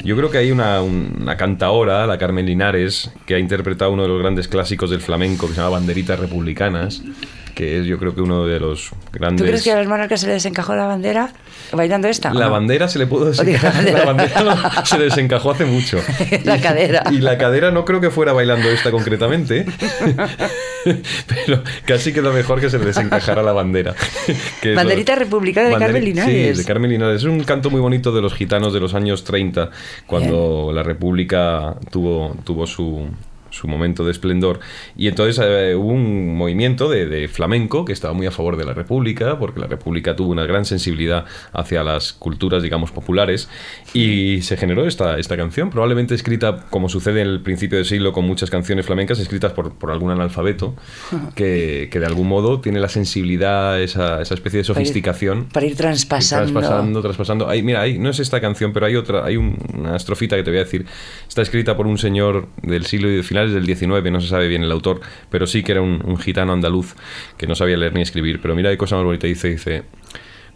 Yo 0.03 0.16
creo 0.16 0.28
que 0.28 0.39
hay 0.39 0.51
una, 0.51 0.82
una 0.82 1.37
cantaora, 1.37 2.05
la 2.09 2.18
Carmen 2.18 2.47
Linares, 2.47 3.12
que 3.26 3.37
ha 3.37 3.39
interpretado 3.39 3.93
uno 3.93 4.03
de 4.03 4.09
los 4.09 4.18
grandes 4.18 4.49
clásicos 4.49 4.91
del 4.91 5.01
flamenco 5.01 5.47
que 5.47 5.55
se 5.55 5.61
llama 5.61 5.76
Banderitas 5.78 6.18
Republicanas, 6.18 7.05
que 7.57 7.79
es 7.81 7.87
yo 7.87 7.99
creo 7.99 8.15
que 8.15 8.21
uno 8.21 8.45
de 8.47 8.61
los 8.61 8.91
grandes... 9.15 9.43
¿Tú 9.43 9.49
crees 9.49 9.65
que 9.65 9.73
a 9.73 9.79
los 9.79 9.87
monarcas 9.87 10.21
se 10.21 10.27
les 10.27 10.45
encajó 10.45 10.77
la 10.77 10.85
bandera 10.85 11.31
bailando 11.73 12.07
esta? 12.07 12.33
La 12.35 12.45
no? 12.47 12.51
bandera 12.53 12.87
se 12.87 12.99
le 12.99 13.07
pudo 13.07 13.25
desencajar. 13.31 13.83
la 13.93 14.05
bandera. 14.05 14.43
no- 14.43 14.85
se 14.85 14.99
desencajó 14.99 15.53
hace 15.53 15.65
mucho. 15.65 15.99
La 16.45 16.61
cadera. 16.61 17.05
Y 17.11 17.19
la 17.19 17.39
cadera 17.39 17.71
no 17.71 17.87
creo 17.87 17.99
que 18.03 18.11
fuera 18.11 18.35
bailando 18.35 18.69
esta 18.69 18.91
concretamente. 18.91 19.65
Pero 20.85 21.63
casi 21.87 22.13
que 22.13 22.21
lo 22.21 22.33
mejor 22.33 22.61
que 22.61 22.69
se 22.69 22.79
le 22.79 22.85
desencajara 22.85 23.43
la 23.43 23.53
bandera. 23.53 23.95
Que 24.61 24.75
Banderita 24.75 25.15
republicana 25.15 25.69
de 25.69 25.75
Banderi- 25.77 25.81
Carmen 25.81 26.05
Linares. 26.05 26.57
Sí, 26.57 26.63
de 26.63 26.65
Carmen 26.67 26.91
Linares. 26.91 27.17
Es 27.23 27.25
un 27.25 27.43
canto 27.43 27.71
muy 27.71 27.81
bonito 27.81 28.13
de 28.13 28.21
los 28.21 28.35
gitanos 28.35 28.75
de 28.75 28.81
los 28.81 28.93
años 28.93 29.25
30, 29.25 29.71
cuando 30.07 30.71
la 30.75 30.83
República 30.83 31.75
tuvo, 31.91 32.37
tuvo 32.45 32.67
su, 32.67 33.09
su 33.51 33.69
momento 33.69 34.05
de 34.05 34.11
esplendor. 34.13 34.61
Y 34.97 35.09
entonces 35.09 35.39
eh, 35.45 35.75
hubo 35.75 35.89
un 35.89 36.37
movimiento 36.37 36.89
de, 36.89 37.07
de 37.07 37.29
flamenco 37.29 37.85
que 37.85 37.93
estaba 37.93 38.15
muy 38.15 38.27
a 38.27 38.31
favor 38.31 38.57
de 38.57 38.65
la 38.65 38.75
República, 38.75 39.39
porque 39.39 39.61
la 39.61 39.67
República 39.67 40.17
tuvo 40.17 40.31
una 40.31 40.45
gran 40.47 40.65
sensibilidad 40.65 41.25
hacia 41.53 41.83
las 41.85 42.13
culturas, 42.13 42.63
digamos, 42.63 42.91
populares, 42.91 43.49
y 43.95 44.43
se 44.43 44.57
generó 44.57 44.87
esta, 44.87 45.19
esta 45.19 45.37
canción, 45.37 45.71
probablemente 45.71 46.15
escrita, 46.15 46.67
como 46.71 46.89
sucede 46.89 47.23
en 47.23 47.29
el 47.29 47.41
principio 47.41 47.79
del 47.79 47.87
siglo 47.87 48.13
con 48.13 48.25
muchas 48.27 48.51
canciones 48.51 48.87
flamencas, 48.87 49.19
escritas 49.19 49.53
por, 49.53 49.75
por 49.75 49.91
algún 49.91 50.11
analfabeto, 50.11 50.75
que, 51.35 51.89
que 51.91 52.01
de 52.01 52.07
algún 52.07 52.29
modo 52.29 52.61
tiene 52.61 52.81
la 52.81 52.89
sensibilidad, 52.89 53.81
esa, 53.81 54.21
esa 54.23 54.35
especie 54.35 54.59
de 54.63 54.65
Para 54.65 54.81
ir- 54.81 54.85
sofisticación. 54.87 55.45
Para 55.53 55.67
ir 55.67 55.77
traspasando. 55.77 56.53
Traspasando, 56.53 57.03
traspasando. 57.03 57.49
Hay, 57.49 57.63
mira, 57.63 57.81
hay, 57.83 57.99
no 57.99 58.11
es 58.11 58.19
esta 58.21 58.41
canción, 58.41 58.73
pero 58.73 58.87
hay 58.87 58.97
otra, 58.97 59.25
hay 59.25 59.37
un- 59.37 59.57
una 59.75 59.97
estrofita 59.97 60.37
que 60.37 60.43
te 60.43 60.51
voy 60.51 60.59
a 60.61 60.65
decir. 60.65 60.87
Está 61.29 61.43
escrita 61.43 61.77
por 61.77 61.87
un 61.87 61.99
señor 61.99 62.49
del 62.63 62.87
siglo 62.87 63.09
de 63.09 63.17
finales 63.37 63.53
del 63.53 63.66
19, 63.66 64.11
no 64.11 64.20
se 64.22 64.28
sabe 64.28 64.49
bien 64.49 64.62
el 64.62 64.72
autor, 64.72 65.03
pero 65.28 65.47
sí 65.47 65.62
que 65.62 65.72
era 65.72 65.82
un, 65.82 66.01
un 66.07 66.16
gitano 66.16 66.55
andaluz 66.55 66.95
que 67.37 67.47
no 67.47 67.55
sabía 67.55 67.76
leer 67.76 67.93
ni 67.93 68.01
escribir. 68.01 68.41
Pero 68.41 68.55
mira 68.55 68.70
qué 68.70 68.78
cosa 68.78 68.97
más 68.97 69.05
bonita 69.05 69.26
dice, 69.26 69.49
dice, 69.49 69.82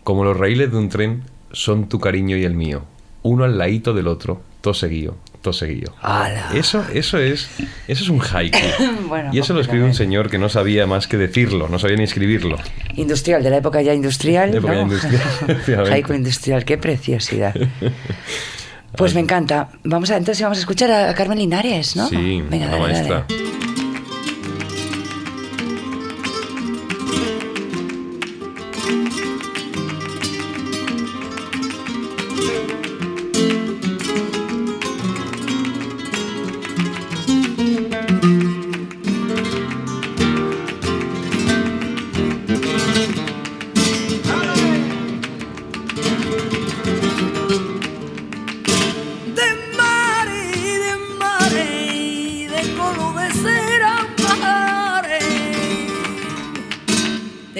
como 0.03 0.25
los 0.25 0.35
raíles 0.35 0.73
de 0.73 0.79
un 0.79 0.89
tren 0.89 1.25
son 1.53 1.91
tu 1.91 2.01
cariño 2.01 2.39
y 2.39 2.45
el 2.45 2.55
mío, 2.55 2.87
uno 3.23 3.45
al 3.45 3.59
ladito 3.59 3.93
del 3.93 4.07
otro, 4.07 4.41
todo 4.63 4.73
seguido, 4.73 5.19
todo 5.43 5.53
seguido. 5.53 5.95
¡Hala! 6.01 6.53
Eso, 6.55 6.83
eso 6.95 7.19
es, 7.19 7.51
eso 7.87 8.03
es 8.03 8.09
un 8.09 8.23
haiku. 8.23 8.59
Bueno, 9.09 9.31
y 9.31 9.41
eso 9.41 9.53
lo 9.53 9.61
escribió 9.61 9.85
un 9.85 9.93
señor 9.93 10.31
que 10.31 10.39
no 10.39 10.49
sabía 10.49 10.87
más 10.87 11.07
que 11.07 11.19
decirlo, 11.19 11.69
no 11.69 11.79
sabía 11.79 11.97
ni 11.97 12.05
escribirlo. 12.05 12.57
Industrial, 12.95 13.43
de 13.43 13.51
la 13.51 13.59
época 13.59 13.83
ya 13.83 13.93
industrial. 13.93 14.53
De 14.53 14.59
época 14.59 14.73
¿no? 14.73 14.79
ya 14.79 14.85
industrial. 14.85 15.87
Haiku 15.93 16.15
industrial, 16.15 16.65
qué 16.65 16.79
preciosidad. 16.79 17.55
Pues 18.97 19.15
me 19.15 19.21
encanta. 19.21 19.69
Vamos 19.85 20.11
a, 20.11 20.17
entonces 20.17 20.43
vamos 20.43 20.59
a 20.59 20.61
escuchar 20.61 20.91
a 20.91 21.15
Carmen 21.15 21.39
Linares, 21.39 21.97
¿no? 21.97 22.09
Sí, 22.09 22.43
Venga, 22.49 22.67
la 22.67 22.73
dale, 22.73 22.83
maestra. 22.93 23.27
dale. 23.29 23.70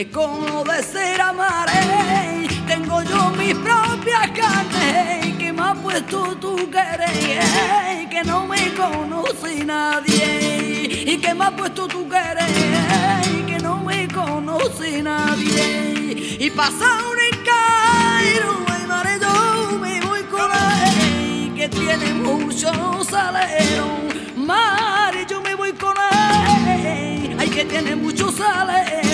De 0.01 0.11
color 0.11 0.67
de 0.67 0.83
cera 0.83 1.31
mare, 1.31 2.49
tengo 2.67 3.03
yo 3.03 3.29
mis 3.37 3.55
propias 3.55 4.31
carnes 4.31 5.37
que 5.37 5.53
me 5.53 5.61
ha 5.61 5.75
puesto 5.75 6.35
tu 6.37 6.57
querer, 6.71 8.09
que 8.09 8.23
no 8.25 8.47
me 8.47 8.73
conoce 8.73 9.63
nadie, 9.63 11.05
y 11.07 11.19
que 11.19 11.35
me 11.35 11.45
ha 11.45 11.51
puesto 11.51 11.87
tu 11.87 12.09
querer, 12.09 13.45
que 13.47 13.59
no 13.63 13.77
me 13.85 14.09
conoce 14.09 15.03
nadie, 15.03 16.39
y 16.41 16.49
pasa 16.49 16.87
un 17.11 17.19
ay 17.21 18.87
mare, 18.89 19.19
yo 19.21 19.79
me 19.79 20.01
voy 20.01 20.23
con 20.23 20.51
él, 20.51 21.53
que 21.55 21.69
tiene 21.69 22.15
mucho 22.15 22.73
salero, 23.05 23.87
mare, 24.35 25.27
yo 25.29 25.43
me 25.43 25.55
voy 25.55 25.73
con 25.75 25.95
él, 25.99 27.37
ay 27.39 27.51
que 27.51 27.67
tiene 27.67 27.95
mucho 27.97 28.33
salero. 28.33 29.10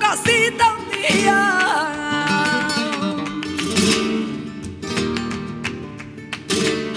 Casita 0.00 0.64
un 0.78 0.84
día. 0.90 1.38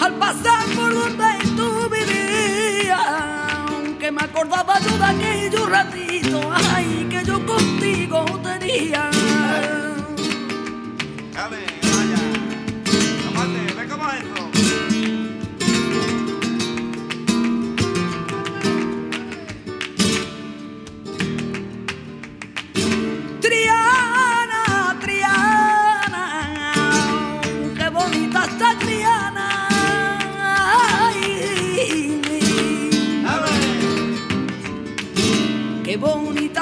Al 0.01 0.13
pasar 0.15 0.65
por 0.75 0.93
donde 0.93 1.31
tú 1.55 1.89
vivías, 1.89 2.99
que 3.99 4.11
me 4.11 4.23
acordaba 4.23 4.79
yo 4.79 4.97
de 4.97 5.05
aquellos 5.05 5.69
ratitos, 5.69 6.45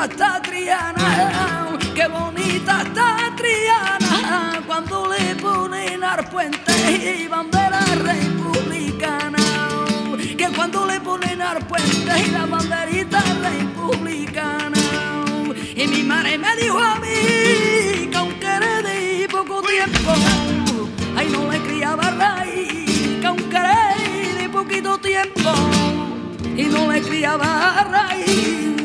bonita 0.02 0.14
está 0.14 0.42
Triana, 0.42 1.78
qué 1.94 2.08
bonita 2.08 2.82
está 2.82 3.36
Triana, 3.36 4.62
cuando 4.66 5.08
le 5.08 5.36
ponen 5.36 6.04
al 6.04 6.26
puente 6.26 6.74
y 7.22 7.28
bandera 7.28 7.82
republicana. 7.98 9.38
Que 10.38 10.48
cuando 10.56 10.88
le 10.88 11.00
ponen 11.02 11.42
al 11.42 11.60
puente 11.68 12.12
y 12.26 12.32
la 12.32 12.46
banderita 12.48 13.22
republicana. 13.44 14.78
Y 15.76 15.88
mi 15.88 16.04
madre 16.04 16.38
me 16.38 16.56
dijo 16.56 16.80
a 16.80 16.96
mí 16.96 18.10
que 18.10 18.18
aunque 18.18 18.48
era 18.48 18.82
de 18.82 19.28
poco 19.30 19.62
tiempo, 19.62 20.14
ay 21.16 21.30
no 21.30 21.52
le 21.52 21.60
criaba 21.62 22.10
raíz, 22.10 23.20
que 23.20 23.28
aunque 23.28 23.56
era 23.56 23.94
de 24.40 24.50
poquito 24.50 24.98
tiempo, 24.98 25.52
y 26.58 26.64
no 26.64 26.92
le 26.92 27.02
criaba 27.02 27.86
raíz. 27.92 28.81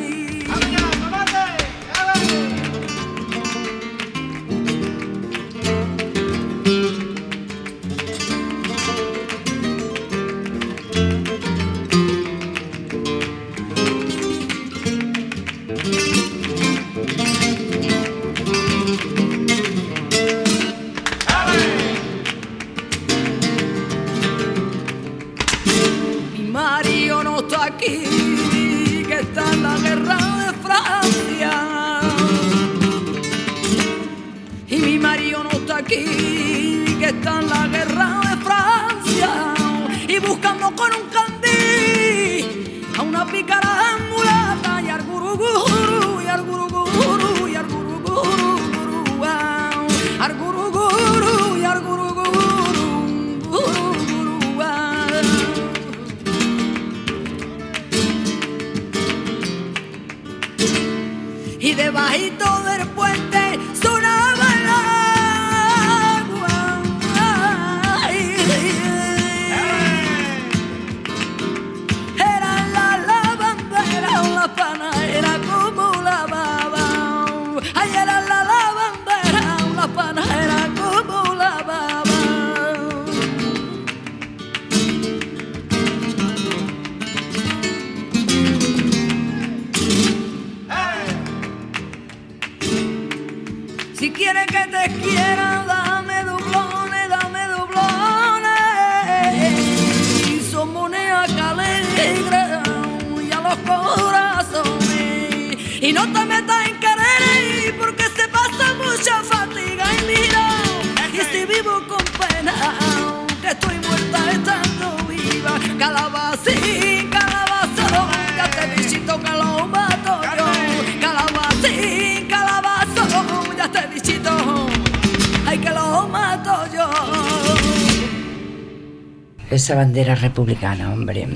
Esa 129.50 129.76
bandera 129.76 130.16
republicana, 130.16 130.92
hombre. 130.92 131.28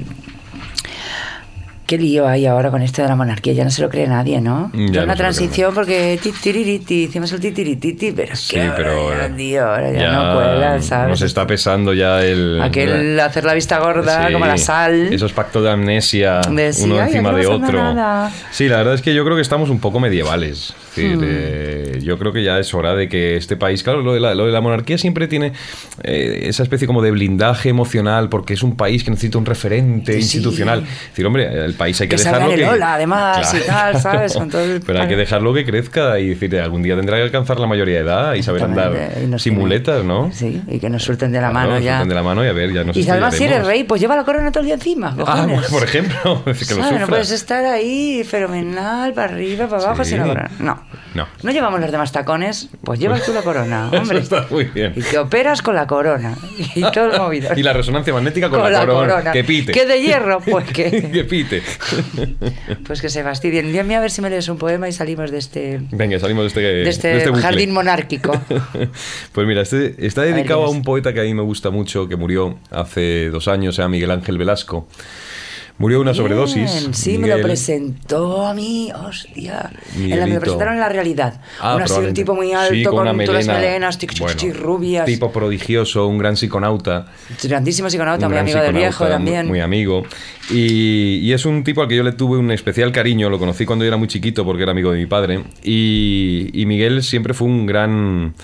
Qué 1.91 1.99
lío 1.99 2.29
hay 2.29 2.47
ahora 2.47 2.71
con 2.71 2.83
esto 2.83 3.03
de 3.03 3.09
la 3.09 3.17
monarquía, 3.17 3.53
ya 3.53 3.65
no 3.65 3.71
se 3.73 3.83
lo 3.83 3.89
cree 3.89 4.07
nadie, 4.07 4.41
¿no? 4.41 4.71
Se 4.93 5.01
una 5.01 5.17
transición 5.17 5.75
porque 5.75 6.21
titiririti, 6.23 7.03
hicimos 7.03 7.33
el 7.33 7.41
titirititi, 7.41 8.13
pero 8.13 8.33
es 8.35 8.39
Sí, 8.39 8.61
ahora 8.61 8.75
pero 8.77 9.11
ya, 9.11 9.27
eh, 9.27 9.31
tío, 9.37 9.67
ahora 9.67 9.91
ya, 9.91 10.13
no 10.13 10.35
cuela, 10.37 10.83
¿sabes? 10.83 11.09
Nos 11.11 11.23
está 11.23 11.49
pesando 11.49 11.93
ya 11.93 12.25
el. 12.25 12.63
Aquel 12.63 13.19
hacer 13.19 13.43
la 13.45 13.55
vista 13.55 13.81
gorda 13.81 14.29
Sí, 14.29 14.33
como 14.33 14.47
la 14.47 14.57
sal. 14.57 15.13
Esos 15.13 15.33
pactos 15.33 15.65
de 15.65 15.71
amnesia, 15.73 16.43
De 16.43 16.73
sí, 16.73 16.85
uno 16.85 17.01
ay, 17.01 17.09
encima 17.11 17.33
de 17.33 17.47
otro. 17.49 17.73
nada. 17.83 18.31
Sí, 18.53 18.69
la 18.69 18.77
verdad 18.77 18.95
es 18.95 19.03
que 19.03 19.13
yo 19.13 19.25
creo 19.25 19.35
que 19.35 19.43
estamos 19.43 19.69
un 19.69 19.81
poco 19.81 19.99
medievales. 19.99 20.73
Es 20.91 20.97
decir, 20.97 21.17
Hmm. 21.17 21.25
eh, 21.25 21.99
yo 22.03 22.19
creo 22.21 22.33
que 22.33 22.45
ya 22.45 22.59
es 22.61 22.73
hora 22.73 22.95
de 22.95 23.09
que 23.09 23.37
este 23.37 23.57
país, 23.57 23.83
claro, 23.83 24.03
lo 24.03 24.13
de 24.15 24.21
la, 24.21 24.37
lo 24.37 24.47
de 24.47 24.53
la 24.53 24.61
monarquía 24.61 24.97
siempre 24.97 25.27
tiene 25.27 25.53
eh, 26.05 26.43
esa 26.45 26.63
especie 26.63 26.87
como 26.87 27.03
de 27.03 27.11
blindaje 27.11 27.69
emocional 27.69 28.29
porque 28.29 28.55
es 28.55 28.63
un 28.63 28.77
país 28.77 29.03
que 29.03 29.11
necesita 29.11 29.39
un 29.39 29.47
referente 29.47 30.17
institucional. 30.17 30.81
Es 30.85 31.09
decir, 31.11 31.27
hombre, 31.27 31.65
el 31.65 31.75
país 31.81 32.01
hay 32.01 32.09
que, 32.09 32.17
Que 32.17 32.23
dejarlo 32.23 32.55
que... 32.55 32.67
Ola, 32.67 32.95
además, 32.95 33.55
y 33.55 33.67
tal, 33.67 34.01
¿sabes? 34.01 34.35
Con 34.39 34.51
el- 34.55 34.81
Pero 34.85 35.01
hay 35.03 35.09
que 35.09 35.17
dejarlo 35.17 35.53
que 35.55 35.65
crezca 35.65 36.19
y 36.19 36.29
decir, 36.29 36.57
algún 36.61 36.83
día 36.83 36.95
tendrá 36.95 37.17
que 37.17 37.23
alcanzar 37.23 37.59
la 37.59 37.67
mayoría 37.67 37.97
de 37.97 38.01
edad 38.03 38.35
y 38.35 38.43
saber 38.43 38.63
andar 38.65 38.93
Exactamente, 38.93 39.25
y 39.25 39.27
nos 39.29 39.43
sin 39.43 39.53
tiene- 39.55 39.63
muletas, 39.63 40.05
¿no? 40.05 40.31
Sí, 40.33 40.63
y 40.69 40.79
que 40.79 40.91
nos 40.91 41.03
suelten 41.03 41.33
de 41.33 41.41
la 41.41 41.51
Claro, 41.51 41.55
mano 41.69 41.75
nos 41.77 41.85
ya. 41.85 41.93
suelten 41.97 42.09
de 42.11 42.15
la 42.15 42.23
mano 42.23 42.45
y 42.45 42.49
a 42.49 42.53
ver, 42.53 42.73
ya 42.73 42.85
nos 42.85 42.97
y 42.97 43.09
además 43.11 43.35
si 43.35 43.45
eres 43.45 43.65
rey, 43.67 43.85
pues 43.85 44.01
lleva 44.01 44.15
la 44.17 44.25
corona 44.25 44.53
todo 44.53 44.61
el 44.61 44.67
día 44.67 44.75
encima. 44.75 45.17
Ah, 45.27 45.47
bueno, 45.49 45.63
por 45.71 45.83
ejemplo, 45.83 46.43
es 46.47 46.69
que 46.69 46.75
lo. 46.75 46.99
No 47.01 47.07
puedes 47.07 47.31
estar 47.31 47.65
ahí 47.65 48.23
fenomenal, 48.25 49.13
para 49.15 49.33
arriba, 49.33 49.67
para 49.67 49.83
abajo, 49.83 50.05
Sí. 50.05 50.11
sin 50.11 50.19
la 50.21 50.27
corona. 50.27 50.51
No. 50.59 50.83
No. 51.15 51.27
No 51.43 51.51
llevamos 51.51 51.81
los 51.81 51.91
demás 51.91 52.13
tacones, 52.13 52.69
pues 52.85 53.01
llevas 53.01 53.25
tú 53.25 53.33
la 53.33 53.43
corona, 53.43 53.89
hombre. 53.93 54.19
Eso 54.19 54.37
está 54.37 54.47
muy 54.53 54.65
bien. 54.65 54.93
Y 54.97 55.03
te 55.03 55.19
operas 55.19 55.63
con 55.63 55.75
la 55.75 55.87
corona. 55.87 56.37
Y 56.75 56.83
todo 56.93 57.13
el 57.13 57.19
movido. 57.19 57.51
Y 57.57 57.63
la 57.63 57.73
resonancia 57.73 58.13
magnética 58.13 58.49
con, 58.49 58.61
la, 58.73 58.87
corona. 58.87 59.33
Que 59.33 59.43
pite. 59.45 59.73
Que 59.73 59.87
de 59.87 60.01
hierro, 60.03 60.41
pues 60.41 60.67
que. 60.71 61.11
que 61.11 61.25
pite. 61.25 61.63
Pues 62.87 63.01
que 63.01 63.09
se 63.09 63.23
fastidien. 63.23 63.71
Dígame 63.71 63.97
a 63.97 64.01
ver 64.01 64.11
si 64.11 64.23
me 64.23 64.31
lees 64.31 64.49
un 64.49 64.59
poema 64.59 64.89
y 64.89 64.93
salimos 64.93 65.31
de 65.31 65.39
este, 65.39 65.81
Venga, 65.91 66.19
salimos 66.19 66.43
de 66.45 66.49
este, 66.49 66.61
de 66.61 66.89
este, 66.89 67.09
de 67.09 67.19
este 67.19 67.33
jardín 67.35 67.73
monárquico. 67.73 68.33
pues 69.33 69.47
mira, 69.47 69.63
este 69.63 70.07
está 70.07 70.23
dedicado 70.23 70.63
a, 70.63 70.67
¿quién 70.67 70.71
es? 70.71 70.77
un 70.79 70.83
poeta 70.83 71.13
que 71.13 71.21
a 71.21 71.25
mí 71.25 71.35
me 71.35 71.43
gusta 71.43 71.71
mucho, 71.71 72.09
que 72.09 72.17
murió 72.17 72.59
hace 72.71 73.31
dos 73.31 73.49
años, 73.49 73.77
se 73.77 73.83
llama 73.83 73.93
Miguel 73.93 74.11
Ángel 74.11 74.39
Velasco. 74.39 74.89
Murió 75.81 75.97
de 75.97 76.03
una 76.03 76.13
sobredosis. 76.13 76.91
Sí, 76.93 77.17
me 77.17 77.27
lo 77.27 77.41
presentó 77.41 78.47
a 78.47 78.53
mí, 78.53 78.93
hostia. 78.95 79.71
En 79.97 80.11
la, 80.11 80.27
me 80.27 80.35
lo 80.35 80.41
presentaron 80.41 80.75
en 80.75 80.81
la 80.81 80.91
realidad. 80.91 81.41
Ah, 81.59 81.77
un, 81.77 81.83
así, 81.83 81.95
un 81.99 82.13
tipo 82.13 82.35
muy 82.35 82.53
alto, 82.53 82.75
Sí, 82.75 82.85
con, 82.85 83.09
una 83.09 83.13
todas 83.25 83.47
las 83.47 83.47
melena. 83.47 83.55
melenas, 83.55 83.97
tic, 83.99 84.11
tic, 84.11 84.21
Bueno, 84.21 84.37
tic, 84.37 84.55
rubias. 84.55 85.07
Tipo 85.07 85.33
prodigioso, 85.33 86.07
un 86.07 86.19
gran 86.19 86.37
psiconauta. 86.37 87.07
Grandísimo 87.43 87.89
psiconauta, 87.89 88.29
muy 88.29 88.37
amigo 88.37 88.61
del 88.61 88.75
viejo 88.75 89.07
también. 89.07 89.47
Muy, 89.47 89.53
muy 89.53 89.61
amigo. 89.61 90.03
Y, 90.51 91.21
y 91.23 91.33
es 91.33 91.47
un 91.47 91.65
tipo 91.65 91.81
al 91.81 91.89
que 91.89 91.97
yo 91.97 92.03
le 92.03 92.13
tuve 92.13 92.37
un 92.37 92.51
especial 92.51 92.93
cariño. 92.93 93.31
Lo 93.31 93.39
conocí 93.39 93.65
cuando 93.65 93.83
yo 93.87 93.89
era 93.89 93.97
muy 93.97 94.09
chiquito 94.09 94.45
porque 94.45 94.65
era 94.65 94.73
amigo 94.73 94.93
de 94.93 94.99
mi 94.99 95.07
padre. 95.07 95.45
Y, 95.63 96.51
y 96.53 96.67
Miguel 96.67 97.03
siempre 97.03 97.33
fue 97.33 97.49
un 97.49 97.65
gran, 97.65 98.35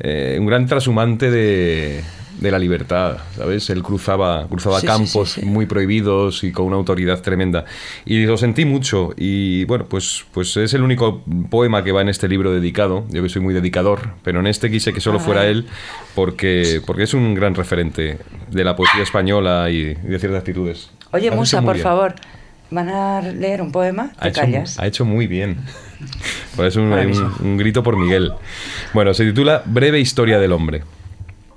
eh, 0.00 0.38
un 0.40 0.46
gran 0.46 0.64
trashumante 0.66 1.30
de, 1.30 2.02
de 2.42 2.50
la 2.50 2.58
libertad, 2.58 3.18
¿sabes? 3.36 3.70
Él 3.70 3.82
cruzaba, 3.82 4.46
cruzaba 4.48 4.80
Sí, 4.80 4.86
campos 4.86 5.30
sí, 5.32 5.40
sí. 5.40 5.46
muy 5.46 5.66
prohibidos 5.66 6.44
y 6.44 6.52
con 6.52 6.66
una 6.66 6.76
autoridad 6.76 7.20
tremenda. 7.20 7.64
Y 8.04 8.26
lo 8.26 8.36
sentí 8.36 8.64
mucho. 8.64 9.14
Y 9.16 9.64
bueno, 9.64 9.86
pues, 9.88 10.24
pues 10.32 10.56
es 10.56 10.74
el 10.74 10.82
único 10.82 11.22
poema 11.50 11.84
que 11.84 11.92
va 11.92 12.02
en 12.02 12.08
este 12.08 12.28
libro 12.28 12.52
dedicado. 12.52 13.04
Yo 13.10 13.22
que 13.22 13.28
soy 13.28 13.40
muy 13.42 13.54
dedicador, 13.54 14.10
pero 14.22 14.40
en 14.40 14.46
este 14.48 14.70
quise 14.70 14.92
que 14.92 15.00
solo 15.00 15.20
fuera 15.20 15.46
él 15.46 15.66
porque, 16.14 16.80
porque 16.86 17.04
es 17.04 17.14
un 17.14 17.34
gran 17.34 17.54
referente 17.54 18.18
de 18.50 18.64
la 18.64 18.76
poesía 18.76 19.02
española 19.02 19.70
y, 19.70 19.76
y 19.76 19.94
de 19.94 20.18
ciertas 20.18 20.40
actitudes. 20.40 20.90
Oye, 21.12 21.28
has 21.30 21.36
Musa, 21.36 21.62
por 21.62 21.74
bien. 21.74 21.84
favor, 21.84 22.14
¿van 22.70 22.88
a 22.88 23.20
leer 23.22 23.62
un 23.62 23.70
poema? 23.72 24.12
Ha 24.18 24.22
¿Te 24.22 24.28
hecho, 24.30 24.40
callas? 24.40 24.78
ha 24.78 24.86
hecho 24.86 25.04
muy 25.04 25.26
bien. 25.26 25.58
Pues 26.56 26.74
es 26.74 26.76
un 26.76 27.56
grito 27.56 27.82
por 27.84 27.96
Miguel. 27.96 28.32
Bueno, 28.92 29.14
se 29.14 29.24
titula 29.24 29.62
Breve 29.64 30.00
historia 30.00 30.38
del 30.40 30.50
hombre. 30.52 30.82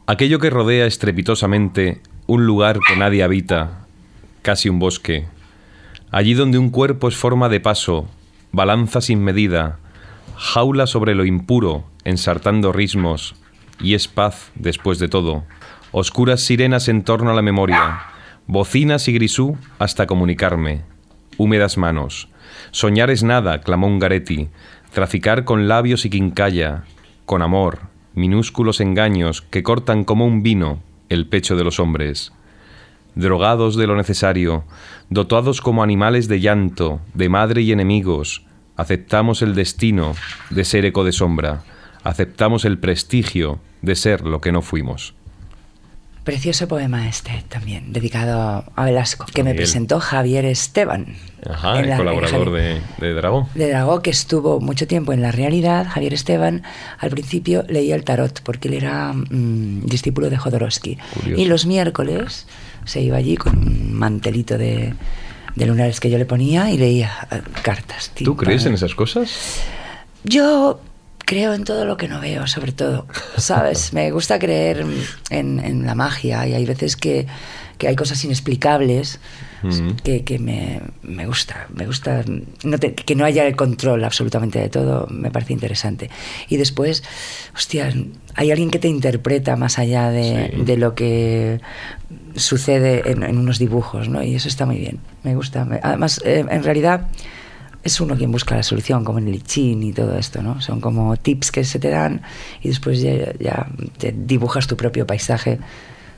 Aquello 0.07 0.37
que 0.37 0.51
rodea 0.51 0.85
estrepitosamente 0.85 1.99
un 2.27 2.45
lugar 2.45 2.77
que 2.87 2.95
nadie 2.95 3.23
habita, 3.23 3.87
casi 4.43 4.69
un 4.69 4.77
bosque. 4.77 5.25
Allí 6.11 6.35
donde 6.35 6.59
un 6.59 6.69
cuerpo 6.69 7.07
es 7.07 7.15
forma 7.15 7.49
de 7.49 7.59
paso, 7.59 8.07
balanza 8.51 9.01
sin 9.01 9.23
medida, 9.23 9.79
jaula 10.37 10.85
sobre 10.85 11.15
lo 11.15 11.25
impuro, 11.25 11.85
ensartando 12.03 12.71
rismos, 12.71 13.33
y 13.79 13.95
es 13.95 14.07
paz 14.07 14.51
después 14.53 14.99
de 14.99 15.07
todo. 15.07 15.43
Oscuras 15.91 16.41
sirenas 16.41 16.87
en 16.87 17.03
torno 17.03 17.31
a 17.31 17.33
la 17.33 17.41
memoria, 17.41 18.01
bocinas 18.45 19.07
y 19.07 19.13
grisú 19.13 19.57
hasta 19.79 20.05
comunicarme. 20.05 20.83
Húmedas 21.37 21.77
manos. 21.79 22.29
Soñar 22.69 23.09
es 23.09 23.23
nada, 23.23 23.61
clamó 23.61 23.87
Ungaretti. 23.87 24.49
Traficar 24.93 25.45
con 25.45 25.67
labios 25.67 26.05
y 26.05 26.11
quincalla, 26.11 26.83
con 27.25 27.41
amor, 27.41 27.94
minúsculos 28.15 28.79
engaños 28.79 29.41
que 29.41 29.63
cortan 29.63 30.03
como 30.03 30.25
un 30.25 30.41
vino 30.43 30.81
el 31.09 31.27
pecho 31.27 31.55
de 31.55 31.63
los 31.63 31.79
hombres 31.79 32.33
drogados 33.15 33.75
de 33.77 33.87
lo 33.87 33.95
necesario, 33.95 34.65
dotados 35.09 35.61
como 35.61 35.83
animales 35.83 36.27
de 36.27 36.41
llanto, 36.41 36.99
de 37.13 37.29
madre 37.29 37.61
y 37.61 37.71
enemigos, 37.71 38.45
aceptamos 38.75 39.41
el 39.41 39.55
destino 39.55 40.13
de 40.49 40.65
ser 40.65 40.85
eco 40.85 41.03
de 41.03 41.13
sombra, 41.13 41.63
aceptamos 42.03 42.65
el 42.65 42.77
prestigio 42.77 43.59
de 43.81 43.95
ser 43.95 44.21
lo 44.21 44.41
que 44.41 44.51
no 44.51 44.61
fuimos. 44.61 45.15
Precioso 46.25 46.67
poema 46.67 47.07
este 47.07 47.43
también, 47.49 47.93
dedicado 47.93 48.65
a 48.75 48.83
Velasco, 48.85 49.27
que 49.31 49.43
me 49.43 49.53
presentó 49.53 49.99
Javier 49.99 50.43
Esteban. 50.45 51.15
Ajá, 51.47 51.79
el 51.79 51.87
la- 51.89 51.97
colaborador 51.97 52.51
de, 52.51 52.81
de 52.97 53.13
Dragón. 53.13 53.45
de 53.53 53.69
Dragó, 53.69 54.01
que 54.01 54.09
estuvo 54.09 54.59
mucho 54.59 54.87
tiempo 54.87 55.13
en 55.13 55.21
la 55.21 55.31
realidad, 55.31 55.85
Javier 55.87 56.15
Esteban, 56.15 56.63
al 56.97 57.11
principio 57.11 57.63
leía 57.69 57.95
el 57.95 58.03
tarot, 58.03 58.41
porque 58.41 58.69
él 58.69 58.73
era 58.73 59.13
mm, 59.13 59.85
discípulo 59.85 60.31
de 60.31 60.37
Jodorowsky. 60.37 60.97
Curioso. 61.13 61.41
Y 61.41 61.45
los 61.45 61.67
miércoles 61.67 62.47
se 62.85 63.01
iba 63.01 63.17
allí 63.17 63.37
con 63.37 63.55
un 63.59 63.93
mantelito 63.93 64.57
de, 64.57 64.95
de 65.55 65.65
lunares 65.67 65.99
que 65.99 66.09
yo 66.09 66.17
le 66.17 66.25
ponía 66.25 66.71
y 66.71 66.77
leía 66.79 67.11
eh, 67.29 67.41
cartas. 67.61 68.11
¿Tú 68.15 68.35
crees 68.35 68.65
en 68.65 68.73
esas 68.73 68.95
cosas? 68.95 69.59
Yo 70.23 70.81
creo 71.25 71.53
en 71.53 71.63
todo 71.63 71.85
lo 71.85 71.97
que 71.97 72.07
no 72.07 72.19
veo, 72.21 72.47
sobre 72.47 72.71
todo. 72.71 73.07
¿Sabes? 73.37 73.93
Me 73.93 74.11
gusta 74.11 74.39
creer 74.39 74.85
en, 75.29 75.59
en 75.59 75.85
la 75.85 75.95
magia 75.95 76.47
y 76.47 76.53
hay 76.53 76.65
veces 76.65 76.95
que, 76.95 77.25
que 77.77 77.87
hay 77.87 77.95
cosas 77.95 78.23
inexplicables 78.23 79.19
Mm. 79.63 79.95
que, 80.03 80.23
que 80.23 80.37
me, 80.37 80.79
me 81.01 81.25
gusta. 81.25 81.65
Me 81.73 81.87
gusta 81.87 82.23
no 82.63 82.77
te- 82.77 82.93
que 82.93 83.15
no 83.15 83.25
haya 83.25 83.47
el 83.47 83.55
control 83.55 84.03
absolutamente 84.03 84.59
de 84.59 84.69
todo, 84.69 85.07
me 85.09 85.31
parece 85.31 85.53
interesante. 85.53 86.11
Y 86.49 86.57
después, 86.57 87.01
hostia, 87.55 87.91
hay 88.35 88.51
alguien 88.51 88.69
que 88.69 88.77
te 88.77 88.89
interpreta 88.89 89.55
más 89.55 89.79
allá 89.79 90.11
de, 90.11 90.51
Sí. 90.53 90.61
de 90.65 90.77
lo 90.77 90.93
que 90.93 91.61
sucede 92.35 93.09
en, 93.09 93.23
en 93.23 93.39
unos 93.39 93.57
dibujos, 93.57 94.07
¿no? 94.07 94.21
Y 94.21 94.35
eso 94.35 94.47
está 94.49 94.67
muy 94.67 94.77
bien. 94.77 94.99
Me 95.23 95.33
gusta. 95.35 95.67
Además, 95.81 96.21
eh, 96.25 96.45
en 96.47 96.63
realidad 96.63 97.07
es 97.85 98.01
uno 98.01 98.17
quien 98.17 98.31
busca 98.31 98.55
la 98.55 98.63
solución, 98.63 99.05
como 99.05 99.19
en 99.19 99.27
el 99.27 99.35
I 99.35 99.41
Ching 99.41 99.83
y 99.83 99.93
todo 99.93 100.17
esto, 100.17 100.41
¿no? 100.41 100.59
Son 100.59 100.81
como 100.81 101.15
tips 101.17 101.51
que 101.51 101.63
se 101.63 101.79
te 101.79 101.89
dan 101.89 102.23
y 102.61 102.69
después 102.69 102.99
ya, 102.99 103.31
ya 103.39 103.67
te 103.97 104.11
dibujas 104.11 104.65
tu 104.67 104.75
propio 104.75 105.05
paisaje 105.05 105.59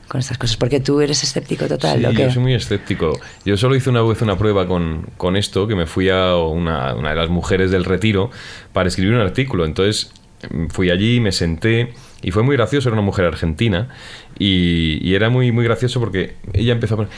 con 0.08 0.18
estas 0.20 0.38
cosas. 0.38 0.56
Porque 0.56 0.80
tú 0.80 1.02
eres 1.02 1.22
escéptico 1.22 1.66
total, 1.68 1.98
Sí, 2.00 2.04
¿o 2.06 2.10
qué? 2.12 2.22
yo 2.22 2.30
soy 2.30 2.42
muy 2.42 2.54
escéptico. 2.54 3.20
Yo 3.44 3.58
solo 3.58 3.76
hice 3.76 3.90
una 3.90 4.00
vez 4.00 4.22
una 4.22 4.38
prueba 4.38 4.66
con, 4.66 5.04
con 5.18 5.36
esto, 5.36 5.68
que 5.68 5.74
me 5.76 5.86
fui 5.86 6.08
a 6.08 6.36
una, 6.36 6.94
una 6.94 7.10
de 7.10 7.16
las 7.16 7.28
mujeres 7.28 7.70
del 7.70 7.84
retiro 7.84 8.30
para 8.72 8.88
escribir 8.88 9.14
un 9.14 9.20
artículo. 9.20 9.66
Entonces 9.66 10.10
mm, 10.50 10.68
fui 10.68 10.90
allí, 10.90 11.20
me 11.20 11.32
senté 11.32 11.92
y 12.22 12.30
fue 12.30 12.42
muy 12.42 12.56
gracioso, 12.56 12.88
era 12.88 12.94
una 12.94 13.04
mujer 13.04 13.26
argentina 13.26 13.90
y, 14.38 14.98
y 15.06 15.14
era 15.14 15.28
muy, 15.28 15.52
muy 15.52 15.64
gracioso 15.64 16.00
porque 16.00 16.36
ella 16.54 16.72
empezó 16.72 16.94
a 16.94 16.96
poner... 16.96 17.12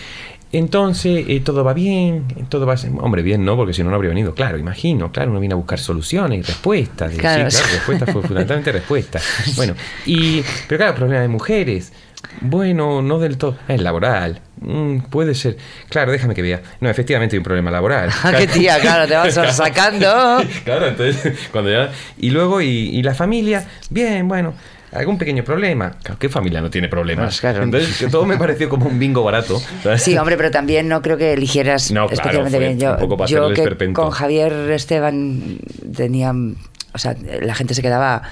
Entonces, 0.53 1.27
eh, 1.29 1.41
todo 1.41 1.63
va 1.63 1.75
bien, 1.75 2.25
todo 2.49 2.67
va 2.67 2.75
a 2.75 2.77
ser... 2.77 2.91
Hombre, 2.99 3.23
bien, 3.23 3.45
¿no? 3.45 3.57
Porque 3.57 3.73
si 3.73 3.85
no, 3.85 3.91
no 3.91 3.97
habría 3.97 4.09
venido. 4.09 4.35
Claro, 4.35 4.59
imagino, 4.59 5.13
claro, 5.13 5.31
uno 5.31 5.39
viene 5.39 5.53
a 5.53 5.57
buscar 5.57 5.79
soluciones 5.79 6.41
y 6.41 6.43
respuestas. 6.43 7.13
Claro. 7.15 7.51
Sí, 7.51 7.57
claro, 7.57 7.73
respuesta 7.73 8.07
fue 8.07 8.23
fundamentalmente 8.23 8.73
respuesta. 8.73 9.21
Bueno, 9.55 9.75
y... 10.07 10.43
Pero 10.67 10.79
claro, 10.79 10.95
problema 10.97 11.21
de 11.21 11.29
mujeres. 11.29 11.93
Bueno, 12.41 13.01
no 13.01 13.19
del 13.21 13.39
todo. 13.39 13.57
Es 13.69 13.81
laboral. 13.81 14.41
Mm, 14.61 15.03
puede 15.03 15.35
ser. 15.35 15.57
Claro, 15.89 16.11
déjame 16.11 16.35
que 16.35 16.43
vea. 16.43 16.61
No, 16.81 16.91
efectivamente 16.91 17.37
hay 17.37 17.39
un 17.39 17.45
problema 17.45 17.71
laboral. 17.71 18.11
Ah, 18.23 18.33
qué 18.37 18.47
tía, 18.49 18.79
claro, 18.81 19.07
te 19.07 19.15
vas 19.15 19.57
sacando. 19.57 20.39
Claro, 20.65 20.89
entonces, 20.89 21.49
cuando 21.53 21.71
ya... 21.71 21.93
Y 22.19 22.31
luego, 22.31 22.61
y, 22.61 22.67
y 22.67 23.03
la 23.03 23.15
familia, 23.15 23.67
bien, 23.89 24.27
bueno, 24.27 24.55
algún 24.93 25.19
pequeño 25.19 25.45
problema. 25.45 25.93
Claro, 26.03 26.19
¿qué 26.19 26.29
familia 26.29 26.61
no 26.61 26.71
tiene 26.71 26.89
problemas? 26.89 27.27
Pues 27.27 27.41
claro. 27.41 27.63
Entonces, 27.63 27.99
que 27.99 28.09
todo 28.09 28.27
me 28.27 28.37
pareció 28.37 28.69
como 28.69 28.87
un 28.87 28.99
bingo 28.99 29.23
barato. 29.23 29.61
¿sabes? 29.83 30.03
Sí, 30.03 30.17
hombre, 30.17 30.37
pero 30.37 30.51
también 30.51 30.89
no 30.89 31.03
creo 31.03 31.17
que 31.17 31.33
eligieras 31.33 31.91
No, 31.91 32.07
claro, 32.07 32.15
especialmente 32.15 32.59
fue 32.59 32.67
bien. 32.67 32.79
Yo, 32.79 32.93
un 32.93 32.99
poco 32.99 33.17
para 33.17 33.31
yo 33.31 33.53
que 33.53 33.93
con 33.93 34.11
Javier 34.11 34.53
Esteban 34.71 35.59
tenía, 35.97 36.33
o 36.33 36.99
sea, 36.99 37.17
la 37.41 37.55
gente 37.55 37.75
se 37.75 37.83
quedaba 37.83 38.23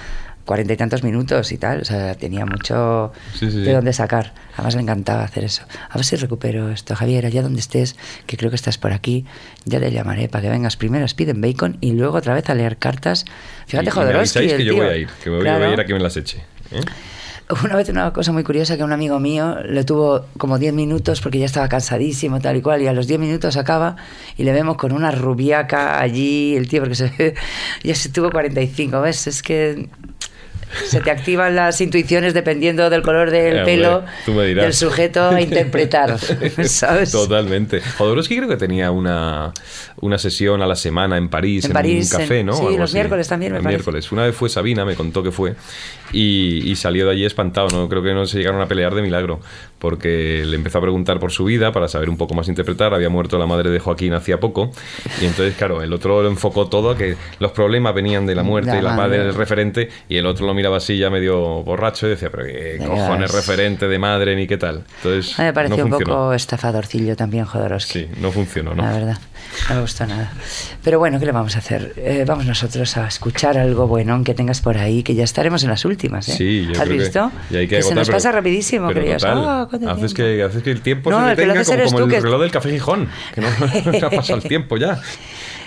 cuarenta 0.48 0.72
y 0.72 0.76
tantos 0.78 1.04
minutos 1.04 1.52
y 1.52 1.58
tal, 1.58 1.82
o 1.82 1.84
sea, 1.84 2.14
tenía 2.14 2.46
mucho 2.46 3.12
Sí, 3.34 3.50
sí, 3.50 3.58
de 3.60 3.72
dónde 3.74 3.92
sacar. 3.92 4.32
Además 4.54 4.74
le 4.76 4.80
encantaba 4.80 5.22
hacer 5.22 5.44
eso. 5.44 5.62
A 5.90 5.94
ver 5.96 6.04
si 6.04 6.16
recupero 6.16 6.70
esto, 6.70 6.96
Javier, 6.96 7.26
allá 7.26 7.42
donde 7.42 7.60
estés, 7.60 7.96
que 8.26 8.36
creo 8.38 8.48
que 8.50 8.56
estás 8.56 8.78
por 8.78 8.92
aquí, 8.92 9.26
ya 9.66 9.78
te 9.78 9.92
llamaré 9.92 10.28
para 10.30 10.42
que 10.42 10.48
vengas 10.50 10.76
primero 10.78 11.04
a 11.04 11.06
Speed 11.06 11.28
and 11.30 11.44
Bacon 11.46 11.76
y 11.82 11.92
luego 11.92 12.16
otra 12.16 12.32
vez 12.34 12.48
a 12.48 12.54
leer 12.54 12.78
cartas. 12.78 13.26
Fíjate, 13.66 13.84
me 13.86 13.90
Jodorowsky, 13.92 14.38
avisáis 14.38 14.52
el 14.52 14.58
que 14.58 14.64
yo 14.64 14.72
tío. 14.72 14.82
voy 14.82 14.92
a 14.92 14.96
ir, 14.96 15.08
que 15.22 15.30
me 15.30 15.36
voy 15.36 15.44
Claro. 15.44 15.64
a 15.66 15.72
ir 15.74 15.80
a 15.80 15.84
que 15.84 15.92
me 15.94 16.00
las 16.00 16.16
eche. 16.16 16.38
¿eh? 16.72 16.80
Una 17.64 17.76
vez 17.76 17.88
una 17.88 18.12
cosa 18.12 18.30
muy 18.32 18.42
curiosa 18.44 18.76
que 18.76 18.84
un 18.84 18.92
amigo 18.92 19.18
mío 19.20 19.56
lo 19.64 19.82
tuvo 19.86 20.26
como 20.36 20.58
10 20.58 20.74
minutos 20.74 21.22
porque 21.22 21.38
ya 21.38 21.46
estaba 21.46 21.66
cansadísimo 21.66 22.40
tal 22.40 22.56
y 22.56 22.60
cual 22.62 22.82
y 22.82 22.88
a 22.88 22.92
los 22.92 23.06
10 23.06 23.20
minutos 23.20 23.56
acaba 23.56 23.96
y 24.36 24.44
le 24.44 24.52
vemos 24.52 24.76
con 24.76 24.92
una 24.92 25.10
rubiaca 25.12 25.98
allí 25.98 26.54
el 26.56 26.68
tío 26.68 26.80
porque 26.82 26.94
se 26.94 27.34
ya 27.82 27.94
se 27.94 28.10
tuvo 28.10 28.30
45 28.30 29.00
ves 29.00 29.26
es 29.28 29.42
que 29.42 29.88
se 30.88 31.00
te 31.00 31.10
activan 31.10 31.56
las 31.56 31.80
intuiciones 31.80 32.34
dependiendo 32.34 32.90
del 32.90 33.02
color 33.02 33.30
del 33.30 33.58
Eh, 33.58 33.64
pelo 33.64 34.04
del 34.26 34.74
sujeto 34.74 35.28
a 35.30 35.40
interpretar 35.40 36.18
¿sabes? 36.64 37.10
Totalmente. 37.10 37.80
Jodorowsky 37.80 38.36
creo 38.36 38.48
que 38.48 38.56
tenía 38.56 38.90
una, 38.90 39.52
una 40.00 40.18
sesión 40.18 40.62
a 40.62 40.66
la 40.66 40.76
semana 40.76 41.16
en 41.16 41.28
París, 41.28 41.64
En 41.64 41.70
en, 41.70 41.74
París, 41.74 42.12
un 42.12 42.18
café, 42.20 42.40
en- 42.40 42.46
¿no? 42.46 42.52
sí, 42.54 42.64
los 42.76 42.90
así. 42.90 42.94
miércoles 42.94 43.28
también, 43.28 43.52
me 43.52 43.60
miércoles. 43.60 44.10
Una 44.12 44.24
vez 44.24 44.34
fue 44.34 44.48
Sabina, 44.48 44.84
me 44.84 44.94
contó 44.94 45.22
que 45.22 45.30
fue, 45.32 45.54
y, 46.12 46.70
y 46.70 46.76
salió 46.76 47.06
de 47.06 47.12
allí 47.12 47.24
espantado, 47.24 47.68
¿no? 47.70 47.88
Creo 47.88 48.02
que 48.02 48.14
no 48.14 48.26
se 48.26 48.38
llegaron 48.38 48.60
a 48.60 48.66
pelear 48.66 48.94
de 48.94 49.02
milagro, 49.02 49.40
porque 49.78 50.42
le 50.46 50.56
empezó 50.56 50.78
a 50.78 50.80
preguntar 50.80 51.18
por 51.18 51.30
su 51.32 51.44
vida 51.44 51.72
para 51.72 51.88
saber 51.88 52.08
un 52.08 52.16
poco 52.16 52.34
más 52.34 52.48
interpretar. 52.48 52.94
Había 52.94 53.08
muerto 53.10 53.38
la 53.38 53.46
madre 53.46 53.70
de 53.70 53.78
Joaquín 53.78 54.12
hacía 54.14 54.40
poco, 54.40 54.70
y 55.20 55.26
entonces, 55.26 55.54
claro, 55.56 55.82
el 55.82 55.92
otro 55.92 56.22
lo 56.22 56.28
enfocó 56.28 56.68
todo 56.68 56.90
a 56.90 56.96
que 56.96 57.16
los 57.40 57.52
problemas 57.52 57.94
venían 57.94 58.26
de 58.26 58.34
la 58.34 58.42
muerte 58.42 58.70
La 58.72 58.78
y 58.78 58.82
la 58.82 58.90
madre. 58.94 59.02
madre 59.18 59.24
del 59.26 59.34
referente, 59.34 59.88
y 60.08 60.16
el 60.16 60.26
otro 60.26 60.46
lo 60.46 60.54
miraba 60.54 60.78
así 60.78 60.96
ya 60.98 61.10
medio 61.10 61.62
borracho 61.62 62.06
y 62.06 62.10
decía, 62.10 62.30
pero 62.30 62.44
qué 62.44 62.80
cojones 62.86 63.30
referente 63.32 63.88
de 63.88 63.98
madre 63.98 64.34
ni 64.36 64.46
qué 64.46 64.56
tal. 64.56 64.84
Entonces, 65.02 65.38
me 65.38 65.52
pareció 65.52 65.78
no 65.86 65.96
un 65.96 66.02
poco 66.02 66.32
estafadorcillo 66.32 67.16
también 67.16 67.44
Jodorowsky 67.44 68.00
Sí, 68.00 68.08
no 68.20 68.30
funcionó, 68.32 68.74
¿no? 68.74 68.82
La 68.82 68.92
verdad, 68.92 69.18
gustó 69.88 70.06
nada. 70.06 70.32
Pero 70.84 70.98
bueno, 70.98 71.18
¿qué 71.18 71.24
le 71.26 71.32
vamos 71.32 71.56
a 71.56 71.60
hacer? 71.60 71.94
Eh, 71.96 72.24
vamos 72.26 72.44
nosotros 72.44 72.94
a 72.98 73.06
escuchar 73.08 73.56
algo 73.56 73.86
bueno 73.86 74.22
que 74.22 74.34
tengas 74.34 74.60
por 74.60 74.76
ahí, 74.76 75.02
que 75.02 75.14
ya 75.14 75.24
estaremos 75.24 75.62
en 75.64 75.70
las 75.70 75.84
últimas. 75.86 76.28
¿eh? 76.28 76.32
Sí, 76.36 76.64
yo 76.66 76.72
¿Has 76.72 76.78
creo 76.86 76.88
que- 76.98 77.02
visto? 77.04 77.32
y 77.50 77.56
hay 77.56 77.66
que 77.68 77.76
se 77.76 77.80
agotar, 77.80 77.96
nos 77.96 78.06
pero- 78.08 78.16
pasa 78.16 78.32
rapidísimo, 78.32 78.88
pero 78.88 79.00
creías. 79.00 79.22
total, 79.22 79.38
"Ah, 79.46 79.66
¿cuánto 79.70 79.90
haces, 79.90 80.14
tiempo?". 80.14 80.16
que, 80.36 80.42
haces 80.42 80.62
que 80.62 80.70
el 80.70 80.80
tiempo 80.82 81.10
No, 81.10 81.18
se 81.18 81.22
que 81.24 81.28
detenga 81.30 81.64
como, 81.64 81.82
como 81.84 81.98
tú, 81.98 82.04
el 82.04 82.10
que- 82.10 82.20
reloj 82.20 82.40
del 82.42 82.50
café 82.50 82.70
Gijón, 82.70 83.08
que 83.34 83.40
no, 83.40 83.46
ha 84.06 84.10
pasado 84.10 84.38
el 84.40 84.42
tiempo 84.48 84.76
ya. 84.76 84.92
A 84.92 85.00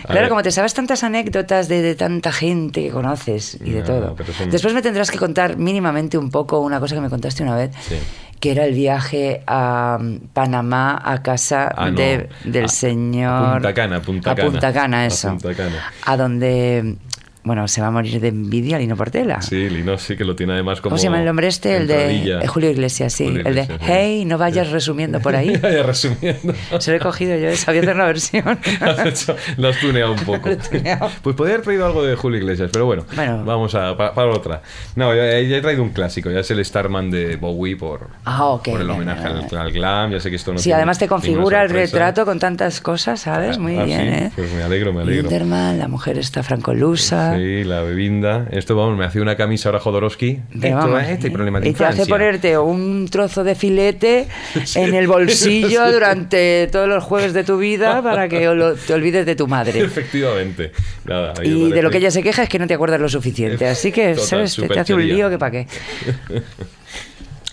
Claro, 0.05 0.21
ver, 0.21 0.29
como 0.29 0.43
te 0.43 0.51
sabes 0.51 0.73
tantas 0.73 1.03
anécdotas 1.03 1.67
de, 1.67 1.81
de 1.81 1.95
tanta 1.95 2.31
gente 2.31 2.81
que 2.83 2.89
conoces 2.89 3.57
y 3.63 3.71
de 3.71 3.79
No, 3.81 3.85
todo. 3.85 4.15
pero 4.15 4.33
son- 4.33 4.49
Después 4.49 4.73
me 4.73 4.81
tendrás 4.81 5.09
que 5.11 5.17
contar 5.17 5.57
mínimamente 5.57 6.17
un 6.17 6.29
poco 6.31 6.59
una 6.59 6.79
cosa 6.79 6.95
que 6.95 7.01
me 7.01 7.09
contaste 7.09 7.43
una 7.43 7.55
vez, 7.55 7.71
Sí. 7.87 7.95
Que 8.41 8.51
era 8.51 8.65
el 8.65 8.73
viaje 8.73 9.43
a 9.47 9.97
mm, 10.01 10.17
Panamá 10.33 10.99
a 11.01 11.21
casa 11.21 11.71
Ah, 11.77 11.89
no. 11.89 11.95
de- 11.95 12.27
del 12.43 12.65
A- 12.65 12.67
señor... 12.67 13.31
a 13.31 13.53
Punta 13.53 13.73
Cana, 13.73 14.01
Punta 14.01 14.31
a 14.31 14.35
Cana. 14.35 14.49
Punta 14.51 14.73
Cana, 14.73 14.97
A 14.97 15.05
eso. 15.05 15.29
Punta 15.29 15.53
Cana. 15.53 15.93
A 16.05 16.17
donde, 16.17 16.97
bueno, 17.43 17.67
se 17.67 17.81
va 17.81 17.87
a 17.87 17.91
morir 17.91 18.19
de 18.19 18.27
envidia 18.27 18.77
Lino 18.77 18.95
Portela. 18.95 19.41
Sí, 19.41 19.69
Lino 19.69 19.97
sí 19.97 20.15
que 20.15 20.23
lo 20.25 20.35
tiene 20.35 20.53
además 20.53 20.79
como... 20.79 20.91
¿Cómo 20.91 20.97
se 20.99 21.05
llama 21.05 21.21
el 21.21 21.27
hombre 21.27 21.47
este? 21.47 21.75
El 21.77 21.87
de 21.87 22.39
eh, 22.41 22.47
Julio 22.47 22.69
Iglesias, 22.69 23.13
sí. 23.13 23.25
Julio 23.25 23.39
el 23.47 23.55
de, 23.55 23.61
Iglesias, 23.63 23.81
hey, 23.89 24.25
no 24.25 24.37
vayas 24.37 24.69
resumiendo 24.71 25.19
por 25.19 25.35
ahí. 25.35 25.53
Ya 25.61 25.83
resumiendo. 25.83 26.53
Se 26.79 26.91
lo 26.91 26.97
he 26.97 26.99
cogido 26.99 27.35
yo, 27.37 27.55
sabía 27.55 27.81
hacer 27.81 27.95
una 27.95 28.05
versión. 28.05 28.59
Has 28.81 29.05
hecho- 29.05 29.35
lo 29.57 29.69
has 29.69 29.77
tuneado 29.79 30.11
un 30.13 30.19
poco. 30.19 30.41
Lo 30.49 30.51
he 30.53 30.57
tuneado. 30.57 31.09
Pues 31.21 31.35
podría 31.35 31.55
haber 31.55 31.63
traído 31.65 31.85
algo 31.85 32.03
de 32.03 32.15
Julio 32.15 32.39
Iglesias, 32.39 32.69
pero 32.71 32.85
bueno, 32.85 33.05
Bueno. 33.15 33.43
vamos 33.45 33.73
a 33.75 33.95
pa- 33.97 34.13
para, 34.13 34.29
otra. 34.31 34.61
No, 34.95 35.15
ya, 35.15 35.23
ya 35.39 35.57
he 35.57 35.61
traído 35.61 35.81
un 35.83 35.89
clásico, 35.89 36.29
ya 36.29 36.39
es 36.41 36.51
el 36.51 36.63
Starman 36.63 37.09
de 37.09 37.37
Bowie 37.37 37.75
por, 37.75 38.09
Ah, 38.25 38.57
por 38.63 38.81
el 38.81 38.89
homenaje 38.89 39.21
bien, 39.23 39.35
al, 39.37 39.45
bien. 39.49 39.61
al 39.61 39.71
glam. 39.71 40.11
Ya 40.11 40.19
sé 40.19 40.29
que 40.29 40.35
esto 40.35 40.51
no 40.53 40.59
Sí, 40.59 40.65
tiene 40.65 40.75
además 40.77 40.99
te 40.99 41.07
configura 41.07 41.63
el 41.63 41.69
retrato 41.69 42.25
con 42.25 42.37
tantas 42.39 42.81
cosas, 42.81 43.19
¿sabes? 43.21 43.57
Muy 43.57 43.77
Ah, 43.77 43.83
bien, 43.85 44.01
sí, 44.01 44.07
¿eh? 44.25 44.31
Pues 44.35 44.53
me 44.53 44.63
alegro, 44.63 44.93
me 44.93 45.01
alegro. 45.01 45.21
Linderman, 45.23 45.79
la 45.79 45.87
mujer 45.87 46.17
está 46.17 46.43
francolusa. 46.43 47.30
Sí, 47.37 47.63
la 47.63 47.81
bebinda. 47.81 48.47
Esto, 48.51 48.75
vamos, 48.75 48.97
me 48.97 49.05
hacía 49.05 49.21
una 49.21 49.35
camisa 49.35 49.69
ahora 49.69 49.79
Jodorowsky. 49.79 50.39
Vamos, 50.53 51.03
este 51.03 51.27
¿eh? 51.27 51.31
problema 51.31 51.59
de 51.59 51.69
y 51.69 51.73
te 51.73 51.85
hace 51.85 52.05
ponerte 52.05 52.57
un 52.57 53.07
trozo 53.09 53.43
de 53.43 53.55
filete 53.55 54.27
en 54.75 54.93
el 54.93 55.07
bolsillo 55.07 55.85
Sí. 55.87 55.93
durante 55.93 56.67
todos 56.71 56.87
los 56.87 57.03
jueves 57.03 57.33
de 57.33 57.43
tu 57.43 57.57
vida 57.57 58.01
para 58.01 58.27
que 58.29 58.39
te 58.87 58.93
olvides 58.93 59.25
de 59.25 59.35
tu 59.35 59.47
madre. 59.47 59.79
Efectivamente. 59.83 60.71
Nada, 61.05 61.33
Y 61.43 61.49
me 61.49 61.53
de 61.53 61.59
lo 61.59 61.69
parece- 61.69 61.89
que 61.91 61.97
ella 61.97 62.11
se 62.11 62.23
queja 62.23 62.43
es 62.43 62.49
que 62.49 62.59
no 62.59 62.67
te 62.67 62.73
acuerdas 62.73 62.99
lo 62.99 63.09
suficiente. 63.09 63.67
Así 63.67 63.91
que, 63.91 64.09
Total, 64.13 64.25
¿sabes? 64.27 64.55
Te, 64.55 64.67
te 64.67 64.79
hace 64.79 64.93
un 64.93 65.07
lío 65.07 65.29
que 65.29 65.37
para 65.37 65.51
qué. 65.51 65.67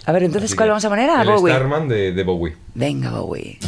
A 0.06 0.12
ver, 0.12 0.22
entonces, 0.22 0.50
Así 0.50 0.56
¿cuál 0.56 0.70
vamos 0.70 0.84
a 0.84 0.88
poner? 0.88 1.10
A 1.10 1.20
el 1.22 1.28
Bowie. 1.28 1.52
Starman 1.54 1.86
de, 1.88 2.12
de 2.12 2.22
Bowie. 2.24 2.54
Venga, 2.74 3.10
Bowie. 3.10 3.58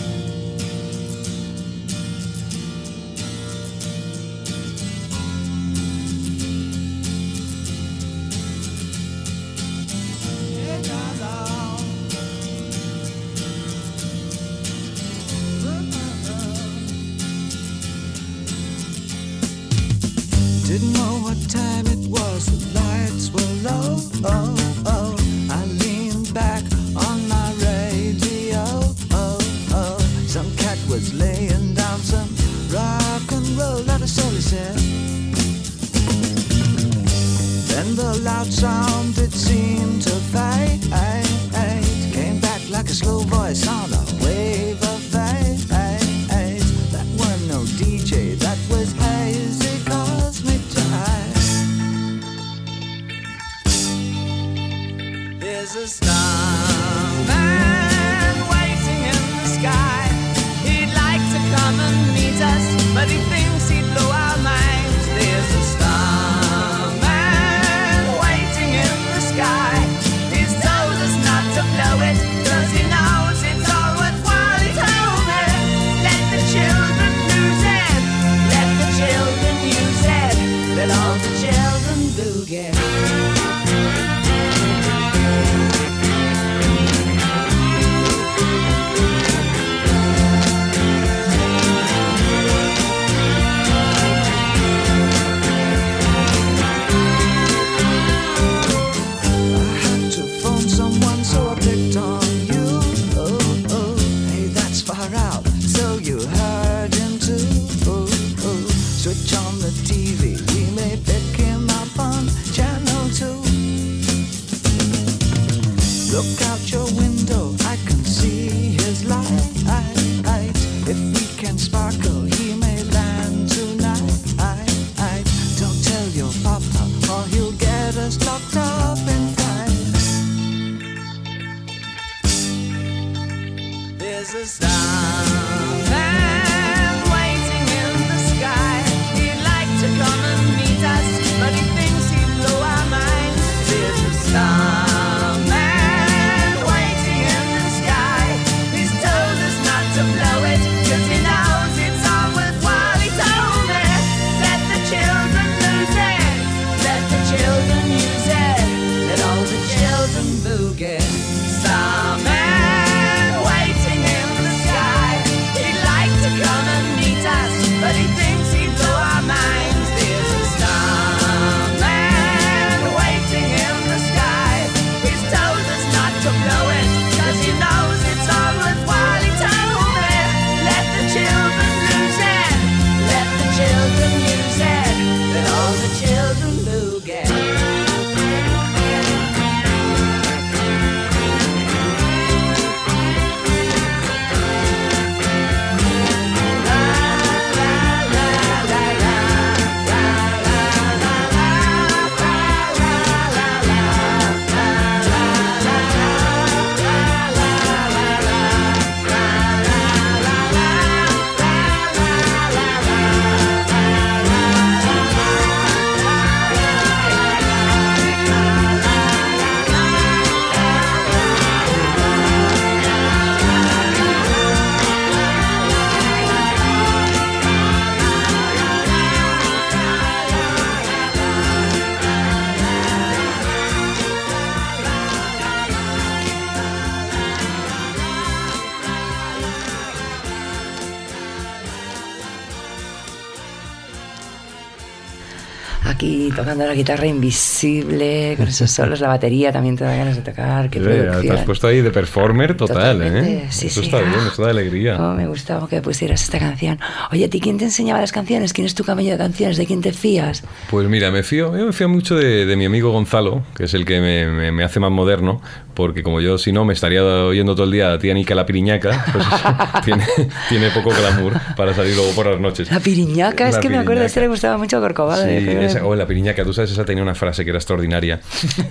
Tocando 246.60 246.66
la 246.66 246.74
guitarra 246.74 247.06
invisible, 247.06 248.34
con 248.36 248.48
esos 248.48 248.70
solos, 248.70 249.00
la 249.00 249.08
batería 249.08 249.52
también 249.52 249.76
te 249.76 249.84
da 249.84 249.94
ganas 249.96 250.16
de 250.16 250.22
tocar. 250.22 250.68
Qué 250.70 250.78
Eh, 250.78 251.10
Te 251.22 251.30
has 251.32 251.44
puesto 251.44 251.66
ahí 251.66 251.80
de 251.80 251.90
performer 251.90 252.56
total, 252.56 252.76
Totalmente, 252.98 253.32
¿eh? 253.34 253.46
sí, 253.50 253.66
eso 253.68 253.80
sí. 253.80 253.86
está 253.86 253.98
bien, 254.00 254.14
eso 254.32 254.42
da 254.42 254.50
alegría. 254.50 254.96
Oh, 255.00 255.14
me 255.14 255.26
gustaba 255.26 255.66
que 255.68 255.80
pusieras 255.80 256.22
esta 256.22 256.38
canción. 256.38 256.78
Oye, 257.12 257.24
¿a 257.24 257.30
ti 257.30 257.40
quién 257.40 257.58
te 257.58 257.64
enseñaba 257.64 258.00
las 258.00 258.12
canciones? 258.12 258.52
¿Quién 258.52 258.66
es 258.66 258.74
tu 258.74 258.84
camello 258.84 259.12
de 259.12 259.18
canciones? 259.18 259.56
¿De 259.56 259.66
quién 259.66 259.80
te 259.80 259.92
fías? 259.92 260.42
Pues 260.70 260.86
mira, 260.88 261.10
me 261.10 261.22
fío, 261.22 261.56
yo 261.56 261.66
me 261.66 261.72
fío 261.72 261.88
mucho 261.88 262.16
de, 262.16 262.46
de 262.46 262.56
mi 262.56 262.64
amigo 262.66 262.90
Gonzalo, 262.92 263.42
que 263.56 263.64
es 263.64 263.74
el 263.74 263.84
que 263.84 264.00
me, 264.00 264.26
me- 264.26 264.52
me 264.52 264.64
hace 264.64 264.80
más 264.80 264.90
moderno, 264.90 265.40
porque 265.74 266.02
como 266.02 266.20
yo 266.20 266.36
si 266.38 266.52
no 266.52 266.64
me 266.64 266.74
estaría 266.74 267.02
oyendo 267.02 267.54
todo 267.54 267.64
el 267.64 267.72
día 267.72 267.92
a 267.92 267.98
tía 267.98 268.12
Nica 268.14 268.34
la 268.34 268.44
piriñaca, 268.46 269.04
pues 269.12 269.24
tiene, 269.84 270.04
tiene 270.48 270.70
poco 270.70 270.90
glamour 270.90 271.34
para 271.56 271.72
salir 271.74 271.94
luego 271.96 272.10
por 272.12 272.26
las 272.26 272.40
noches. 272.40 272.70
La 272.70 272.80
piriñaca, 272.80 273.48
es 273.48 273.54
La 273.56 273.60
que 273.60 273.68
me 273.68 273.76
acuerdo, 273.78 274.02
a 274.02 274.04
piriñaca. 274.04 274.20
le 274.20 274.28
gustaba 274.28 274.58
mucho 274.58 274.76
a 274.78 274.80
Corcovado. 274.80 275.24
Sí, 275.24 275.30
esa- 275.48 275.84
o 275.86 275.94
la 275.94 276.06
piriñaca, 276.06 276.44
tú 276.50 276.54
sabes, 276.54 276.72
esa 276.72 276.84
tenía 276.84 277.02
una 277.02 277.14
frase 277.14 277.44
que 277.44 277.50
era 277.50 277.58
extraordinaria, 277.58 278.20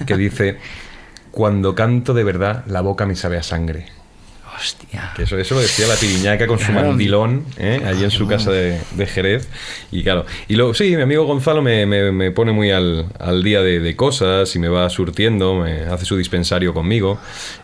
que 0.05 0.17
dice, 0.17 0.57
cuando 1.31 1.75
canto 1.75 2.13
de 2.13 2.23
verdad, 2.23 2.65
la 2.67 2.81
boca 2.81 3.05
me 3.05 3.15
sabe 3.15 3.37
a 3.37 3.43
sangre. 3.43 3.87
Hostia. 4.57 5.13
Que 5.15 5.23
eso, 5.23 5.37
eso 5.37 5.55
lo 5.55 5.61
decía 5.61 5.87
la 5.87 5.95
piriñaca 5.95 6.45
con 6.45 6.59
su 6.59 6.73
mandilón 6.73 7.45
¿eh? 7.57 7.81
allí 7.85 8.03
en 8.03 8.11
su 8.11 8.27
casa 8.27 8.51
de, 8.51 8.77
de 8.91 9.05
Jerez. 9.05 9.47
Y 9.89 10.03
claro, 10.03 10.25
y 10.49 10.55
luego 10.55 10.73
sí, 10.73 10.97
mi 10.97 11.01
amigo 11.01 11.23
Gonzalo 11.23 11.61
me, 11.61 11.85
me- 11.85 12.11
me 12.11 12.31
pone 12.31 12.51
muy 12.51 12.69
al, 12.71 13.05
al 13.19 13.41
día 13.41 13.61
de, 13.61 13.79
de 13.79 13.95
cosas 13.95 14.53
y 14.57 14.59
me 14.59 14.67
va 14.67 14.89
surtiendo, 14.89 15.55
me 15.55 15.83
hace 15.83 16.03
su 16.03 16.17
dispensario 16.17 16.73
conmigo. 16.73 17.19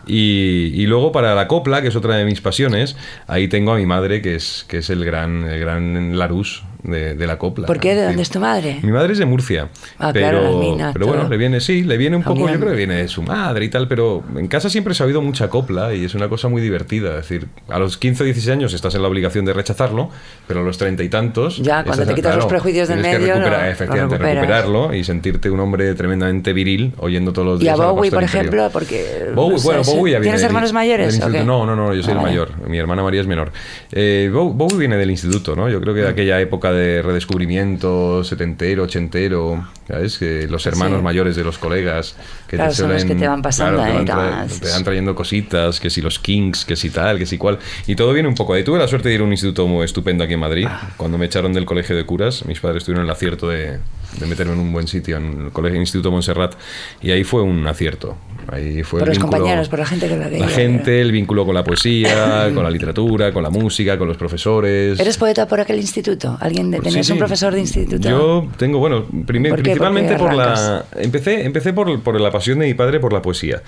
Y, 0.06 0.70
y 0.74 0.86
luego 0.86 1.12
para 1.12 1.34
la 1.34 1.46
copla, 1.48 1.82
que 1.82 1.88
es 1.88 1.96
otra 1.96 2.16
de 2.16 2.24
mis 2.24 2.40
pasiones, 2.40 2.96
ahí 3.26 3.46
tengo 3.46 3.72
a 3.72 3.76
mi 3.76 3.84
madre, 3.84 4.22
que 4.22 4.34
es, 4.34 4.64
que 4.66 4.78
es 4.78 4.88
el 4.88 5.04
gran, 5.04 5.44
el 5.44 5.60
gran 5.60 6.16
Larus 6.18 6.62
de, 6.82 7.14
de 7.14 7.26
la 7.26 7.38
copla. 7.38 7.66
¿Por 7.66 7.78
qué? 7.80 7.94
¿De 7.94 8.04
dónde 8.04 8.22
es 8.22 8.30
tu 8.30 8.40
madre? 8.40 8.78
Mi 8.82 8.92
madre 8.92 9.12
es 9.12 9.18
de 9.18 9.26
Murcia. 9.26 9.68
Ah, 9.98 10.10
pero, 10.12 10.40
claro, 10.40 10.58
minas, 10.58 10.92
pero 10.92 11.06
bueno, 11.06 11.22
todo. 11.22 11.30
le 11.30 11.36
viene, 11.36 11.60
sí, 11.60 11.82
le 11.84 11.96
viene 11.96 12.16
un 12.16 12.22
poco, 12.22 12.48
yo 12.48 12.58
creo 12.58 12.70
que 12.70 12.76
viene 12.76 12.94
de 12.96 13.08
su 13.08 13.22
madre 13.22 13.64
y 13.64 13.68
tal, 13.68 13.88
pero 13.88 14.22
en 14.36 14.48
casa 14.48 14.68
siempre 14.70 14.94
se 14.94 15.02
ha 15.02 15.06
oído 15.06 15.22
mucha 15.22 15.48
copla 15.48 15.94
y 15.94 16.04
es 16.04 16.14
una 16.14 16.28
cosa 16.28 16.48
muy 16.48 16.60
divertida. 16.62 17.10
Es 17.10 17.28
decir, 17.28 17.46
a 17.68 17.78
los 17.78 17.96
15 17.96 18.22
o 18.22 18.26
16 18.26 18.52
años 18.52 18.72
estás 18.74 18.94
en 18.94 19.02
la 19.02 19.08
obligación 19.08 19.44
de 19.44 19.52
rechazarlo, 19.52 20.10
pero 20.46 20.60
a 20.60 20.62
los 20.62 20.78
treinta 20.78 21.02
y 21.02 21.08
tantos. 21.08 21.58
Ya, 21.58 21.82
cuando 21.84 21.92
estás- 22.02 22.08
te 22.08 22.14
quitas 22.14 22.36
los 22.36 22.46
prejuicios 22.46 22.88
del 22.88 23.00
tienes 23.02 23.16
que 23.18 23.22
medio, 23.22 23.34
recuperar- 23.36 23.58
lo- 23.60 23.64
lo 23.66 23.70
efectivamente, 23.72 24.14
recuperas. 24.18 24.34
recuperarlo 24.42 24.94
y 24.94 25.04
sentirte 25.04 25.50
un 25.50 25.60
hombre 25.60 25.94
tremendamente 25.94 26.52
viril 26.52 26.92
oyendo 26.98 27.32
todos 27.32 27.46
los 27.48 27.62
Y 27.62 27.68
a 27.68 27.74
días. 27.74 27.86
Bowie, 27.86 28.10
por 28.10 28.22
ejemplo, 28.22 28.70
porque... 28.72 29.30
Bowie, 29.34 29.52
no 29.52 29.58
sé, 29.58 29.64
bueno. 29.66 29.82
Bowie 29.84 30.12
ya 30.12 30.18
viene 30.18 30.22
¿Tienes 30.32 30.42
hermanos 30.42 30.72
mayores? 30.72 31.06
o 31.06 31.10
instituto. 31.10 31.38
qué? 31.38 31.44
No, 31.44 31.66
no, 31.66 31.74
no, 31.76 31.94
yo 31.94 32.02
soy 32.02 32.10
Ah, 32.10 32.12
el 32.12 32.18
vale. 32.22 32.28
mayor. 32.30 32.68
Mi 32.68 32.78
hermana 32.78 33.02
María 33.02 33.20
es 33.20 33.26
menor. 33.26 33.52
Eh, 33.92 34.30
Bow- 34.32 34.52
Bowie 34.52 34.76
viene 34.78 34.96
del 34.96 35.10
instituto, 35.10 35.54
¿no? 35.56 35.68
Yo 35.68 35.80
creo 35.80 35.94
que 35.94 36.00
de 36.00 36.08
aquella 36.08 36.40
época 36.40 36.72
de 36.76 37.02
redescubrimiento 37.02 38.22
setentero, 38.24 38.84
ochentero, 38.84 39.66
¿sabes? 39.88 40.18
Que 40.18 40.46
los 40.48 40.66
hermanos 40.66 40.98
Sí. 40.98 41.04
mayores 41.04 41.36
de 41.36 41.44
los 41.44 41.58
colegas 41.58 42.16
que 42.48 42.56
Claro, 42.56 42.72
son 42.72 42.90
los 42.92 43.02
suelen- 43.02 43.08
que 43.08 43.14
te 43.16 43.28
van 43.28 43.42
pasando 43.42 43.78
claro, 43.78 43.92
te 43.92 43.98
ahí, 43.98 44.04
van, 44.04 44.48
tal. 44.48 44.60
te 44.60 44.70
van 44.70 44.84
trayendo 44.84 45.14
cositas, 45.14 45.80
que 45.80 45.90
si 45.90 46.00
los 46.00 46.18
Kings, 46.18 46.64
que 46.64 46.76
si 46.76 46.90
tal, 46.90 47.18
que 47.18 47.26
si 47.26 47.38
cual. 47.38 47.58
Y 47.86 47.96
todo 47.96 48.12
viene 48.12 48.28
un 48.28 48.34
poco 48.34 48.54
ahí. 48.54 48.62
Tuve 48.64 48.78
la 48.78 48.88
suerte 48.88 49.08
de 49.08 49.14
ir 49.16 49.20
a 49.20 49.24
un 49.24 49.32
instituto 49.32 49.66
muy 49.66 49.84
estupendo 49.84 50.24
aquí 50.24 50.34
en 50.34 50.40
Madrid. 50.40 50.66
Ah. 50.68 50.90
Cuando 50.96 51.18
me 51.18 51.26
echaron 51.26 51.52
del 51.52 51.64
colegio 51.64 51.96
de 51.96 52.04
curas, 52.04 52.44
mis 52.46 52.60
padres 52.60 52.84
tuvieron 52.84 53.04
el 53.04 53.10
acierto 53.10 53.48
de, 53.48 53.78
de 54.20 54.26
meterme 54.26 54.52
en 54.52 54.60
un 54.60 54.72
buen 54.72 54.86
sitio, 54.88 55.16
en 55.16 55.46
el 55.46 55.50
colegio 55.52 55.80
Instituto 55.80 56.10
Montserrat. 56.10 56.54
Y 57.02 57.10
ahí 57.10 57.24
fue 57.24 57.42
un 57.42 57.66
acierto. 57.66 58.16
Ahí 58.48 58.82
fue 58.82 59.00
Por 59.00 59.08
los 59.08 59.18
vínculo- 59.18 59.32
compañeros, 59.38 59.68
por 59.68 59.78
la 59.80 59.86
gente 59.86 60.08
que 60.08 60.16
lo 60.16 60.24
veía. 60.30 60.38
la 60.38 60.48
gente, 60.48 61.00
el 61.00 61.10
vínculo 61.12 61.44
con 61.44 61.54
la 61.54 61.64
poesía, 61.64 62.50
con 62.54 62.62
la 62.62 62.70
literatura, 62.70 63.32
con 63.32 63.42
la 63.42 63.50
música, 63.50 63.98
con 63.98 64.06
los 64.08 64.16
profesores. 64.16 64.98
¿Eres 65.00 65.16
poeta 65.18 65.46
por 65.48 65.60
aquel 65.60 65.76
instituto? 65.78 66.36
¿Alguien 66.40 66.70
de, 66.70 66.78
Sí, 66.78 66.84
tenías 66.84 67.08
un 67.10 67.14
sí. 67.16 67.18
profesor 67.18 67.52
de 67.54 67.60
instituto? 67.60 68.08
Yo 68.08 68.46
tengo, 68.56 68.78
bueno, 68.78 69.04
prim- 69.26 69.48
¿Por 69.48 69.62
principalmente 69.62 70.14
¿Por 70.16 70.28
por, 70.28 70.34
la. 70.36 70.84
Empecé, 70.96 71.44
empecé 71.44 71.72
por, 71.72 72.00
por 72.02 72.20
la 72.20 72.30
pasión 72.30 72.58
de 72.60 72.66
mi 72.66 72.74
padre 72.74 73.00
por 73.00 73.12
la 73.12 73.20
poesía. 73.22 73.62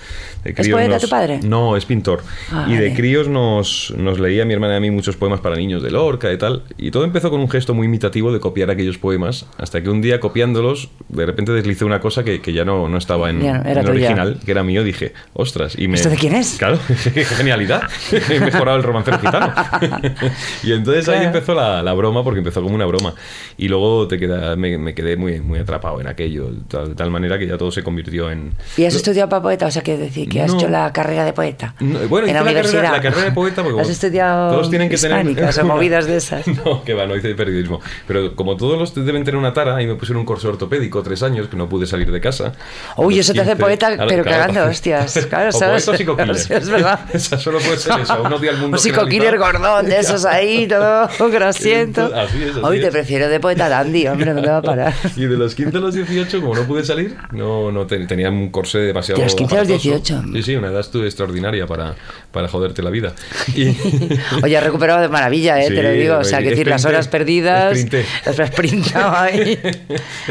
De 0.45 0.55
críos 0.55 0.77
poeta 0.79 0.99
tu 0.99 1.09
padre? 1.09 1.41
No, 1.43 1.77
es 1.77 1.85
pintor. 1.85 2.23
Ah, 2.53 2.67
y 2.69 2.73
de 2.75 2.83
vale. 2.89 2.95
críos 2.95 3.29
nos, 3.29 3.93
nos 3.97 4.21
leía 4.21 4.45
mi 4.45 4.55
hermana 4.55 4.75
y 4.75 4.77
a 4.77 4.81
mí 4.81 4.91
muchos 4.91 5.17
poemas 5.17 5.41
para 5.41 5.57
niños 5.57 5.83
de 5.83 5.91
Lorca 5.91 6.33
y 6.33 6.39
tal. 6.39 6.63
Y 6.77 6.91
todo 6.91 7.05
empezó 7.05 7.31
con 7.31 7.41
un 7.41 7.51
gesto 7.51 7.75
muy 7.75 7.87
imitativo 7.87 8.33
de 8.33 8.41
copiar 8.41 8.71
aquellos 8.71 8.99
poemas. 8.99 9.47
Hasta 9.59 9.83
que 9.83 9.91
un 9.91 10.01
día 10.01 10.21
copiándolos, 10.21 10.89
de 11.09 11.27
repente 11.27 11.53
deslicé 11.53 11.85
una 11.85 12.01
cosa 12.01 12.23
que, 12.25 12.41
que 12.41 12.53
ya 12.53 12.65
no, 12.65 12.89
no 12.89 12.97
estaba 12.99 13.31
en, 13.31 13.41
Ya 13.43 13.57
era 13.67 13.81
en 13.81 13.89
original, 13.89 14.39
que 14.45 14.51
era 14.53 14.63
mío. 14.69 14.85
Dije, 14.85 15.13
ostras. 15.33 15.75
Y 15.79 15.89
me, 15.89 15.97
¿Esto 15.97 16.11
de 16.11 16.17
quién 16.17 16.35
es? 16.35 16.57
Claro, 16.59 16.79
qué 17.15 17.25
genialidad. 17.25 17.83
He 18.31 18.39
mejorado 18.41 18.77
el 18.77 18.83
romancero 18.85 19.19
gitano. 19.19 19.53
y 20.63 20.73
entonces 20.73 21.09
ahí 21.09 21.15
Claro. 21.19 21.27
empezó 21.37 21.55
la, 21.55 21.83
la 21.83 21.93
broma, 21.95 22.23
porque 22.23 22.39
empezó 22.39 22.63
como 22.63 22.75
una 22.75 22.87
broma. 22.87 23.15
Y 23.57 23.69
luego 23.69 24.07
te 24.09 24.19
queda, 24.19 24.55
me, 24.57 24.79
me 24.79 24.95
quedé 24.95 25.17
muy, 25.17 25.41
muy 25.41 25.59
atrapado 25.59 26.01
en 26.01 26.07
aquello, 26.07 26.51
de 26.51 26.95
tal 26.95 27.11
manera 27.11 27.39
que 27.39 27.47
ya 27.47 27.57
todo 27.59 27.71
se 27.71 27.83
convirtió 27.83 28.31
en... 28.31 28.53
¿Y 28.77 28.85
has 28.85 28.95
estudiado 28.95 29.29
para 29.29 29.43
poeta? 29.43 29.67
O 29.67 29.71
sea, 29.71 29.83
que 29.83 29.97
decir 29.97 30.29
que 30.29 30.43
has 30.43 30.53
No. 30.53 30.59
hecho 30.59 30.69
la 30.69 30.93
carrera 30.93 31.25
de 31.25 31.33
poeta. 31.33 31.75
No, 31.81 31.99
bueno, 32.09 32.27
en 32.29 32.35
la 32.35 32.41
la, 32.41 32.45
carrera, 32.45 32.61
universidad. 32.69 32.93
la 32.93 33.01
carrera 33.01 33.25
de 33.25 33.33
poeta 33.33 33.63
porque 33.63 33.81
¿Has 33.81 33.89
estudiado 33.89 34.53
todos 34.53 34.71
tienen 34.71 34.89
que 34.89 34.97
tener 34.97 35.27
o 35.61 35.65
movidas 35.65 36.07
de 36.07 36.17
esas? 36.17 36.47
No, 36.47 36.85
que 36.85 36.95
va, 36.95 37.07
no 37.07 37.17
hice 37.17 37.35
periodismo. 37.35 37.81
Pero 38.07 38.35
como 38.37 38.57
todos 38.57 38.79
los 38.79 38.95
deben 38.95 39.25
tener 39.25 39.39
una 39.39 39.53
tara, 39.53 39.81
y 39.83 39.87
me 39.87 39.95
pusieron 39.95 40.21
un 40.21 40.27
curso 40.27 40.49
ortopédico 40.49 41.03
tres 41.03 41.23
años, 41.23 41.49
que 41.49 41.57
no 41.57 41.69
pude 41.69 41.87
salir 41.87 42.11
de 42.11 42.21
casa. 42.21 42.53
Uy, 42.97 43.19
eso 43.19 43.33
te 43.33 43.41
hace 43.41 43.51
15, 43.53 43.63
poeta, 43.63 43.97
pero 44.09 44.25
claro. 44.59 44.71
hostias. 44.71 45.27
Claro, 45.29 45.49
o 45.49 45.53
¿sabes? 45.53 45.85
poeta 45.85 45.91
o 45.91 45.97
psico-killer. 45.97 46.37
Sí, 46.39 46.55
es 46.55 46.69
verdad. 46.71 47.01
Esa 47.13 47.39
solo 47.39 47.59
puede 47.59 47.79
ser 47.79 48.01
eso, 48.01 48.23
uno 48.25 48.37
odia 48.37 48.51
al 48.51 48.59
mundo 48.59 48.77
Un 48.77 48.83
generalizado. 48.83 49.39
gordón 49.39 49.87
de 49.87 49.99
esos 49.99 50.25
ahí, 50.25 50.67
todo 50.69 51.09
grasiento. 51.31 52.05
Así 52.15 52.43
es, 52.43 52.51
así 52.51 52.61
Hoy 52.63 52.81
te 52.81 52.87
es. 52.87 52.93
prefiero 52.93 53.29
de 53.29 53.41
poeta 53.41 53.69
dandy, 53.69 54.07
hombre, 54.07 54.33
no 54.35 54.43
te 54.43 54.49
va 54.49 54.59
a 54.59 54.63
parar. 54.63 54.95
Y 55.17 55.27
de 55.27 55.37
los 55.37 55.55
15 55.55 55.77
a 55.77 55.81
los 55.81 55.95
18, 55.95 56.41
como 56.41 56.55
no 56.55 56.63
pude 56.65 56.85
salir, 56.85 57.17
no, 57.33 57.71
no 57.73 57.87
te- 57.87 57.99
tenía 58.07 58.31
un 58.31 58.51
corsé 58.51 58.79
demasiado. 58.79 59.19
De 59.19 59.25
los 59.25 59.35
15 59.35 59.55
a 59.57 59.59
los 59.65 59.69
aparatoso. 59.71 59.91
18. 59.91 60.23
Sí, 60.35 60.43
sí, 60.43 60.57
una 60.57 60.69
edad 60.69 60.81
extraordinaria 61.05 61.67
para, 61.67 61.95
para 62.33 62.49
joderte 62.49 62.83
la 62.83 62.91
vida. 62.91 63.13
Y, 63.55 63.77
Oye, 64.43 64.57
has 64.57 64.65
recuperado 64.65 65.01
de 65.01 65.09
maravilla, 65.09 65.61
¿eh? 65.61 65.69
Sí, 65.69 65.75
te 65.75 65.83
lo 65.83 65.91
digo. 65.91 66.19
O 66.19 66.25
sea, 66.25 66.39
que 66.41 66.51
decir, 66.51 66.67
las 66.69 66.85
horas 66.85 67.09
perdidas. 67.09 67.73
sprinté. 67.79 68.05
Las 68.25 68.49
sprintaba 68.49 69.23
ahí. 69.25 69.59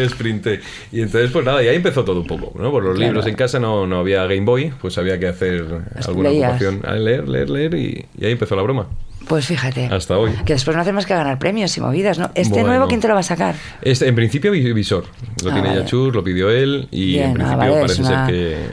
Sprinté. 0.10 0.62
Y 0.92 1.02
entonces, 1.02 1.32
pues 1.32 1.46
nada, 1.46 1.64
y 1.64 1.68
ahí 1.68 1.76
empezó 1.76 2.04
todo 2.04 2.22
un 2.22 2.28
poco, 2.28 2.54
¿no? 2.60 2.72
Por 2.72 2.84
los 2.84 2.96
Claro. 2.96 3.12
libros 3.14 3.28
en 3.28 3.36
casa 3.36 3.60
no, 3.60 3.86
no 3.88 4.00
había 4.00 4.17
Game 4.26 4.46
Boy, 4.46 4.74
pues 4.82 4.98
había 4.98 5.20
que 5.20 5.28
hacer 5.28 5.66
alguna 6.06 6.30
leías. 6.30 6.62
ocupación. 6.62 6.82
A 6.86 6.96
leer, 6.96 7.28
leer, 7.28 7.50
leer, 7.50 7.74
y, 7.76 8.06
y 8.18 8.26
ahí 8.26 8.32
empezó 8.32 8.56
la 8.56 8.62
broma. 8.64 8.88
Pues 9.28 9.46
fíjate. 9.46 9.88
Hasta 9.92 10.18
hoy. 10.18 10.32
Que 10.46 10.54
después 10.54 10.76
no 10.76 10.82
hace 10.82 10.94
más 10.94 11.06
que 11.06 11.14
ganar 11.14 11.38
premios 11.38 11.76
y 11.78 11.82
movidas, 11.82 12.18
¿no? 12.18 12.32
Este 12.34 12.50
Bueno. 12.54 12.68
nuevo, 12.68 12.88
¿quién 12.88 13.02
te 13.02 13.08
lo 13.10 13.14
va 13.14 13.20
a 13.20 13.24
sacar? 13.24 13.56
Este, 13.82 14.08
en 14.08 14.16
principio, 14.16 14.52
vi- 14.52 14.72
Visor. 14.72 15.06
Lo 15.44 15.50
Ah, 15.52 15.54
tiene 15.54 15.70
vale. 15.70 15.82
Yachur, 15.82 16.16
lo 16.16 16.24
pidió 16.24 16.50
él, 16.50 16.88
y 16.92 17.18
en 17.18 17.18
Bien, 17.18 17.30
ah, 17.32 17.34
principio 17.34 17.58
vale, 17.58 17.74
es 17.74 17.82
parece 17.82 18.04
ser 18.04 18.26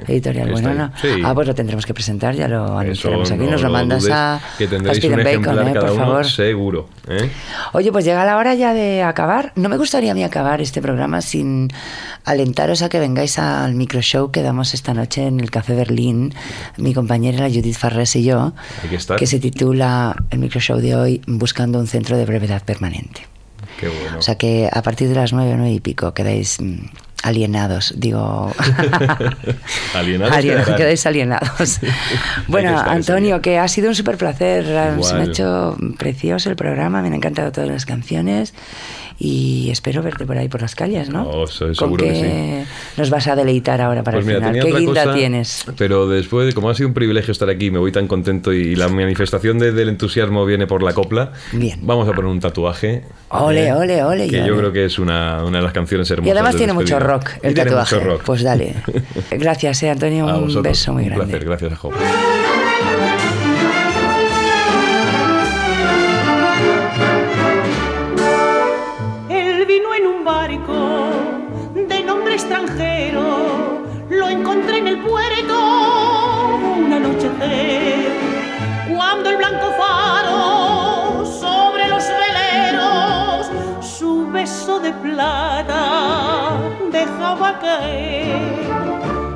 que. 0.06 0.12
editorial 0.12 0.50
buena. 0.52 0.74
¿no? 0.74 0.92
Sí. 1.00 1.08
Ah, 1.24 1.34
pues 1.34 1.48
lo 1.48 1.54
tendremos 1.54 1.84
que 1.86 1.92
presentar, 1.94 2.34
ya 2.36 2.46
lo 2.48 2.78
anunciaremos 2.78 3.30
aquí. 3.30 3.40
no 3.44 3.50
Nos 3.50 3.62
lo 3.62 3.70
mandas 3.70 4.02
dudes, 4.02 4.14
a, 4.14 4.40
que 4.58 4.64
a 4.64 4.68
tendréis 4.70 4.98
Speed 4.98 5.12
un 5.12 5.20
and 5.20 5.24
Bacon, 5.28 5.68
¿eh? 5.68 5.72
cada 5.72 5.86
por 5.86 5.90
uno, 5.96 6.04
favor. 6.04 6.26
seguro. 6.26 6.88
¿eh? 7.08 7.30
Oye, 7.72 7.90
pues 7.92 8.04
llega 8.04 8.24
la 8.24 8.36
hora 8.36 8.54
ya 8.54 8.72
de 8.74 9.02
acabar. 9.02 9.52
No 9.56 9.68
me 9.68 9.76
gustaría 9.76 10.12
a 10.12 10.14
mí 10.14 10.22
acabar 10.24 10.60
este 10.60 10.80
programa 10.80 11.20
sin 11.20 11.68
alentaros 12.24 12.82
a 12.82 12.88
que 12.88 12.98
vengáis 13.00 13.38
al 13.38 13.74
microshow 13.74 14.30
que 14.30 14.42
damos 14.42 14.72
esta 14.74 14.94
noche 14.94 15.26
en 15.26 15.40
el 15.40 15.50
Café 15.50 15.74
Berlín, 15.74 16.32
mi 16.78 16.94
compañera 16.94 17.48
Judith 17.48 17.76
Farrés 17.76 18.16
y 18.16 18.24
yo, 18.24 18.52
Hay 18.82 18.88
que 18.90 18.96
estar. 18.96 19.18
que 19.18 19.26
se 19.26 19.38
titula 19.40 20.16
el 20.30 20.38
microshow 20.44 20.78
de 20.78 20.94
hoy 20.94 21.22
Buscando 21.26 21.78
un 21.78 21.86
centro 21.86 22.16
de 22.16 22.24
brevedad 22.24 22.62
permanente. 22.64 23.26
Qué 23.80 23.88
bueno. 23.88 24.18
O 24.18 24.22
sea 24.22 24.36
que 24.36 24.68
a 24.72 24.82
partir 24.82 25.08
de 25.08 25.14
las 25.14 25.32
nueve, 25.32 25.54
nueve 25.56 25.72
y 25.72 25.80
pico 25.80 26.14
quedáis 26.14 26.60
mm, 26.60 26.86
alienados, 27.24 27.94
digo... 27.96 28.52
Alienados 29.94 30.34
Alienados, 30.34 30.64
quedarán. 30.64 30.76
quedáis 30.76 31.06
alienados. 31.06 31.80
bueno, 32.48 32.82
que 32.84 32.90
Antonio, 32.90 33.40
que 33.40 33.58
ha 33.58 33.68
sido 33.68 33.88
un 33.88 33.94
súper 33.94 34.16
placer. 34.16 34.64
Se 35.02 35.14
me 35.14 35.20
ha 35.20 35.24
hecho 35.24 35.76
precioso 35.98 36.50
el 36.50 36.56
programa, 36.56 37.00
me 37.02 37.08
han 37.08 37.14
encantado 37.14 37.52
todas 37.52 37.68
las 37.70 37.86
canciones 37.86 38.54
y 39.16 39.68
espero 39.70 40.02
verte 40.02 40.26
por 40.26 40.36
ahí 40.36 40.48
por 40.48 40.60
las 40.60 40.74
calles, 40.74 41.08
¿no? 41.08 41.28
Oh, 41.28 41.46
so- 41.46 41.66
¿Con 41.66 41.74
seguro 41.76 42.04
que 42.04 42.12
qué 42.12 42.64
nos 42.96 43.10
vas 43.10 43.28
a 43.28 43.36
deleitar 43.36 43.80
ahora 43.80 44.02
para 44.02 44.16
Pues 44.18 44.26
el 44.26 44.34
mira, 44.40 44.48
final? 44.50 44.66
¿Qué 44.66 44.76
guinda 44.80 45.04
cosa, 45.04 45.14
tienes? 45.16 45.64
Pero 45.78 46.08
después, 46.08 46.52
como 46.52 46.68
ha 46.68 46.74
sido 46.74 46.88
un 46.88 46.94
privilegio 46.94 47.30
estar 47.30 47.48
aquí, 47.48 47.70
me 47.70 47.78
voy 47.78 47.92
tan 47.92 48.08
contento 48.08 48.52
y, 48.52 48.74
la 48.74 48.88
manifestación 48.88 49.60
de- 49.60 49.70
del 49.70 49.88
entusiasmo 49.88 50.44
viene 50.44 50.66
por 50.66 50.82
la 50.82 50.92
copla. 50.94 51.30
Bien. 51.52 51.78
Vamos 51.82 52.08
a 52.08 52.12
poner 52.12 52.28
un 52.28 52.40
tatuaje. 52.40 53.04
Ole, 53.28 53.68
¿eh? 53.68 53.72
ole, 53.72 54.02
ole, 54.02 54.26
Que 54.28 54.38
yo 54.38 54.44
ole. 54.54 54.56
creo 54.58 54.72
que 54.72 54.84
es 54.86 54.98
una, 54.98 55.44
una 55.44 55.58
de 55.58 55.64
las 55.64 55.72
canciones 55.72 56.10
hermosas. 56.10 56.26
Y 56.28 56.30
además 56.32 56.52
de 56.54 56.58
tiene 56.58 56.72
mucho 56.72 56.94
despedida. 56.96 57.13
Rock 57.14 57.30
el 57.42 57.54
tatuaje. 57.54 57.96
mucho 57.96 58.06
rock. 58.06 58.22
Pues 58.24 58.42
dale. 58.42 58.74
Gracias, 59.30 59.82
eh, 59.82 59.90
Antonio. 59.90 60.28
A 60.28 60.36
Un 60.36 60.44
vosotros, 60.44 60.62
beso 60.64 60.92
muy 60.92 61.02
un 61.04 61.08
grande. 61.10 61.26
placer, 61.26 61.44
gracias 61.48 61.72
a 61.72 61.76
Job. 61.76 61.92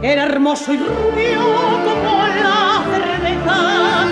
Era 0.08 0.22
hermoso 0.22 0.72
y 0.72 0.78
rubio 0.78 1.42
como 1.84 2.26
la 2.28 2.82
cerveza, 2.94 4.06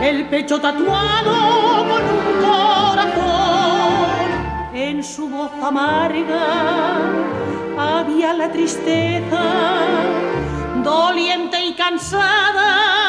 el 0.00 0.28
pecho 0.28 0.60
tatuado 0.60 1.88
con 1.88 2.02
un 2.04 2.24
corazón. 2.40 4.28
En 4.72 5.02
su 5.02 5.28
voz 5.28 5.50
amarga 5.60 6.98
había 7.76 8.32
la 8.32 8.52
tristeza, 8.52 9.42
doliente 10.84 11.60
y 11.64 11.74
cansada 11.74 12.99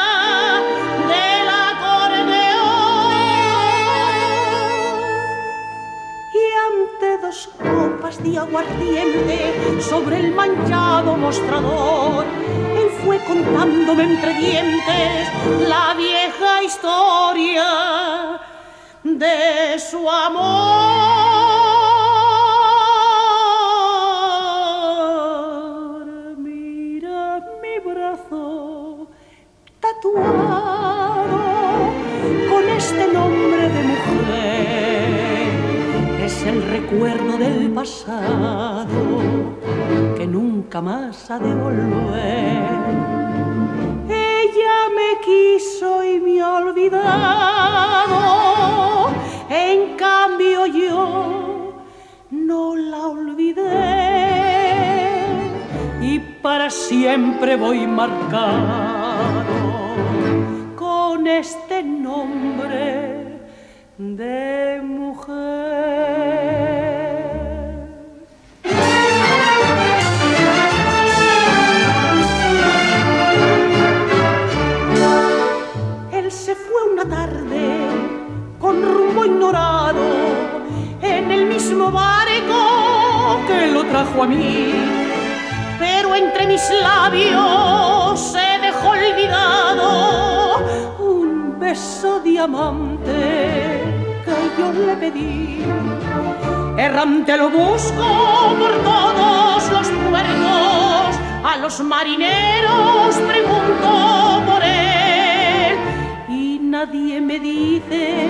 copas 7.56 8.22
de 8.22 8.38
aguardiente 8.38 9.80
sobre 9.80 10.20
el 10.20 10.32
manchado 10.34 11.16
mostrador, 11.16 12.26
él 12.76 12.90
fue 13.02 13.18
contándome 13.24 14.02
entre 14.04 14.34
dientes 14.34 15.28
la 15.66 15.94
vieja 15.94 16.62
historia 16.62 18.40
de 19.02 19.78
su 19.78 20.10
amor. 20.10 20.76
Mira 26.36 27.40
mi 27.62 27.78
brazo 27.78 29.08
tatuado 29.80 30.61
Es 36.42 36.48
el 36.48 36.60
recuerdo 36.64 37.38
del 37.38 37.70
pasado 37.70 38.96
que 40.16 40.26
nunca 40.26 40.80
más 40.80 41.30
ha 41.30 41.38
de 41.38 41.54
volver. 41.54 42.68
Ella 44.08 44.88
me 44.92 45.20
quiso 45.24 46.02
y 46.02 46.18
me 46.18 46.40
ha 46.40 46.54
olvidado, 46.54 47.12
en 49.48 49.94
cambio 49.96 50.66
yo 50.66 51.74
no 52.32 52.74
la 52.74 53.06
olvidé. 53.06 53.62
Y 56.00 56.18
para 56.18 56.70
siempre 56.70 57.54
voy 57.54 57.86
marcado 57.86 59.44
con 60.74 61.24
este 61.28 61.84
nombre 61.84 63.21
de 64.02 64.80
mujer. 64.82 65.32
Él 76.12 76.32
se 76.32 76.56
fue 76.56 76.92
una 76.92 77.04
tarde 77.08 77.78
con 78.58 78.82
rumbo 78.82 79.24
ignorado 79.24 80.02
en 81.00 81.30
el 81.30 81.46
mismo 81.46 81.92
barco 81.92 83.40
que 83.46 83.68
lo 83.68 83.84
trajo 83.84 84.24
a 84.24 84.26
mí. 84.26 84.74
Pero 85.78 86.16
entre 86.16 86.48
mis 86.48 86.68
labios 86.82 88.20
se 88.20 88.58
dejó 88.60 88.88
olvidado 88.88 90.51
beso 91.72 92.20
diamante 92.20 93.20
que 94.26 94.38
yo 94.58 94.66
le 94.86 94.94
pedí. 95.02 95.64
Errante 96.76 97.34
lo 97.38 97.48
busco 97.48 98.08
por 98.60 98.72
todos 98.90 99.62
los 99.74 99.88
puertos, 100.06 101.10
a 101.50 101.56
los 101.62 101.80
marineros 101.80 103.16
pregunto 103.32 103.90
por 104.48 104.62
él. 104.62 105.78
Y 106.28 106.58
nadie 106.60 107.22
me 107.22 107.38
dice 107.38 108.28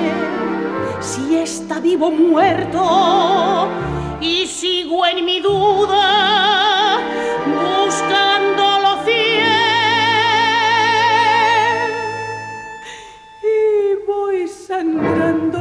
si 1.00 1.36
está 1.38 1.80
vivo 1.80 2.06
o 2.06 2.10
muerto. 2.12 3.68
Y 4.20 4.46
sigo 4.46 5.04
en 5.04 5.24
mi 5.24 5.40
duda 5.40 6.71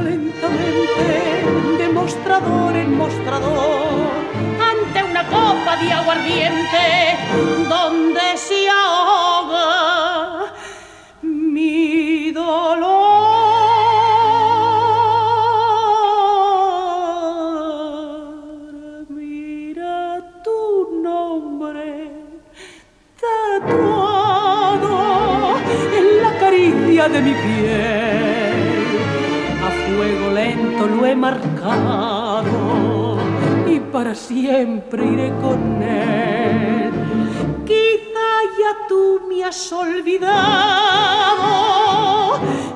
lentamente 0.02 1.04
de 1.78 1.88
mostrador 1.88 2.76
en 2.76 2.96
mostrador 2.96 4.10
ante 4.70 5.02
una 5.02 5.26
copa 5.26 5.76
de 5.76 5.92
aguardiente 5.92 7.18
donde 7.68 8.36
se 8.36 8.68
ahoga 8.68 9.31
lo 30.86 31.06
he 31.06 31.14
marcado 31.14 32.52
y 33.66 33.78
para 33.80 34.14
siempre 34.14 35.04
iré 35.04 35.32
con 35.40 35.82
él. 35.82 36.92
Quizá 37.64 38.30
ya 38.58 38.72
tú 38.88 39.22
me 39.28 39.44
has 39.44 39.72
olvidado, 39.72 40.38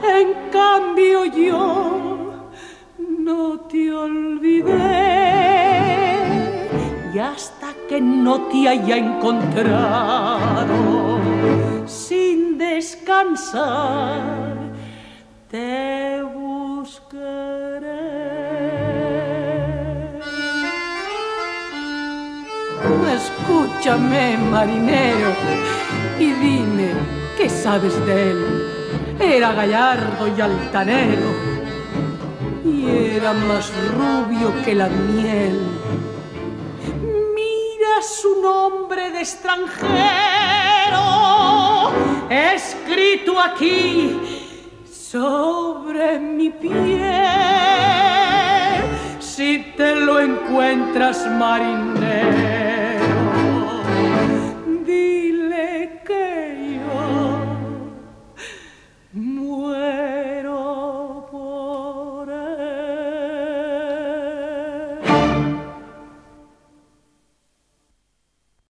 en 0.03 0.51
cambio 0.51 1.25
yo 1.25 2.17
no 2.99 3.61
te 3.61 3.93
olvidé. 3.93 5.17
Y 7.13 7.19
hasta 7.19 7.69
que 7.89 8.01
no 8.01 8.43
te 8.43 8.69
haya 8.69 8.97
encontrado, 8.97 10.79
sin 11.87 12.59
descansar, 12.59 14.55
te 15.51 16.23
buscaré. 16.23 17.56
Escúchame, 23.49 24.37
marinero, 24.51 25.31
y 26.19 26.33
dime 26.33 26.91
qué 27.39 27.49
sabes 27.49 27.95
de 28.05 28.31
él. 28.33 28.45
Era 29.21 29.53
gallardo 29.53 30.27
y 30.37 30.41
altanero, 30.41 31.31
y 32.65 32.89
era 33.15 33.33
más 33.33 33.73
rubio 33.95 34.53
que 34.65 34.75
la 34.75 34.89
miel. 34.89 35.61
Mira 37.37 38.03
su 38.03 38.43
nombre 38.43 39.13
de 39.13 39.21
extranjero, 39.21 39.93
escrito 42.29 43.39
aquí 43.41 44.51
sobre 44.93 46.19
mi 46.19 46.51
piel. 46.51 46.73
Si 49.21 49.73
te 49.77 49.95
lo 49.95 50.19
encuentras, 50.19 51.25
marinero 51.31 52.66